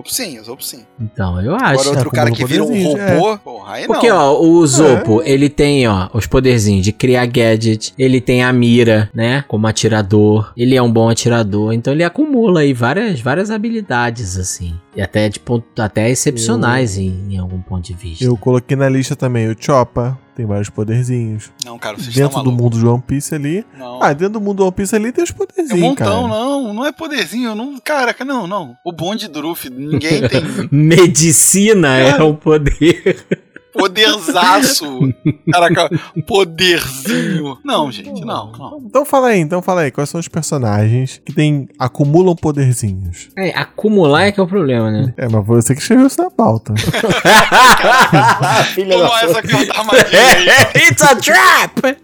[0.00, 0.84] Zopo sim, o Zopo sim.
[0.98, 1.64] Então, eu acho.
[1.64, 3.88] Agora outro acumula cara que vira um robô, porra, aí não.
[3.88, 8.52] Porque, ó, o Zopo, ele tem, ó, os poderzinhos de criar gadget, ele tem a
[8.52, 13.50] mira, né, como atirador, ele é um bom atirador, então ele acumula aí várias, várias
[13.50, 18.24] habilidades, assim, e até, de ponto, até excepcionais em, em algum ponto de vista.
[18.24, 21.50] Eu coloquei na lista também o Choppa, tem vários poderzinhos.
[21.66, 23.62] Não, cara, vocês Dentro estão do mundo de One Piece ali.
[23.76, 24.02] Não.
[24.02, 26.28] Ah, dentro do mundo do One Piece ali tem os É um poderzinhos, montão, cara.
[26.28, 26.72] não.
[26.72, 27.54] Não é poderzinho.
[27.54, 28.74] Não, caraca, não, não.
[28.82, 33.26] O bonde do Luffy, ninguém tem Medicina é um poder.
[33.72, 34.84] Poderzaço.
[35.50, 35.90] Caraca,
[36.26, 37.58] poderzinho.
[37.64, 38.82] Não, gente, não, não.
[38.84, 43.28] Então fala aí, então fala aí, quais são os personagens que tem, acumulam poderzinhos?
[43.36, 45.14] É, acumular é que é o problema, né?
[45.16, 46.74] É, mas foi você que escreveu isso na pauta.
[48.74, 50.82] Toma essa carta armadilha aí.
[50.88, 51.96] It's a trap!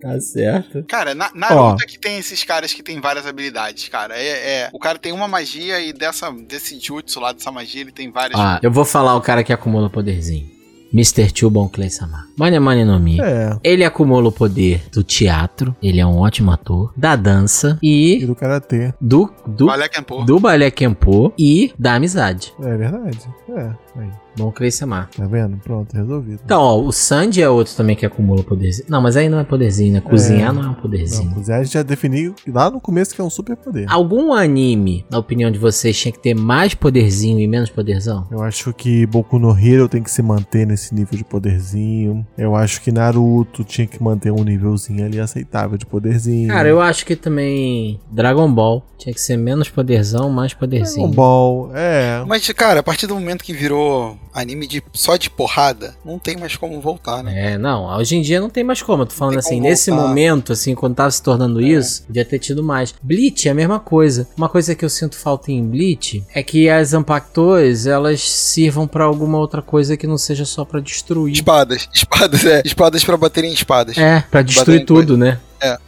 [0.00, 0.84] Tá certo.
[0.84, 4.14] Cara, na, Naruto é que tem esses caras que tem várias habilidades, cara.
[4.16, 7.92] É, é- o cara tem uma magia e dessa, desse jutsu lá, dessa magia, ele
[7.92, 8.38] tem várias.
[8.38, 10.57] Ó, eu vou falar o cara que acumula poderzinho.
[10.92, 11.28] Mr.
[11.34, 12.26] Chubon Clay Samar.
[12.36, 13.20] Mane Mane no Mi.
[13.20, 13.56] É.
[13.62, 18.26] Ele acumula o poder do teatro, ele é um ótimo ator, da dança E e
[18.26, 18.92] do Karatê.
[19.00, 20.24] do do, Valeu, Kenpo.
[20.24, 22.52] do balé Kempo e da amizade.
[22.60, 23.18] É verdade.
[23.50, 23.70] É,
[24.00, 24.10] aí.
[24.38, 25.10] Bom Clay Samar.
[25.16, 25.56] Tá vendo?
[25.58, 26.40] Pronto, resolvido.
[26.44, 28.86] Então, ó, o Sandy é outro também que acumula poderzinho.
[28.88, 30.00] Não, mas aí não é poderzinho, né?
[30.00, 30.52] Cozinhar É.
[30.52, 31.30] não é um Não, poderzinho.
[31.34, 33.86] cozinhar a gente já definiu lá no começo que é um super poder.
[33.88, 38.26] Algum anime, na opinião de vocês, tinha que ter mais poderzinho e menos poderzão?
[38.30, 42.26] Eu acho que Boku no Hero tem que se manter nesse nível de poderzinho.
[42.36, 46.48] Eu acho que Naruto tinha que manter um nívelzinho ali aceitável de poderzinho.
[46.48, 51.06] Cara, eu acho que também Dragon Ball tinha que ser menos poderzão, mais poderzinho.
[51.08, 52.22] Dragon Ball, é.
[52.26, 56.36] Mas, cara, a partir do momento que virou anime de, só de porrada, não tem
[56.36, 57.52] mais como voltar, né?
[57.52, 59.02] É, não, hoje em dia não tem mais como.
[59.02, 60.08] Eu tô falando assim, nesse voltar.
[60.08, 62.94] momento, assim, quando tava se tornando isso, podia ter tido mais.
[63.02, 64.28] Bleach é a mesma coisa.
[64.36, 69.04] Uma coisa que eu sinto falta em Bleach é que as Ampactors, elas sirvam pra
[69.04, 71.34] alguma outra coisa que não seja só pra destruir.
[71.34, 72.62] Espadas, espadas, é.
[72.64, 73.96] Espadas pra baterem em espadas.
[73.98, 75.38] É, pra destruir tudo, né?
[75.60, 75.78] É.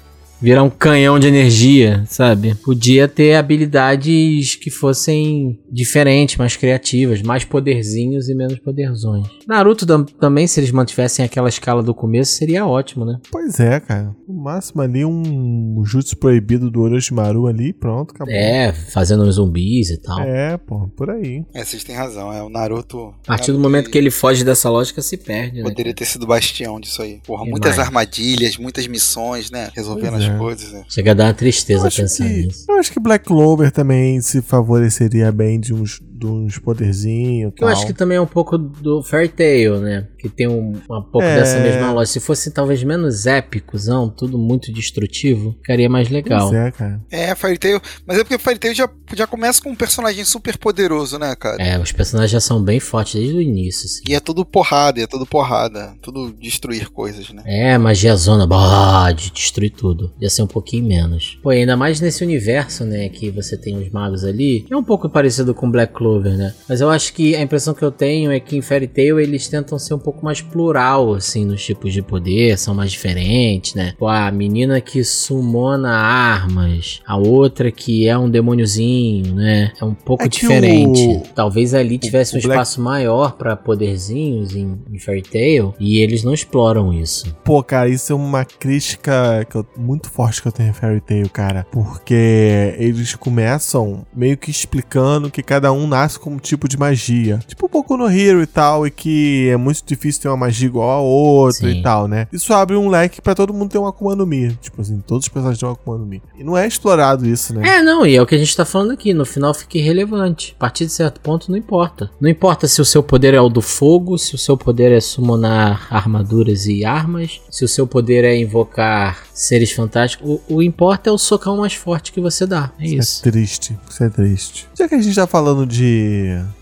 [0.42, 2.54] Virar um canhão de energia, sabe?
[2.54, 9.26] Podia ter habilidades que fossem diferentes, mais criativas, mais poderzinhos e menos poderzões.
[9.46, 13.18] Naruto tam- também, se eles mantivessem aquela escala do começo, seria ótimo, né?
[13.30, 14.14] Pois é, cara.
[14.26, 18.32] No máximo ali um jutsu proibido do Orochimaru ali, pronto, acabou.
[18.34, 20.20] É, fazendo uns zumbis e tal.
[20.20, 21.44] É, pô, por aí.
[21.54, 22.32] É, vocês têm razão.
[22.32, 23.12] É, o Naruto.
[23.24, 25.62] A partir do momento que ele foge dessa lógica, se perde, né?
[25.68, 27.20] Poderia ter sido bastião disso aí.
[27.26, 27.50] Porra, Demais.
[27.50, 29.68] muitas armadilhas, muitas missões, né?
[29.76, 30.29] Resolvendo Pois as.
[30.38, 30.72] Coisas.
[30.72, 30.84] né?
[30.88, 32.64] Chega a dar uma tristeza pensar que, nisso.
[32.68, 37.52] eu acho que Black Clover também se favoreceria bem de uns, de uns poderzinhos.
[37.58, 40.06] Eu acho que também é um pouco do Fairy Tail, né?
[40.18, 41.36] Que tem um, um pouco É.
[41.36, 42.12] dessa mesma lógica.
[42.12, 46.48] Se fosse talvez menos épicozão, tudo muito destrutivo, ficaria mais legal.
[46.50, 47.00] Pois é, cara.
[47.10, 47.80] É, Fairy Tail.
[48.06, 51.62] Mas é porque Fairy Tail já, já começa com um personagem super poderoso, né, cara?
[51.62, 54.02] É, os personagens já são bem fortes desde o início, assim.
[54.08, 55.94] E é tudo porrada, é tudo porrada.
[56.02, 57.42] Tudo destruir coisas, né?
[57.46, 60.12] É, magia zona, bah, de destruir tudo.
[60.20, 61.38] Ia ser um pouquinho menos.
[61.42, 64.66] Pô, e ainda mais nesse universo, né, que você tem os magos ali.
[64.70, 66.54] É um pouco parecido com Black Clover Clover, né?
[66.68, 69.46] Mas eu acho que a impressão que eu tenho é que em Fairy Tail eles
[69.48, 73.94] tentam ser um pouco mais plural, assim, nos tipos de poder, são mais diferentes, né?
[73.98, 79.72] Pô, a menina que sumona armas, a outra que é um demôniozinho, né?
[79.80, 81.00] É um pouco É diferente.
[81.06, 85.74] o- Talvez ali tivesse o um Black- espaço maior pra poderzinhos em, em Fairy Tail
[85.78, 87.34] e eles não exploram isso.
[87.44, 91.28] Pô, cara, isso é uma crítica eu- muito forte que eu tenho em Fairy Tail,
[91.30, 91.66] cara.
[91.70, 97.40] Porque eles começam meio que explicando que cada um nasce com um tipo de magia.
[97.46, 100.66] Tipo um pouco no Hero e tal, e que é muito difícil ter uma magia
[100.66, 101.78] igual a outra Sim.
[101.78, 102.26] e tal, né?
[102.32, 104.56] Isso abre um leque pra todo mundo ter uma Akuma no Mi.
[104.60, 106.22] Tipo assim, todos os personagens têm uma Akuma no Mi.
[106.38, 107.76] E não é explorado isso, né?
[107.76, 109.12] É, não, e é o que a gente tá falando aqui.
[109.12, 110.54] No final fica irrelevante.
[110.56, 112.10] A partir de certo ponto, não importa.
[112.20, 115.00] Não importa se o seu poder é o do fogo, se o seu poder é
[115.00, 120.40] summonar armaduras e armas, se o seu poder é invocar seres fantásticos.
[120.48, 122.70] O, o importa é o socão mais forte que você dá.
[122.78, 123.26] É isso.
[123.26, 123.78] é triste.
[123.88, 124.68] Isso é triste.
[124.78, 125.89] Já que a gente tá falando de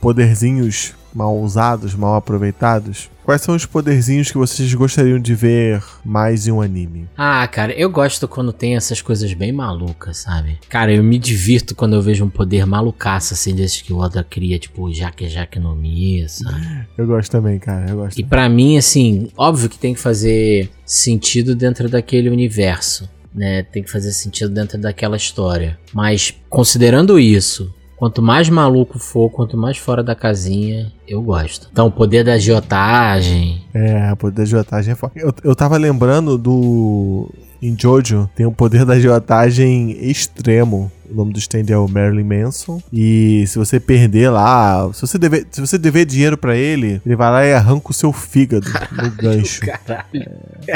[0.00, 6.46] poderzinhos mal usados, mal aproveitados, quais são os poderzinhos que vocês gostariam de ver mais
[6.46, 7.08] em um anime?
[7.16, 10.58] Ah, cara, eu gosto quando tem essas coisas bem malucas, sabe?
[10.68, 14.22] Cara, eu me divirto quando eu vejo um poder malucaço, assim, desses que o Oda
[14.22, 16.86] cria, tipo, Jaque Jaque no Mi, sabe?
[16.96, 17.90] Eu gosto também, cara.
[17.90, 18.18] Eu gosto.
[18.18, 23.62] E pra mim, assim, óbvio que tem que fazer sentido dentro daquele universo, né?
[23.64, 25.78] Tem que fazer sentido dentro daquela história.
[25.92, 31.68] Mas considerando isso, quanto mais maluco for, quanto mais fora da casinha, eu gosto.
[31.72, 33.62] Então, o poder da agiotagem.
[33.74, 35.18] É, o poder da agiotagem é forte.
[35.18, 37.30] Eu, eu tava lembrando do.
[37.60, 40.92] Em Jojo, tem um poder da agiotagem extremo.
[41.10, 42.80] O nome do stand é o Marilyn Manson.
[42.92, 47.16] E se você perder lá, se você dever, se você dever dinheiro pra ele, ele
[47.16, 49.62] vai lá e arranca o seu fígado no gancho.
[49.62, 50.30] Caralho.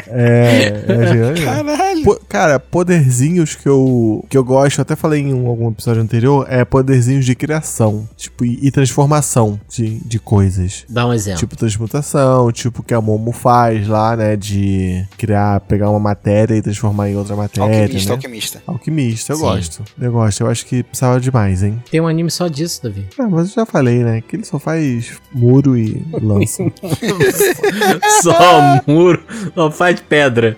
[0.09, 1.43] É, é gigante.
[1.45, 2.03] Caralho.
[2.05, 6.47] Po- cara, poderzinhos que eu, que eu gosto, até falei em um- algum episódio anterior,
[6.49, 10.85] é poderzinhos de criação, tipo, e, e transformação de, de coisas.
[10.89, 11.41] Dá um exemplo.
[11.41, 14.37] Tipo transmutação, tipo que a Momo faz lá, né?
[14.37, 17.83] De criar, pegar uma matéria e transformar em outra matéria.
[17.83, 18.15] Alquimista, né?
[18.15, 18.63] alquimista.
[18.67, 19.43] Alquimista, eu Sim.
[19.43, 19.85] gosto.
[20.01, 21.83] Eu gosto, eu acho que precisava demais, hein?
[21.91, 23.07] Tem um anime só disso, Davi.
[23.19, 24.21] Ah, mas eu já falei, né?
[24.21, 26.63] Que ele só faz muro e lança.
[28.23, 29.23] só muro,
[29.55, 30.57] só faz pedra,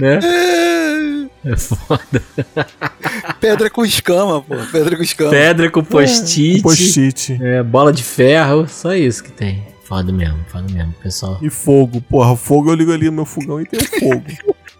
[0.00, 0.20] né?
[1.44, 2.22] É foda.
[3.40, 4.56] Pedra com escama, pô.
[4.72, 5.30] Pedra com escama.
[5.30, 6.62] Pedra com post-it.
[6.62, 7.38] Post-it.
[7.40, 9.62] É, bola de ferro, só isso que tem.
[9.84, 11.38] Foda mesmo, foda mesmo, pessoal.
[11.42, 14.24] E fogo, porra, fogo eu ligo ali no meu fogão e tem fogo.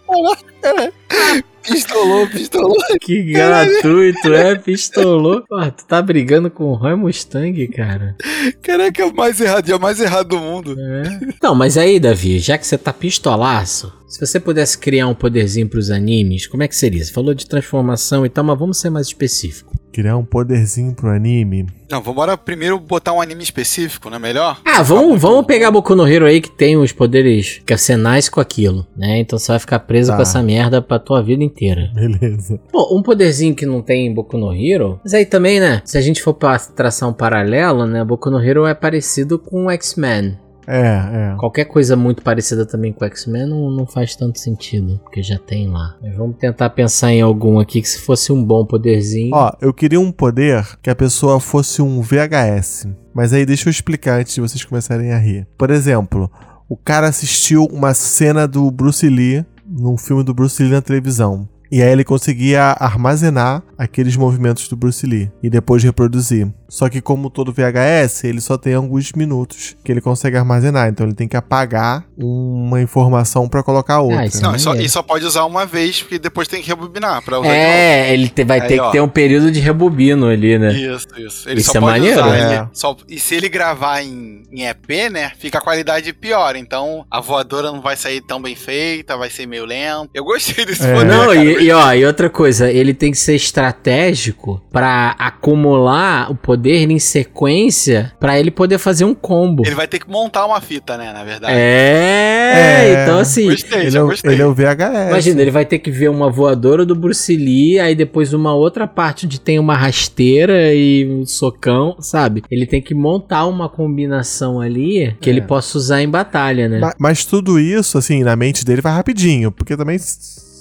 [1.65, 2.77] Pistolou, pistolou.
[3.01, 4.55] Que gratuito, é?
[4.57, 5.43] Pistolou.
[5.49, 8.17] Pô, tu tá brigando com o Roy Mustang, cara.
[8.62, 10.77] Caraca, é o mais errado, é o mais errado do mundo.
[10.79, 11.35] É.
[11.43, 15.69] Não, mas aí, Davi, já que você tá pistolaço, se você pudesse criar um poderzinho
[15.69, 17.05] pros animes, como é que seria?
[17.05, 19.73] Você falou de transformação e tal, mas vamos ser mais específico.
[19.95, 21.67] Criar um poderzinho pro anime.
[21.89, 24.61] Não, vambora primeiro botar um anime específico, não é melhor?
[24.65, 28.29] Ah, vamos, vamos pegar Boku no Hero aí que tem os poderes que você nasce
[28.29, 29.19] com aquilo, né?
[29.21, 30.17] Então você vai ficar preso Tá.
[30.17, 31.93] com essa merda pra tua vida inteira.
[31.95, 32.59] Beleza.
[32.73, 34.99] Pô, um poderzinho que não tem em Boku no Hero.
[35.05, 35.81] Mas aí também, né?
[35.85, 38.05] Se a gente for pra traçar um paralelo, né?
[38.05, 40.37] Boku no Hero é parecido com o X-Men.
[40.67, 41.37] É, é.
[41.39, 45.39] Qualquer coisa muito parecida também com o X-Men não, não faz tanto sentido, porque já
[45.39, 45.97] tem lá.
[46.03, 49.35] Mas vamos tentar pensar em algum aqui que se fosse um bom poderzinho.
[49.35, 52.89] Ó, eu queria um poder que a pessoa fosse um VHS.
[53.12, 55.47] Mas aí deixa eu explicar antes de vocês começarem a rir.
[55.57, 56.31] Por exemplo,
[56.69, 61.49] o cara assistiu uma cena do Bruce Lee num filme do Bruce Lee na televisão.
[61.71, 66.49] E aí ele conseguia armazenar aqueles movimentos do Bruce Lee e depois reproduzir.
[66.69, 71.07] Só que como todo VHS, ele só tem alguns minutos que ele consegue armazenar, então
[71.07, 74.21] ele tem que apagar uma informação pra colocar outra.
[74.21, 76.69] Ah, isso Não, e só, e só pode usar uma vez, porque depois tem que
[76.69, 78.87] rebobinar pra usar É, ele te- vai Aí, ter ó.
[78.87, 80.73] que ter um período de rebobino ali, né?
[80.73, 81.49] Isso, isso.
[81.49, 82.31] Ele Isso só é pode maneiro, usar.
[82.31, 82.57] né?
[82.57, 86.57] ele só- e se ele gravar em, em EP, né, fica a qualidade pior.
[86.57, 90.11] Então a voadora não vai sair tão bem feita, vai ser meio lento.
[90.12, 90.93] Eu gostei desse É.
[90.93, 91.35] poder, Não, cara.
[91.37, 96.91] e, e ó, e outra coisa, ele tem que ser estratégico pra acumular o poder
[96.91, 99.63] em sequência pra ele poder fazer um combo.
[99.67, 101.53] Ele vai ter que montar uma fita, né, na verdade.
[101.55, 103.03] É, É.
[103.03, 104.33] então assim, Gostei, Ele é, o- gostei.
[104.33, 105.09] ele é o VHS.
[105.11, 108.87] imagina, ele vai ter que ver uma voadora do Bruce Lee, aí depois uma outra
[108.87, 112.43] parte onde tem uma rasteira e um socão, sabe?
[112.51, 115.33] Ele tem que montar uma combinação ali que É.
[115.33, 116.79] ele possa usar em batalha, né?
[116.81, 119.99] Ma- Mas, tudo isso, assim, na mente dele vai rapidinho, porque também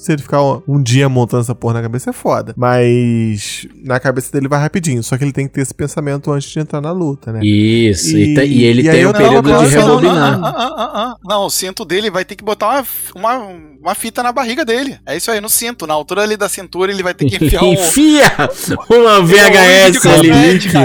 [0.04, 2.54] se ele ficar um, um dia montando essa porra na cabeça, é foda.
[2.58, 5.02] Mas na cabeça dele vai rapidinho.
[5.04, 7.40] Só que ele tem que ter esse pensamento antes de entrar na luta, né?
[7.44, 10.40] Isso, e, E- e ele e tem tava período de pensando, não, rebobinar.
[10.40, 12.86] Não, não, não, não, não, o cinto dele vai ter que botar uma,
[13.16, 13.48] uma,
[13.82, 14.98] uma fita na barriga dele.
[15.06, 15.88] É isso aí, no cinto.
[15.88, 17.74] Na altura ali da cintura, ele vai ter que enfiar um.
[17.74, 18.24] Enfia
[18.90, 20.30] uma Ele é um VHS ali.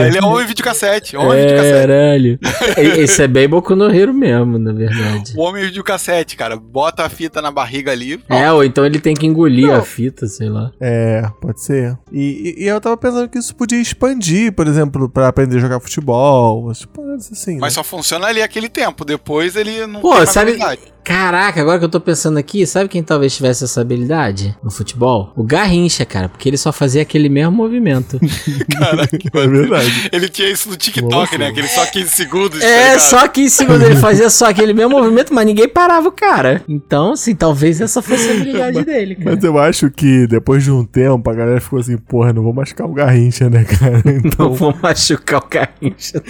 [0.08, 1.16] Ele é um homem videocassete.
[1.16, 1.78] Homem videocassete.
[1.86, 2.38] Caralho.
[3.02, 5.32] Esse é bem Boku no Hero mesmo, na verdade.
[5.36, 6.56] O homem videocassete, cara.
[6.56, 8.20] Bota a fita na barriga ali.
[8.28, 8.34] ó.
[8.34, 10.70] É, ou então ele tem que engolir a fita, sei lá.
[10.80, 11.96] É, pode ser.
[12.12, 15.60] E, e- e eu tava pensando que isso podia expandir, por exemplo, pra aprender a
[15.60, 16.70] jogar futebol.
[16.94, 17.58] Paradas assim.
[17.58, 17.74] Mas né?
[17.74, 19.04] só funciona ali aquele tempo.
[19.04, 20.80] Depois ele não Pô, tem mais sabe- habilidade.
[21.04, 25.32] Caraca, agora que eu tô pensando aqui, sabe quem talvez tivesse essa habilidade no futebol?
[25.36, 28.18] O Garrincha, cara, porque ele só fazia aquele mesmo movimento.
[29.34, 30.08] É verdade.
[30.12, 31.38] Ele tinha isso no TikTok, Nossa.
[31.38, 31.48] né?
[31.48, 32.60] Aquele só 15 segundos.
[32.60, 33.00] tá é, ligado?
[33.00, 36.62] só que em segundo ele fazia só aquele mesmo movimento, mas ninguém parava o cara.
[36.68, 39.34] Então, assim, talvez essa fosse a habilidade dele, cara.
[39.34, 42.52] Mas eu acho que depois de um tempo a galera ficou assim, porra, não vou
[42.52, 44.02] machucar o Garrincha, né, cara?
[44.04, 46.22] Não Então, vou machucar o Garrincha.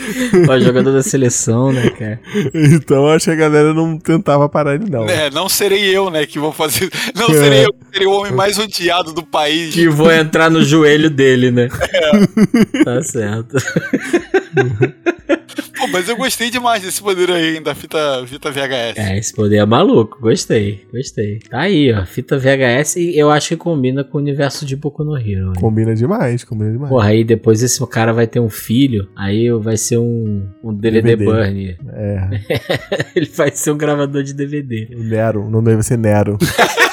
[0.48, 2.20] O jogador da seleção, né, cara?
[2.54, 5.08] então acho que a galera não tentava parar ele, não.
[5.08, 6.90] É, não serei eu, né, que vou fazer.
[7.14, 7.32] Não É.
[7.34, 9.74] serei eu, serei o homem mais odiado do país.
[9.74, 11.68] Que vou entrar no joelho dele, né?
[12.84, 13.56] Tá certo.
[15.78, 18.96] Pô, mas eu gostei demais desse poder aí, da fita, fita VHS.
[18.96, 20.18] É, esse poder é maluco.
[20.20, 21.38] Gostei, gostei.
[21.48, 22.04] Tá aí, ó.
[22.04, 25.48] Fita VHS e eu acho que combina com o universo de Boku no Hero.
[25.48, 25.52] né?
[25.58, 26.88] Combina demais, combina demais.
[26.90, 31.16] Porra, aí depois esse cara vai ter um filho, aí vai ser um, um DVD,
[31.16, 31.24] DVD.
[31.24, 31.76] Burn.
[31.92, 32.28] É,
[33.14, 34.88] Ele vai ser um gravador de DVD.
[34.96, 36.36] o Nero, o nome dele vai ser Nero.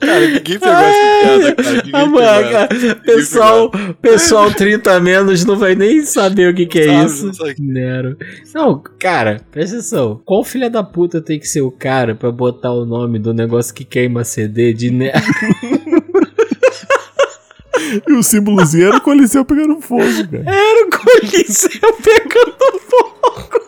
[0.00, 1.82] Cara, ninguém pegou essa piada, cara.
[1.92, 3.70] Ah, mano, cara, pessoal,
[4.00, 7.32] pessoal 30 a menos não vai nem saber o que, que é Sabe, isso.
[7.58, 8.16] não.
[8.54, 10.20] Não, cara, presta atenção.
[10.24, 13.74] Qual filha da puta tem que ser o cara pra botar o nome do negócio
[13.74, 15.18] que queima CD de Nero?
[18.06, 20.44] E o símbolozinho era o Coliseu pegando fogo, cara.
[20.46, 23.60] Era o Coliseu pegando fogo.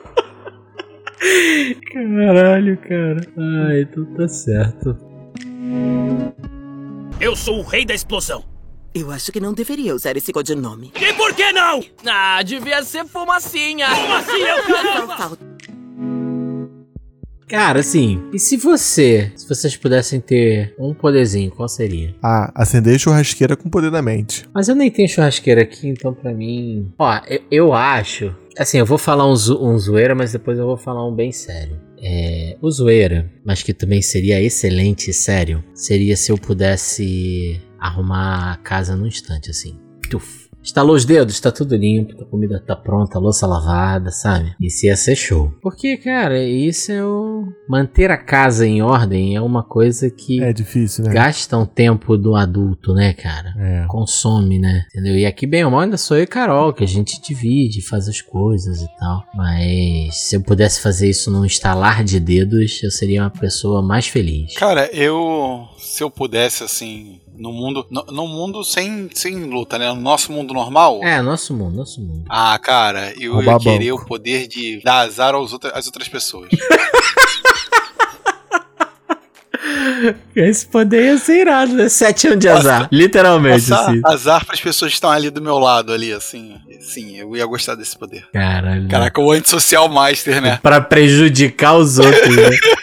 [1.93, 3.21] Caralho, cara.
[3.37, 4.97] Ah, então tá certo.
[7.21, 8.45] Eu sou o rei da explosão.
[8.95, 10.91] Eu acho que não deveria usar esse codinome.
[11.01, 11.81] E por que não?
[12.07, 13.87] Ah, devia ser fumacinha.
[13.89, 15.17] Fumacinha é o Só caramba.
[15.17, 15.51] falta.
[17.47, 22.15] Cara, assim, e se você, se vocês pudessem ter um poderzinho, qual seria?
[22.23, 24.49] Ah, acender churrasqueira com poder da mente.
[24.55, 26.93] Mas eu nem tenho churrasqueira aqui, então pra mim.
[26.97, 28.35] Ó, eu, eu acho.
[28.57, 31.33] Assim, eu vou falar um, zo- um zoeira, mas depois eu vou falar um bem
[31.33, 31.77] sério.
[32.03, 38.57] É, zoeira, mas que também seria excelente e sério, seria se eu pudesse arrumar a
[38.57, 39.79] casa num instante, assim.
[40.09, 40.40] Tuf.
[40.63, 44.55] Estalou os dedos, tá tudo limpo, a comida tá pronta, a louça lavada, sabe?
[44.61, 45.53] Isso ia ser show.
[45.63, 47.47] Porque, cara, isso é o.
[47.69, 51.13] Manter a casa em ordem é uma coisa que É difícil, né?
[51.13, 53.55] gasta um tempo do adulto, né, cara?
[53.59, 53.87] É.
[53.89, 54.85] consome, né?
[54.93, 55.17] Entendeu?
[55.17, 58.09] E aqui, bem ou mal, ainda sou eu e Carol, que a gente divide, faz
[58.09, 59.25] as coisas e tal.
[59.35, 64.07] Mas se eu pudesse fazer isso num estalar de dedos, eu seria uma pessoa mais
[64.07, 64.55] feliz.
[64.55, 65.67] Cara, eu.
[65.79, 67.21] Se eu pudesse, assim.
[67.41, 67.87] No mundo.
[67.91, 69.89] No, no mundo sem, sem luta, né?
[69.89, 71.01] No nosso mundo normal.
[71.03, 72.25] É, nosso mundo, nosso mundo.
[72.29, 74.03] Ah, cara, eu Roubar ia querer banco.
[74.03, 76.51] o poder de dar azar aos outra- às outras pessoas.
[80.35, 81.89] Esse poder ia ser irado, né?
[81.89, 82.89] Sete anos de azar.
[82.91, 84.01] Literalmente, Azar, assim.
[84.05, 86.57] azar pras pessoas que estão ali do meu lado, ali, assim.
[86.81, 88.27] Sim, eu ia gostar desse poder.
[88.33, 88.89] Caralho.
[88.89, 90.59] Caraca, o antissocial master, né?
[90.63, 92.51] Pra prejudicar os outros, né?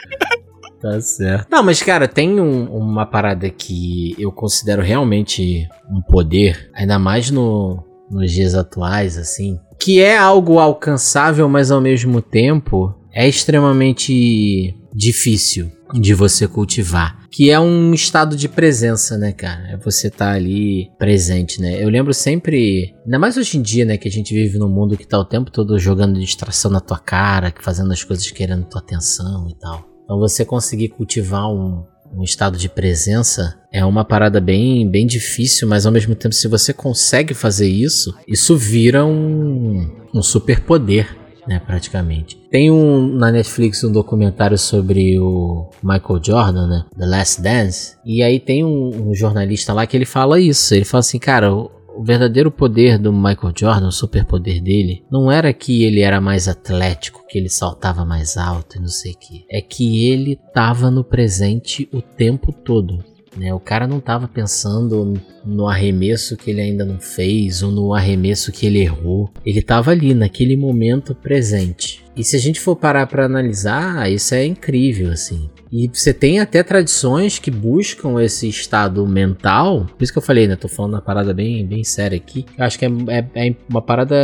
[0.82, 1.48] Tá certo.
[1.50, 7.32] Não, mas cara, tem um- uma parada que eu considero realmente um poder, ainda mais
[7.32, 14.76] no, nos dias atuais, assim, que é algo alcançável, mas ao mesmo tempo é extremamente
[14.94, 17.18] difícil de você cultivar.
[17.32, 19.72] Que é um estado de presença, né, cara?
[19.74, 21.82] É você tá ali presente, né?
[21.82, 24.98] Eu lembro sempre, ainda mais hoje em dia, né, que a gente vive num mundo
[24.98, 28.82] que tá o tempo todo jogando distração na tua cara, fazendo as coisas querendo tua
[28.82, 29.86] atenção e tal.
[30.08, 31.84] Então você conseguir cultivar um,
[32.16, 36.48] um estado de presença é uma parada bem, bem difícil, mas ao mesmo tempo, se
[36.48, 39.86] você consegue fazer isso, isso vira um,
[40.16, 41.14] um superpoder,
[41.46, 42.38] né, praticamente.
[42.50, 48.24] Tem um na Netflix um documentário sobre o Michael Jordan, né, The Last Dance, e
[48.24, 50.74] aí tem um, um jornalista lá que ele fala isso.
[50.74, 51.52] Ele fala assim, cara,
[51.98, 56.48] o, verdadeiro poder do Michael Jordan, o superpoder dele, não era que ele era mais
[56.48, 59.46] atlético, que ele saltava mais alto e não sei o que.
[59.50, 63.04] É que ele tava no presente o tempo todo.
[63.38, 63.54] Né?
[63.54, 65.14] O cara não tava pensando
[65.46, 69.30] no arremesso que ele ainda não fez ou no arremesso que ele errou.
[69.46, 72.04] Ele tava ali naquele momento presente.
[72.16, 75.50] E se a gente for parar para analisar, isso é incrível assim.
[75.72, 79.88] E você tem até tradições que buscam esse estado mental.
[79.98, 80.56] Por isso que eu falei, né?
[80.56, 82.46] Tô falando uma parada bem, bem séria aqui.
[82.58, 84.16] Eu acho que é, é, é uma parada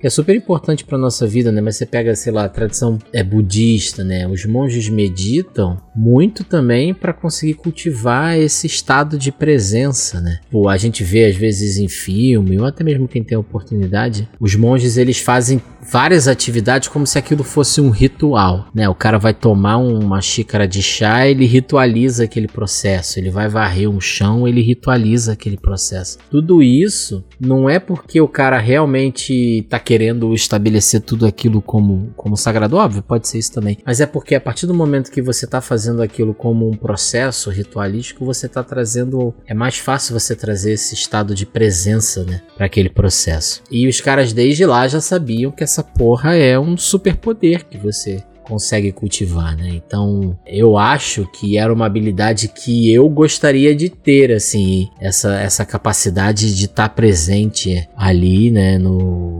[0.00, 1.60] que é super importante pra nossa vida, né?
[1.60, 4.26] Mas você pega, sei lá, a tradição é budista, né?
[4.28, 10.40] Os monges meditam muito também para conseguir cultivar esse estado de presença, né?
[10.50, 14.28] Pô, a gente vê às vezes em filme, ou até mesmo quem tem a oportunidade,
[14.40, 15.60] os monges eles fazem
[15.90, 18.88] várias atividades como se aquilo fosse um ritual, né?
[18.88, 23.88] O cara vai tomar uma xícara de chá, ele ritualiza aquele processo, ele vai varrer
[23.88, 26.18] um chão, ele ritualiza aquele processo.
[26.30, 32.36] Tudo isso não é porque o cara realmente tá querendo estabelecer tudo aquilo como, como
[32.36, 35.46] sagrado, óbvio, pode ser isso também, mas é porque a partir do momento que você
[35.46, 40.72] tá fazendo aquilo como um processo ritualístico, você tá trazendo, é mais fácil você trazer
[40.72, 43.62] esse estado de presença, né, para aquele processo.
[43.70, 48.22] E os caras desde lá já sabiam que essa porra é um superpoder que você
[48.44, 49.70] consegue cultivar, né?
[49.74, 55.64] Então, eu acho que era uma habilidade que eu gostaria de ter, assim, essa, essa
[55.64, 59.33] capacidade de estar tá presente ali, né, no,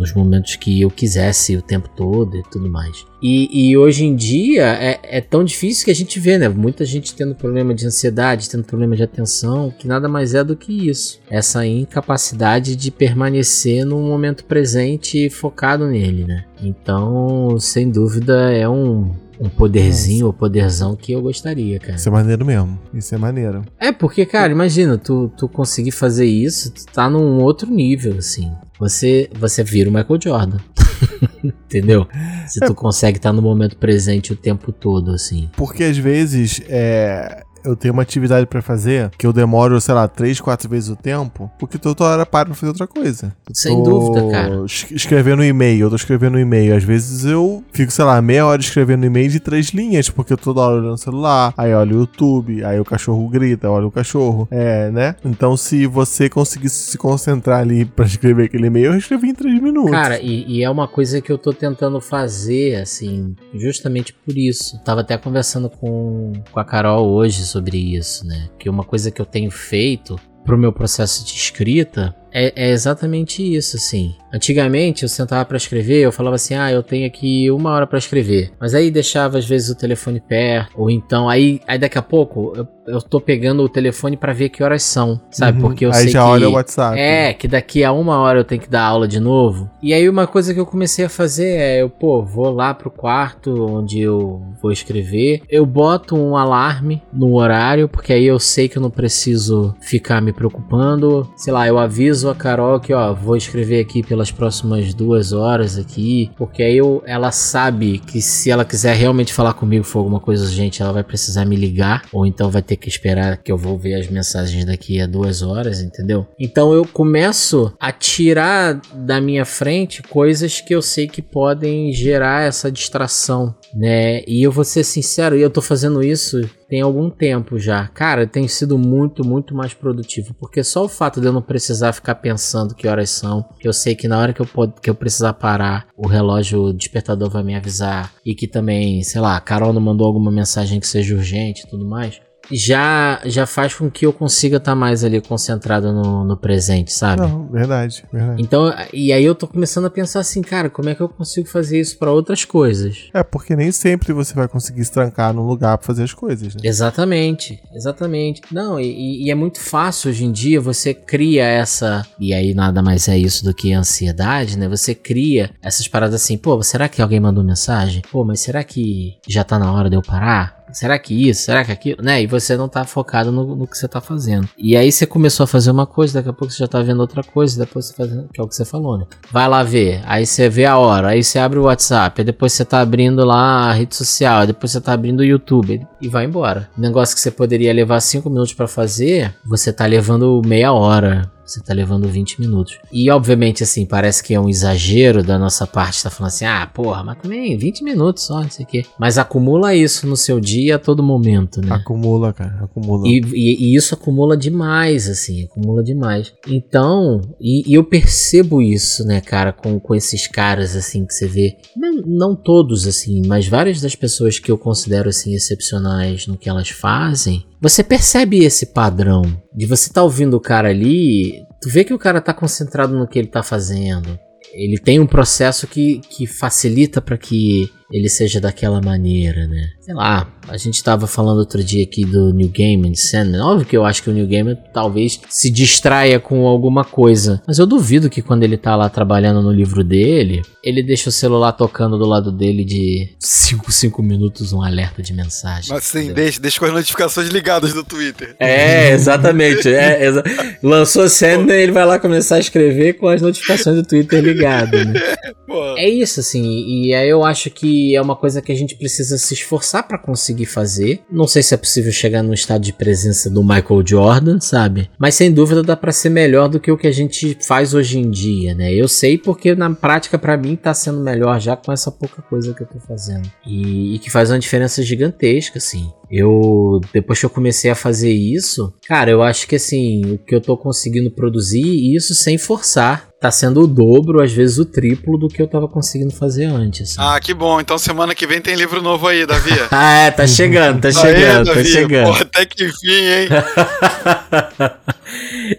[0.00, 3.04] nos momentos que eu quisesse o tempo todo e tudo mais.
[3.22, 6.48] E, e hoje em dia é, é, tão difícil que a gente vê, né?
[6.48, 10.56] Muita gente tendo problema de ansiedade, tendo problema de atenção, que nada mais é do
[10.56, 11.20] que isso.
[11.28, 16.44] Essa incapacidade de permanecer no momento presente e focado nele, né?
[16.62, 21.96] Então, sem dúvida, é um, um poderzinho ou poderzão que eu gostaria, cara.
[21.96, 22.78] Isso é maneiro mesmo.
[22.94, 23.62] Isso é maneiro.
[23.78, 28.50] É, porque, cara, imagina, tu, tu conseguir fazer isso, tu tá num outro nível, assim.
[28.80, 30.58] Você, você vira o Michael Jordan.
[31.44, 32.08] Entendeu?
[32.48, 35.50] Se tu consegue estar no momento presente o tempo todo, assim.
[35.56, 40.06] Porque às vezes é, eu tenho uma atividade para fazer que eu demoro, sei lá,
[40.06, 43.34] três, quatro vezes o tempo, porque toda hora paro pra fazer outra coisa.
[43.52, 44.64] Sem dúvida, cara.
[44.66, 46.76] Escrevendo um e-mail, eu tô escrevendo um e-mail.
[46.76, 50.32] Às vezes eu fico, sei lá, meia hora escrevendo um e-mail de três linhas, porque
[50.32, 53.70] eu tô toda hora olhando o celular, aí olho o YouTube, aí o cachorro grita,
[53.70, 54.48] olha o cachorro.
[54.50, 55.14] É, né?
[55.24, 59.60] Então, se você conseguisse se concentrar ali para escrever aquele e-mail, eu escrevi em três
[59.60, 59.90] minutos.
[59.90, 64.78] Cara, e, e, é uma coisa que eu tô tentando fazer, assim, justamente por isso.
[64.84, 68.48] tava até conversando com, com a Carol hoje sobre isso, né?
[68.58, 73.42] Que uma coisa que eu tenho feito pro meu processo de escrita é, é, exatamente
[73.42, 74.14] isso, assim.
[74.32, 77.98] Antigamente eu sentava para escrever, eu falava assim: ah, eu tenho aqui uma hora para
[77.98, 78.52] escrever.
[78.60, 82.52] Mas aí deixava às vezes o telefone perto, ou então aí, aí daqui a pouco
[82.56, 85.60] eu, eu tô pegando o telefone para ver que horas são, sabe?
[85.60, 85.68] Uhum.
[85.68, 86.28] Porque eu aí sei já que.
[86.28, 86.98] olha o WhatsApp.
[86.98, 89.68] É, que daqui a uma hora eu tenho que dar aula de novo.
[89.82, 92.90] E aí uma coisa que eu comecei a fazer é: eu, pô, vou lá pro
[92.90, 98.68] quarto onde eu vou escrever, eu boto um alarme no horário, porque aí eu sei
[98.68, 101.28] que eu não preciso ficar me preocupando.
[101.36, 105.78] Sei lá, eu aviso a Carol que, ó, vou escrever aqui pelas próximas duas horas
[105.78, 110.20] aqui, porque aí eu, ela sabe que se ela quiser realmente falar comigo for alguma
[110.20, 113.56] coisa urgente, ela vai precisar me ligar, ou então vai ter que esperar que eu
[113.56, 116.26] vou ver as mensagens daqui a duas horas, entendeu?
[116.38, 122.42] Então eu começo a tirar da minha frente coisas que eu sei que podem gerar
[122.42, 124.22] essa distração, né?
[124.26, 126.40] E eu vou ser sincero, eu tô fazendo isso
[126.70, 127.88] tem algum tempo já.
[127.88, 130.32] Cara, tem sido muito, muito mais produtivo.
[130.34, 133.72] Porque só o fato de eu não precisar ficar pensando que horas são, que eu
[133.72, 134.46] sei que na hora que eu,
[134.80, 138.12] que eu precisar parar, o relógio o despertador vai me avisar.
[138.24, 141.68] E que também, sei lá, a Carol não mandou alguma mensagem que seja urgente e
[141.68, 142.20] tudo mais
[142.50, 146.92] já já faz com que eu consiga estar tá mais ali concentrado no, no presente,
[146.92, 147.22] sabe?
[147.22, 148.42] Não, verdade, verdade.
[148.42, 151.48] Então, e aí eu tô começando a pensar assim, cara, como é que eu consigo
[151.48, 153.08] fazer isso para outras coisas?
[153.14, 156.54] É, porque nem sempre você vai conseguir se trancar num lugar para fazer as coisas,
[156.54, 156.60] né?
[156.64, 158.42] Exatamente, exatamente.
[158.52, 162.06] Não, e, e, é muito fácil hoje em dia você cria essa.
[162.18, 164.68] E aí nada mais é isso do que ansiedade, né?
[164.68, 168.02] Você cria essas paradas assim, pô, será que alguém mandou mensagem?
[168.10, 170.59] Pô, mas será que já tá na hora de eu parar?
[170.72, 171.42] Será que isso?
[171.42, 172.02] Será que aquilo?
[172.02, 172.22] Né?
[172.22, 174.48] E você não tá focado no, no, que você tá fazendo.
[174.56, 177.00] E aí você começou a fazer uma coisa, daqui a pouco você já tá vendo
[177.00, 179.06] outra coisa, depois você faz, que é o que você falou, né?
[179.30, 182.64] Vai lá ver, aí você vê a hora, aí você abre o WhatsApp, depois você
[182.64, 186.68] tá abrindo lá a rede social, depois você tá abrindo o YouTube e vai embora.
[186.76, 191.60] negócio que você poderia levar 5 minutos para fazer, você tá levando meia hora você
[191.60, 192.78] tá levando 20 minutos.
[192.92, 196.66] E obviamente, assim, parece que é um exagero da nossa parte, tá falando assim, ah,
[196.66, 198.84] porra, mas também 20 minutos só, não sei o quê.
[198.98, 201.74] Mas acumula isso no seu dia a todo momento, né?
[201.74, 203.06] Acumula, cara, acumula.
[203.06, 206.32] E, e, e isso acumula demais, assim, acumula demais.
[206.46, 211.26] Então, e, e, eu percebo isso, né, cara, com, com esses caras, assim, que você
[211.26, 211.56] vê.
[211.76, 216.48] Não, não todos, assim, mas várias das pessoas que eu considero, assim, excepcionais no que
[216.48, 219.22] elas fazem, você percebe esse padrão
[219.54, 223.06] de você tá ouvindo o cara ali, tu vê que o cara tá concentrado no
[223.06, 224.18] que ele tá fazendo.
[224.52, 229.68] Ele tem um processo que, que facilita para que ele seja daquela maneira, né?
[229.80, 233.40] Sei lá, a gente tava falando outro dia aqui do New Game Sandman.
[233.40, 237.42] Óbvio que eu acho que o New Game talvez se distraia com alguma coisa.
[237.46, 241.12] Mas eu duvido que quando ele tá lá trabalhando no livro dele, ele deixa o
[241.12, 245.70] celular tocando do lado dele de 5, 5 minutos um alerta de mensagem.
[245.74, 248.36] Mas sim, deixa, deixa com as notificações ligadas do Twitter.
[248.38, 249.68] É, exatamente.
[249.68, 250.22] É, exa-
[250.62, 254.94] Lançou Sandman, ele vai lá começar a escrever com as notificações do Twitter ligadas, né?
[255.76, 259.18] É isso, assim, e aí eu acho que é uma coisa que a gente precisa
[259.18, 261.00] se esforçar pra conseguir fazer.
[261.10, 264.90] Não sei se é possível chegar no estado de presença do Michael Jordan, sabe?
[264.98, 267.98] Mas sem dúvida dá pra ser melhor do que o que a gente faz hoje
[267.98, 268.72] em dia, né?
[268.72, 272.54] Eu sei porque na prática pra mim tá sendo melhor já com essa pouca coisa
[272.54, 273.30] que eu tô fazendo.
[273.46, 275.90] E, e que faz uma diferença gigantesca, assim.
[276.10, 280.34] Eu, depois que eu comecei a fazer isso, cara, eu acho que assim, o que
[280.34, 285.18] eu tô conseguindo produzir, isso sem forçar, tá sendo o dobro, às vezes o triplo
[285.18, 286.92] do que eu tava conseguindo fazer antes.
[286.92, 286.96] assim.
[286.98, 287.60] Ah, que bom.
[287.60, 289.50] Então semana que vem tem livro novo aí, Davi.
[289.70, 291.68] Ah, é, tá chegando, tá chegando, tá Davi.
[291.68, 292.06] chegando.
[292.06, 293.28] Porra, até que enfim, hein?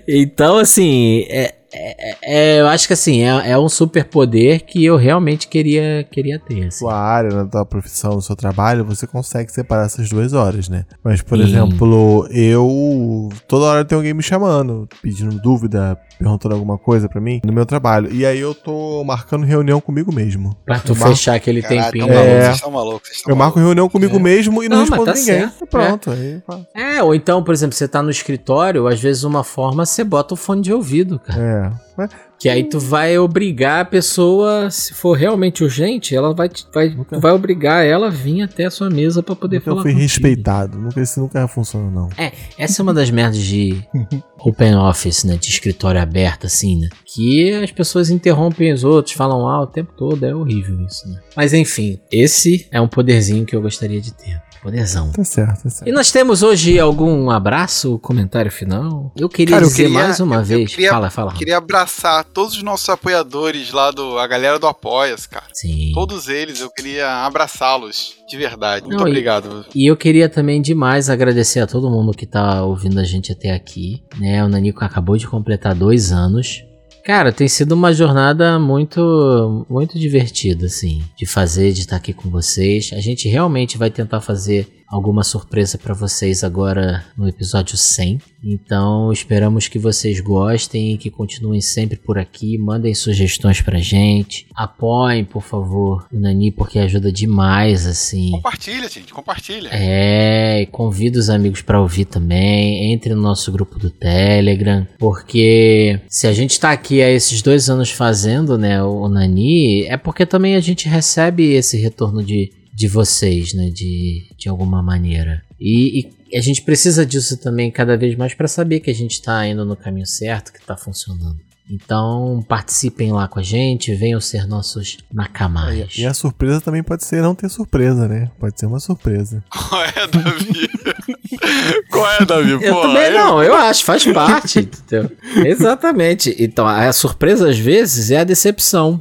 [0.08, 1.54] então, assim, é,
[1.98, 6.40] é- é- eu acho que assim, é, é um superpoder que eu realmente queria, queria
[6.40, 6.68] ter.
[6.68, 6.72] assim.
[6.80, 10.86] sua área, na tua profissão, no seu trabalho, você consegue separar essas duas horas, né?
[11.04, 11.44] Mas, por Sim.
[11.46, 13.30] exemplo, eu.
[13.48, 17.66] Toda hora tem alguém me chamando, pedindo dúvida, perguntando alguma coisa pra mim no meu
[17.66, 18.12] trabalho.
[18.14, 20.56] E aí eu tô marcando reunião comigo mesmo.
[20.66, 22.06] Pra tu marco- fechar aquele Caralho, tempinho.
[22.08, 22.42] tão maluco, É.
[22.44, 23.02] vocês estão malucos.
[23.08, 25.26] vocês estão Eu marco reunião comigo mesmo e não, Não, respondo tá ninguém.
[25.40, 26.12] certo, Pronto.
[26.12, 26.42] Aí.
[26.76, 30.34] É, ou então, por exemplo, você tá no escritório, às vezes uma forma você bota
[30.34, 31.42] o fone de ouvido, cara.
[31.42, 31.72] É.
[31.98, 32.10] Mas
[32.40, 36.90] Que aí tu vai obrigar a pessoa, se for realmente urgente, ela vai, te- vai,
[36.90, 39.92] tu vai obrigar ela a vir até a sua mesa pra poder eu falar fui
[39.92, 40.02] contigo.
[40.10, 40.78] respeitado.
[40.80, 42.10] Nunca, isso nunca funciona, não.
[42.18, 43.76] É, essa é uma das merdas de
[44.40, 45.36] open office, né?
[45.38, 46.90] De escritório aberto, assim, né?
[47.06, 51.20] Que as pessoas interrompem os outros, falam ah o tempo todo, é horrível isso, né?
[51.36, 54.42] Mas enfim, esse é um poderzinho que eu gostaria de ter.
[54.62, 55.12] Poderzão.
[55.12, 55.90] Tá certo, tá certo.
[55.90, 59.12] E nós temos hoje algum abraço, comentário final?
[59.18, 60.70] Eu queria Cara, eu dizer queria- mais uma eu- eu vez.
[60.76, 61.34] queria- fala, fala.
[61.34, 64.20] Queria abraçar todos os nossos apoiadores lá do.
[64.20, 65.46] A galera do Apoias, cara.
[65.54, 65.92] Sim.
[65.94, 68.86] Todos eles, eu queria abraçá-los de verdade.
[68.86, 69.66] Muito Não, e- obrigado.
[69.74, 73.52] E eu queria também demais agradecer a todo mundo que tá ouvindo a gente até
[73.52, 74.44] aqui, né?
[74.44, 76.64] O Nanico acabou de completar dois anos.
[77.04, 82.30] Cara, tem sido uma jornada muito, muito divertida, assim, de fazer, de estar aqui com
[82.30, 82.92] vocês.
[82.94, 88.20] A gente realmente vai tentar fazer alguma surpresa pra vocês agora no episódio 100.
[88.44, 92.58] Então, esperamos que vocês gostem e que continuem sempre por aqui.
[92.58, 94.48] Mandem sugestões pra gente.
[94.54, 98.32] Apoiem, por favor, o Nani, porque ajuda demais, assim.
[98.32, 99.70] Compartilha, gente, compartilha.
[99.72, 102.92] É, e convido os amigos pra ouvir também.
[102.92, 107.70] Entre no nosso grupo do Telegram, porque se a gente tá aqui há esses dois
[107.70, 112.52] anos fazendo, né, o Nani, é porque também a gente recebe esse retorno de,
[112.82, 115.44] de vocês, né, de, de alguma maneira.
[115.60, 119.22] E, e a gente precisa disso também cada vez mais pra saber que a gente
[119.22, 121.40] tá indo no caminho certo, que tá funcionando.
[121.72, 125.94] Então, participem lá com a gente, venham ser nossos nakamais.
[125.98, 128.30] E a surpresa também pode ser não ter surpresa, né?
[128.40, 129.44] Pode ser uma surpresa.
[129.50, 130.70] Qual é, Davi?
[131.90, 132.52] Qual é, Davi?
[132.52, 135.10] Eu Pô, também aí- não, eu acho, faz parte, entendeu?
[135.46, 136.36] Exatamente.
[136.40, 139.00] Então, a surpresa às vezes é a decepção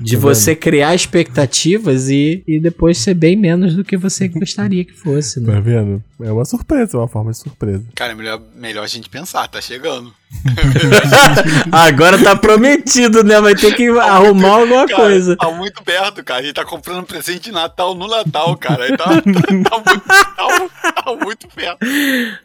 [0.00, 4.92] de você criar expectativas e, e depois ser bem menos do que você gostaria que
[4.94, 5.60] fosse, Tá né?
[5.60, 6.02] vendo?
[6.20, 7.84] É uma surpresa, é uma forma de surpresa.
[7.94, 10.12] Cara, é melhor, melhor a gente pensar, tá chegando.
[11.72, 13.40] Agora tá prometido, né?
[13.40, 15.36] Vai ter que arrumar alguma Cara, coisa.
[15.36, 16.40] Tá muito perto, cara.
[16.40, 18.96] A gente tá comprando presente de Natal no Natal, cara.
[18.96, 21.78] Tá, tá, tá muito, tá- tá muito perto.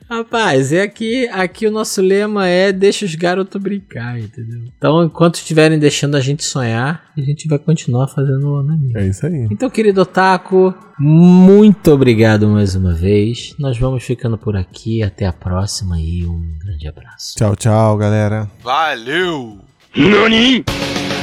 [0.10, 4.62] Rapaz, é aqui, aqui o nosso lema é deixa os garotos brincar, entendeu?
[4.78, 8.94] Então, enquanto estiverem deixando a gente sonhar, a gente vai continuar fazendo o anime.
[8.96, 9.48] É isso aí.
[9.52, 13.56] Então, querido Otaku, muito obrigado mais uma vez.
[13.58, 15.02] Nós vamos ficando por aqui.
[15.02, 17.36] Até a próxima e um grande abraço.
[17.36, 18.50] Tchau, tchau, galera.
[18.64, 19.60] Valeu!
[19.98, 21.21] Oh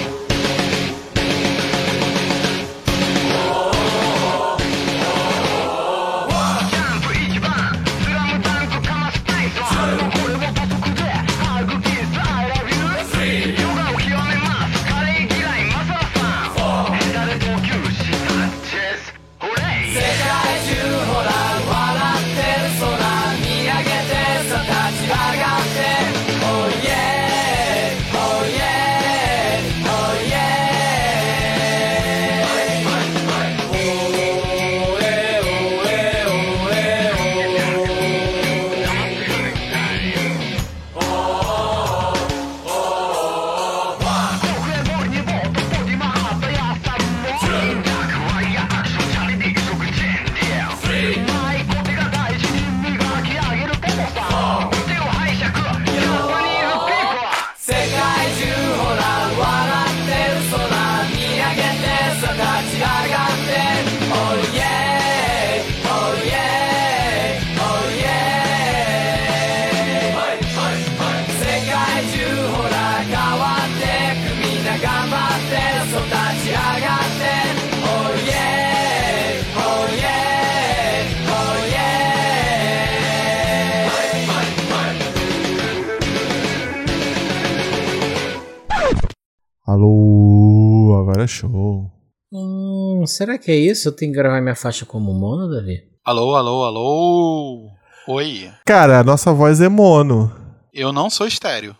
[91.18, 91.90] era show.
[92.32, 93.88] Hum, será que é isso?
[93.88, 95.80] Eu tenho que gravar minha faixa como mono, Davi?
[96.04, 97.70] Alô, alô, alô.
[98.06, 98.48] Oi.
[98.64, 100.32] Cara, a nossa voz é mono.
[100.72, 101.74] Eu não sou estéreo.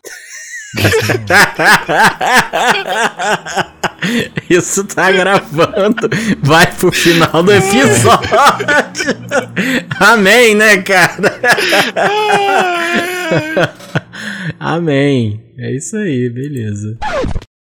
[4.51, 6.09] Isso tá gravando.
[6.43, 8.28] Vai pro final do episódio.
[10.01, 11.40] Amém, né, cara?
[14.60, 15.43] Amém.
[15.59, 16.97] É isso aí, beleza.